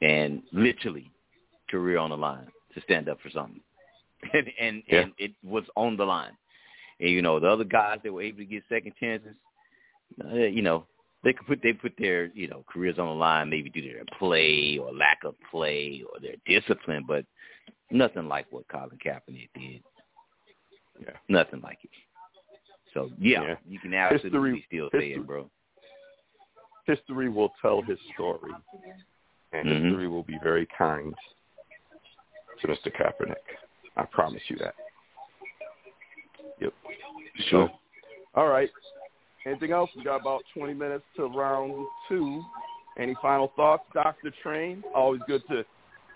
and 0.00 0.42
literally, 0.52 1.10
career 1.70 1.98
on 1.98 2.10
the 2.10 2.16
line 2.16 2.46
to 2.74 2.80
stand 2.82 3.08
up 3.08 3.18
for 3.20 3.30
something, 3.30 3.60
and 4.32 4.46
and, 4.60 4.82
Yeah. 4.86 5.00
and 5.00 5.12
it 5.18 5.32
was 5.44 5.64
on 5.76 5.96
the 5.96 6.04
line. 6.04 6.32
And 7.00 7.10
you 7.10 7.22
know 7.22 7.38
the 7.40 7.48
other 7.48 7.64
guys 7.64 7.98
that 8.02 8.12
were 8.12 8.22
able 8.22 8.38
to 8.38 8.44
get 8.44 8.62
second 8.68 8.92
chances, 8.98 9.34
uh, 10.24 10.34
you 10.34 10.62
know 10.62 10.86
they 11.24 11.32
could 11.32 11.46
put 11.46 11.60
they 11.62 11.72
put 11.72 11.92
their 11.98 12.26
you 12.34 12.48
know 12.48 12.64
careers 12.72 12.98
on 12.98 13.06
the 13.06 13.14
line 13.14 13.50
maybe 13.50 13.70
due 13.70 13.82
to 13.82 13.92
their 13.94 14.04
play 14.18 14.78
or 14.78 14.92
lack 14.92 15.18
of 15.24 15.34
play 15.50 16.02
or 16.12 16.20
their 16.20 16.36
discipline, 16.46 17.04
but 17.06 17.24
nothing 17.90 18.28
like 18.28 18.46
what 18.50 18.66
Colin 18.68 18.98
Kaepernick 19.04 19.48
did. 19.54 19.82
Yeah. 21.00 21.16
Nothing 21.28 21.60
like 21.62 21.78
it. 21.82 21.90
So 22.94 23.10
yeah, 23.18 23.42
Yeah. 23.42 23.56
you 23.66 23.78
can 23.78 23.94
absolutely 23.94 24.60
History- 24.60 24.64
still 24.66 24.90
say 24.90 25.08
history- 25.08 25.22
it, 25.22 25.26
bro. 25.26 25.50
history 26.86 27.28
will 27.28 27.50
tell 27.62 27.80
his 27.82 27.98
story, 28.14 28.52
and 29.52 29.68
Mhm. 29.68 29.82
history 29.84 30.08
will 30.08 30.22
be 30.24 30.38
very 30.38 30.66
kind 30.66 31.14
to 32.60 32.68
Mr. 32.68 32.90
Kaepernick. 32.92 33.36
I 33.96 34.04
promise 34.06 34.42
you 34.50 34.56
that. 34.56 34.74
Yep. 36.60 36.74
Sure. 37.48 37.68
So, 37.68 37.78
all 38.34 38.48
right. 38.48 38.70
Anything 39.44 39.72
else? 39.72 39.90
We 39.96 40.04
got 40.04 40.20
about 40.20 40.44
20 40.54 40.72
minutes 40.74 41.04
to 41.16 41.26
round 41.26 41.86
two. 42.08 42.44
Any 42.96 43.14
final 43.16 43.48
thoughts, 43.48 43.84
Dr. 43.92 44.30
Train? 44.42 44.84
Always 44.94 45.20
good 45.26 45.42
to 45.48 45.64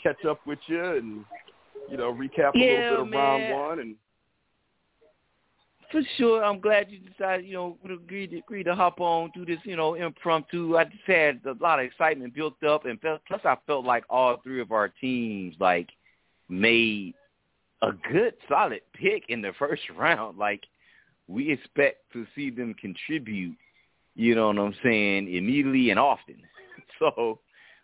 catch 0.02 0.24
up 0.24 0.44
with 0.46 0.58
you 0.68 0.82
and, 0.84 1.24
you 1.88 1.96
know, 1.96 2.12
recap 2.12 2.54
a 2.54 2.58
Yeah, 2.58 2.90
little 2.90 2.90
bit 2.90 3.00
of 3.00 3.08
man. 3.08 3.50
round 3.50 3.52
one. 3.68 3.78
And 3.80 3.96
For 5.90 6.00
sure, 6.16 6.44
I'm 6.44 6.60
glad 6.60 6.90
you 6.90 6.98
decided, 6.98 7.46
you 7.46 7.54
know, 7.54 7.78
agree 7.84 8.26
to 8.26 8.38
agree 8.38 8.64
to 8.64 8.74
hop 8.74 9.00
on, 9.00 9.30
do 9.34 9.46
this, 9.46 9.58
you 9.64 9.76
know, 9.76 9.94
impromptu. 9.94 10.76
I 10.76 10.84
just 10.84 11.04
had 11.06 11.40
a 11.46 11.54
lot 11.62 11.78
of 11.78 11.86
excitement 11.86 12.34
built 12.34 12.60
up, 12.64 12.86
and 12.86 13.00
felt, 13.00 13.20
plus 13.26 13.40
I 13.44 13.56
felt 13.66 13.84
like 13.84 14.04
all 14.10 14.38
three 14.42 14.60
of 14.60 14.72
our 14.72 14.88
teams 14.88 15.54
like 15.60 15.88
made 16.48 17.14
a 17.82 17.92
good, 18.12 18.34
solid 18.48 18.80
pick 18.94 19.24
in 19.28 19.42
the 19.42 19.52
first 19.58 19.82
round. 19.96 20.38
Like 20.38 20.64
we 21.28 21.52
expect 21.52 22.12
to 22.14 22.26
see 22.34 22.50
them 22.50 22.74
contribute, 22.74 23.56
you 24.14 24.34
know 24.34 24.48
what 24.48 24.58
I'm 24.58 24.74
saying, 24.82 25.32
immediately 25.34 25.90
and 25.90 25.98
often. 25.98 26.36
So, 26.98 27.40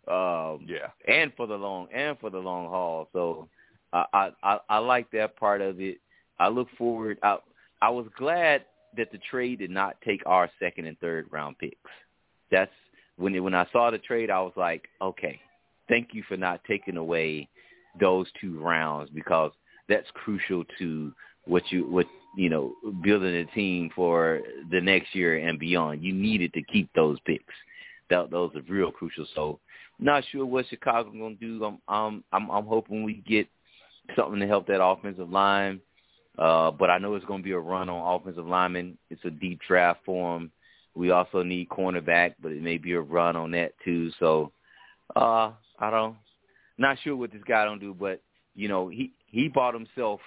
um, 0.09 0.67
yeah, 0.67 0.89
and 1.07 1.33
for 1.37 1.47
the 1.47 1.55
long 1.55 1.87
and 1.93 2.19
for 2.19 2.31
the 2.31 2.39
long 2.39 2.69
haul. 2.69 3.09
So 3.13 3.49
I 3.93 4.07
I 4.15 4.31
I, 4.43 4.59
I 4.71 4.79
like 4.79 5.11
that 5.11 5.37
part 5.37 5.61
of 5.61 5.81
it. 5.81 5.99
I 6.39 6.49
look 6.49 6.69
forward. 6.79 7.19
I 7.23 7.37
I 7.83 7.91
was 7.91 8.07
glad 8.17 8.65
that 8.97 9.11
the 9.11 9.19
trade 9.31 9.59
did 9.59 9.71
not 9.71 10.01
take 10.03 10.23
our 10.25 10.49
second 10.61 10.87
and 10.87 10.99
third 11.01 11.27
round 11.31 11.59
picks. 11.59 11.91
That's 12.51 12.71
when 13.17 13.35
it, 13.35 13.41
when 13.41 13.55
I 13.55 13.67
saw 13.73 13.91
the 13.91 13.99
trade, 13.99 14.31
I 14.31 14.41
was 14.41 14.53
like, 14.57 14.89
okay, 15.03 15.41
thank 15.89 16.11
you 16.13 16.23
for 16.29 16.37
not 16.37 16.63
taking 16.65 16.97
away 16.97 17.49
those 18.01 18.27
two 18.41 18.61
rounds 18.61 19.11
because 19.13 19.51
that's 19.89 20.07
crucial 20.15 20.65
to 20.79 21.13
what 21.45 21.65
you 21.71 21.91
what 21.91 22.07
you 22.37 22.49
know 22.49 22.73
building 23.03 23.35
a 23.35 23.45
team 23.47 23.91
for 23.95 24.41
the 24.71 24.81
next 24.81 25.15
year 25.15 25.39
and 25.39 25.59
beyond. 25.59 26.05
You 26.05 26.13
needed 26.13 26.53
to 26.55 26.63
keep 26.63 26.89
those 26.95 27.19
picks. 27.27 27.55
That 28.11 28.31
those 28.31 28.55
are 28.55 28.63
real 28.73 28.93
crucial. 28.93 29.27
So 29.35 29.59
not 29.99 30.23
sure 30.31 30.47
what 30.47 30.69
Chicago's 30.69 31.15
gonna 31.19 31.35
do. 31.35 31.65
I'm 31.65 31.79
I'm 31.89 32.25
I'm, 32.33 32.49
I'm 32.49 32.67
hoping 32.67 33.03
we 33.03 33.15
get 33.27 33.49
something 34.17 34.39
to 34.39 34.47
help 34.47 34.69
that 34.69 34.83
offensive 34.83 35.31
line. 35.31 35.81
Uh, 36.39 36.71
but 36.71 36.91
I 36.91 36.99
know 36.99 37.15
it's 37.15 37.25
gonna 37.27 37.43
be 37.43 37.53
a 37.53 37.59
run 37.59 37.89
on 37.89 38.21
offensive 38.21 38.47
linemen. 38.47 38.97
It's 39.11 39.25
a 39.25 39.31
deep 39.31 39.61
draft 39.67 40.01
for 40.05 40.35
them. 40.39 40.51
We 40.95 41.11
also 41.11 41.43
need 41.43 41.69
cornerback, 41.69 42.35
but 42.41 42.53
it 42.53 42.63
may 42.63 42.79
be 42.79 42.93
a 42.93 43.01
run 43.01 43.37
on 43.37 43.51
that 43.53 43.73
too. 43.85 44.11
So 44.19 44.53
uh 45.17 45.53
I 45.79 45.91
don't 45.91 46.17
not 46.79 46.99
sure 47.03 47.17
what 47.17 47.33
this 47.33 47.43
guy 47.47 47.65
don't 47.65 47.81
do, 47.81 47.95
but 47.99 48.23
you 48.55 48.69
know, 48.69 48.89
he 48.89 49.13
he 49.27 49.49
bought 49.49 49.75
himself 49.75 50.21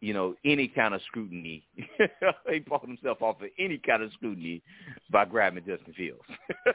you 0.00 0.12
know, 0.12 0.34
any 0.44 0.66
kind 0.66 0.94
of 0.94 1.00
scrutiny. 1.06 1.64
he 2.50 2.58
bought 2.58 2.84
himself 2.84 3.22
off 3.22 3.40
of 3.40 3.48
any 3.56 3.78
kind 3.78 4.02
of 4.02 4.12
scrutiny 4.14 4.60
by 5.10 5.24
grabbing 5.24 5.64
Justin 5.64 5.94
Fields. 5.94 6.22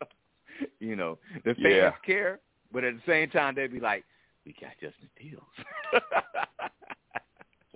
So, 0.00 0.06
you 0.80 0.96
know, 0.96 1.18
the 1.44 1.54
fans 1.54 1.66
Yeah. 1.66 1.90
care, 2.04 2.40
but 2.72 2.82
at 2.82 2.94
the 2.94 3.02
same 3.06 3.28
time 3.28 3.54
they'd 3.54 3.70
be 3.70 3.78
like, 3.80 4.04
"We 4.46 4.54
got 4.58 4.70
Justin 4.80 5.10
Fields." 5.18 5.44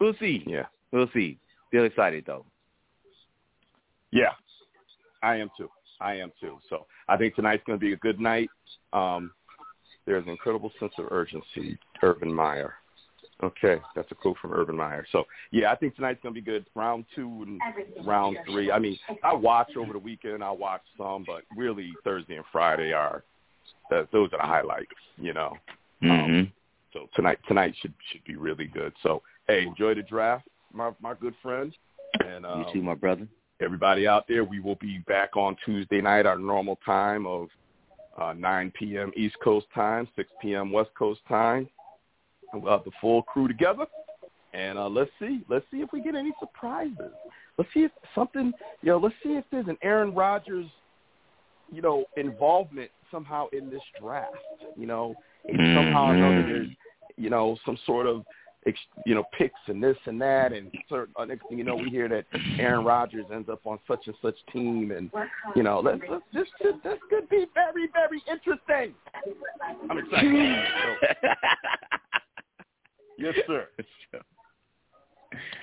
we'll 0.01 0.15
see. 0.19 0.43
yeah, 0.47 0.67
We'll 0.93 1.11
see. 1.15 1.39
Still 1.69 1.85
excited 1.85 2.25
though. 2.27 2.45
yeah. 4.11 4.33
I 5.23 5.37
am 5.37 5.51
too. 5.57 5.69
I 6.01 6.15
am 6.15 6.33
too. 6.41 6.59
So 6.71 6.87
I 7.07 7.17
think 7.19 7.35
tonight's 7.35 7.63
going 7.67 7.79
to 7.79 7.85
be 7.85 7.93
a 7.93 7.97
good 7.97 8.19
night. 8.19 8.49
Um, 8.95 9.33
there's 10.07 10.25
an 10.25 10.31
incredible 10.31 10.73
sense 10.81 10.93
of 10.97 11.13
urgency, 11.13 11.79
Urban 12.03 12.33
Meyer. 12.33 12.75
Okay, 13.43 13.77
that's 13.95 14.11
a 14.11 14.15
quote 14.15 14.37
from 14.39 14.53
Urban 14.53 14.77
Meyer. 14.77 15.07
So 15.13 15.25
yeah, 15.51 15.71
I 15.73 15.77
think 15.77 15.95
tonight's 15.95 16.21
going 16.23 16.35
to 16.35 16.41
be 16.41 16.45
good. 16.45 16.65
Round 16.75 17.05
two 17.15 17.45
and 17.47 18.07
round 18.07 18.39
three. 18.51 18.71
I 18.71 18.79
mean, 18.79 18.99
I 19.23 19.35
watch 19.35 19.77
over 19.77 19.93
the 19.93 19.99
weekend. 19.99 20.43
I 20.43 20.51
watch 20.51 20.83
some, 20.99 21.25
but 21.27 21.43
really 21.57 21.93
Thursday 22.03 22.37
and 22.37 22.45
Friday 22.51 22.93
are 22.93 23.23
the, 23.91 24.09
those 24.13 24.31
are 24.33 24.39
the 24.39 24.47
highlights. 24.47 24.89
You 25.19 25.35
know. 25.35 25.53
Mm-hmm. 26.03 26.49
So 26.93 27.09
tonight 27.15 27.39
tonight 27.47 27.75
should 27.81 27.95
should 28.11 28.25
be 28.25 28.37
really 28.37 28.67
good. 28.67 28.93
So 29.03 29.23
hey, 29.51 29.67
enjoy 29.67 29.95
the 29.95 30.03
draft, 30.03 30.47
my 30.73 30.91
my 31.01 31.15
good 31.15 31.35
friend, 31.43 31.75
and 32.27 32.47
um, 32.47 32.61
you 32.61 32.73
too, 32.73 32.83
my 32.83 32.95
brother. 32.95 33.27
everybody 33.61 34.07
out 34.07 34.27
there. 34.29 34.45
We 34.45 34.61
will 34.61 34.77
be 34.77 34.99
back 35.07 35.37
on 35.37 35.57
Tuesday 35.65 36.01
night, 36.01 36.27
our 36.27 36.39
normal 36.39 36.79
time 36.85 37.27
of 37.27 37.49
uh, 38.21 38.33
9 38.33 38.73
p.m. 38.79 39.11
East 39.17 39.37
Coast 39.43 39.67
time, 39.75 40.09
6 40.17 40.31
p.m. 40.41 40.73
West 40.73 40.91
Coast 40.99 41.21
time. 41.29 41.69
And 42.53 42.63
we'll 42.63 42.73
have 42.73 42.85
the 42.85 42.91
full 43.01 43.23
crew 43.23 43.47
together, 43.47 43.87
and 44.55 44.79
uh, 44.79 44.89
let's 44.89 45.11
see, 45.21 45.43
let's 45.49 45.65
see 45.71 45.79
if 45.79 45.93
we 45.93 46.03
get 46.03 46.15
any 46.15 46.33
surprises. 46.41 47.13
Let's 47.57 47.71
see 47.73 47.81
if 47.81 47.93
something, 48.15 48.53
you 48.83 48.89
know, 48.91 48.99
let's 48.99 49.15
see 49.23 49.31
if 49.31 49.45
there's 49.53 49.69
an 49.69 49.79
Aaron 49.83 50.15
Rodgers, 50.15 50.67
you 51.71 51.83
know, 51.83 52.05
involvement 52.17 52.91
somehow 53.11 53.47
in 53.53 53.71
this 53.71 53.83
draft. 54.01 54.35
You 54.77 54.87
know, 54.87 55.15
somehow 55.47 56.09
or 56.09 56.15
another 56.15 56.43
there's, 56.43 56.69
you 57.17 57.31
know, 57.31 57.57
some 57.65 57.79
sort 57.87 58.07
of 58.07 58.25
you 59.07 59.15
know, 59.15 59.25
picks 59.37 59.59
and 59.67 59.83
this 59.83 59.97
and 60.07 60.21
that, 60.21 60.53
and 60.53 60.71
certain, 60.89 61.15
uh, 61.19 61.25
next 61.25 61.49
thing 61.49 61.59
you 61.59 61.65
know, 61.65 61.77
we 61.77 61.89
hear 61.89 62.09
that 62.09 62.27
Aaron 62.59 62.85
Rodgers 62.85 63.25
ends 63.33 63.49
up 63.49 63.61
on 63.65 63.79
such 63.89 64.07
and 64.07 64.15
such 64.21 64.37
team, 64.53 64.91
and 64.91 65.11
you 65.57 65.63
know, 65.63 65.81
let's, 65.81 66.01
let's 66.11 66.23
this 66.33 66.47
could 66.61 66.83
this 66.83 66.99
could 67.09 67.29
be 67.29 67.47
very 67.55 67.89
very 67.93 68.23
interesting. 68.31 68.95
I'm 69.89 69.99
excited. 69.99 70.65
So, 71.23 71.29
yes, 73.19 73.35
sir. 73.47 73.69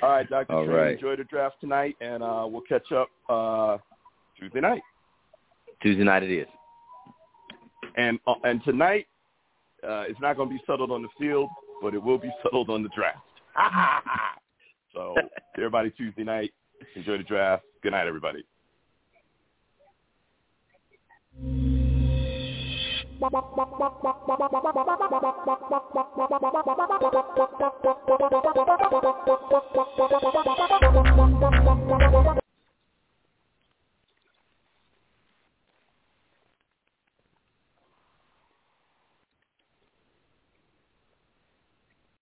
All 0.02 0.10
right, 0.10 0.30
Dr. 0.30 0.54
All 0.54 0.66
Train, 0.66 0.76
right. 0.76 0.94
enjoy 0.94 1.16
the 1.18 1.24
draft 1.26 1.58
tonight, 1.60 1.96
and 2.02 2.24
uh, 2.24 2.48
we'll 2.50 2.62
catch 2.62 2.92
up 2.92 3.10
uh, 3.30 3.78
Tuesday 4.40 4.62
night. 4.62 4.82
Tuesday 5.84 6.04
night 6.04 6.24
it 6.24 6.32
is. 6.32 6.48
And 7.98 8.20
uh, 8.26 8.36
and 8.44 8.64
tonight, 8.64 9.08
uh, 9.84 10.04
it's 10.08 10.20
not 10.20 10.38
going 10.38 10.50
to 10.50 10.56
be 10.56 10.62
settled 10.66 10.92
on 10.92 11.02
the 11.02 11.10
field, 11.20 11.50
but 11.82 11.94
it 11.94 12.02
will 12.04 12.18
be 12.18 12.30
settled 12.44 12.70
on 12.70 12.84
the 12.84 12.90
draft. 12.96 13.20
so 14.94 15.16
everybody 15.58 15.92
Tuesday 15.92 16.24
night, 16.24 16.54
enjoy 16.96 17.18
the 17.18 17.24
draft. 17.24 17.64
Good 17.82 17.92
night, 17.92 18.08
everybody. 18.08 18.46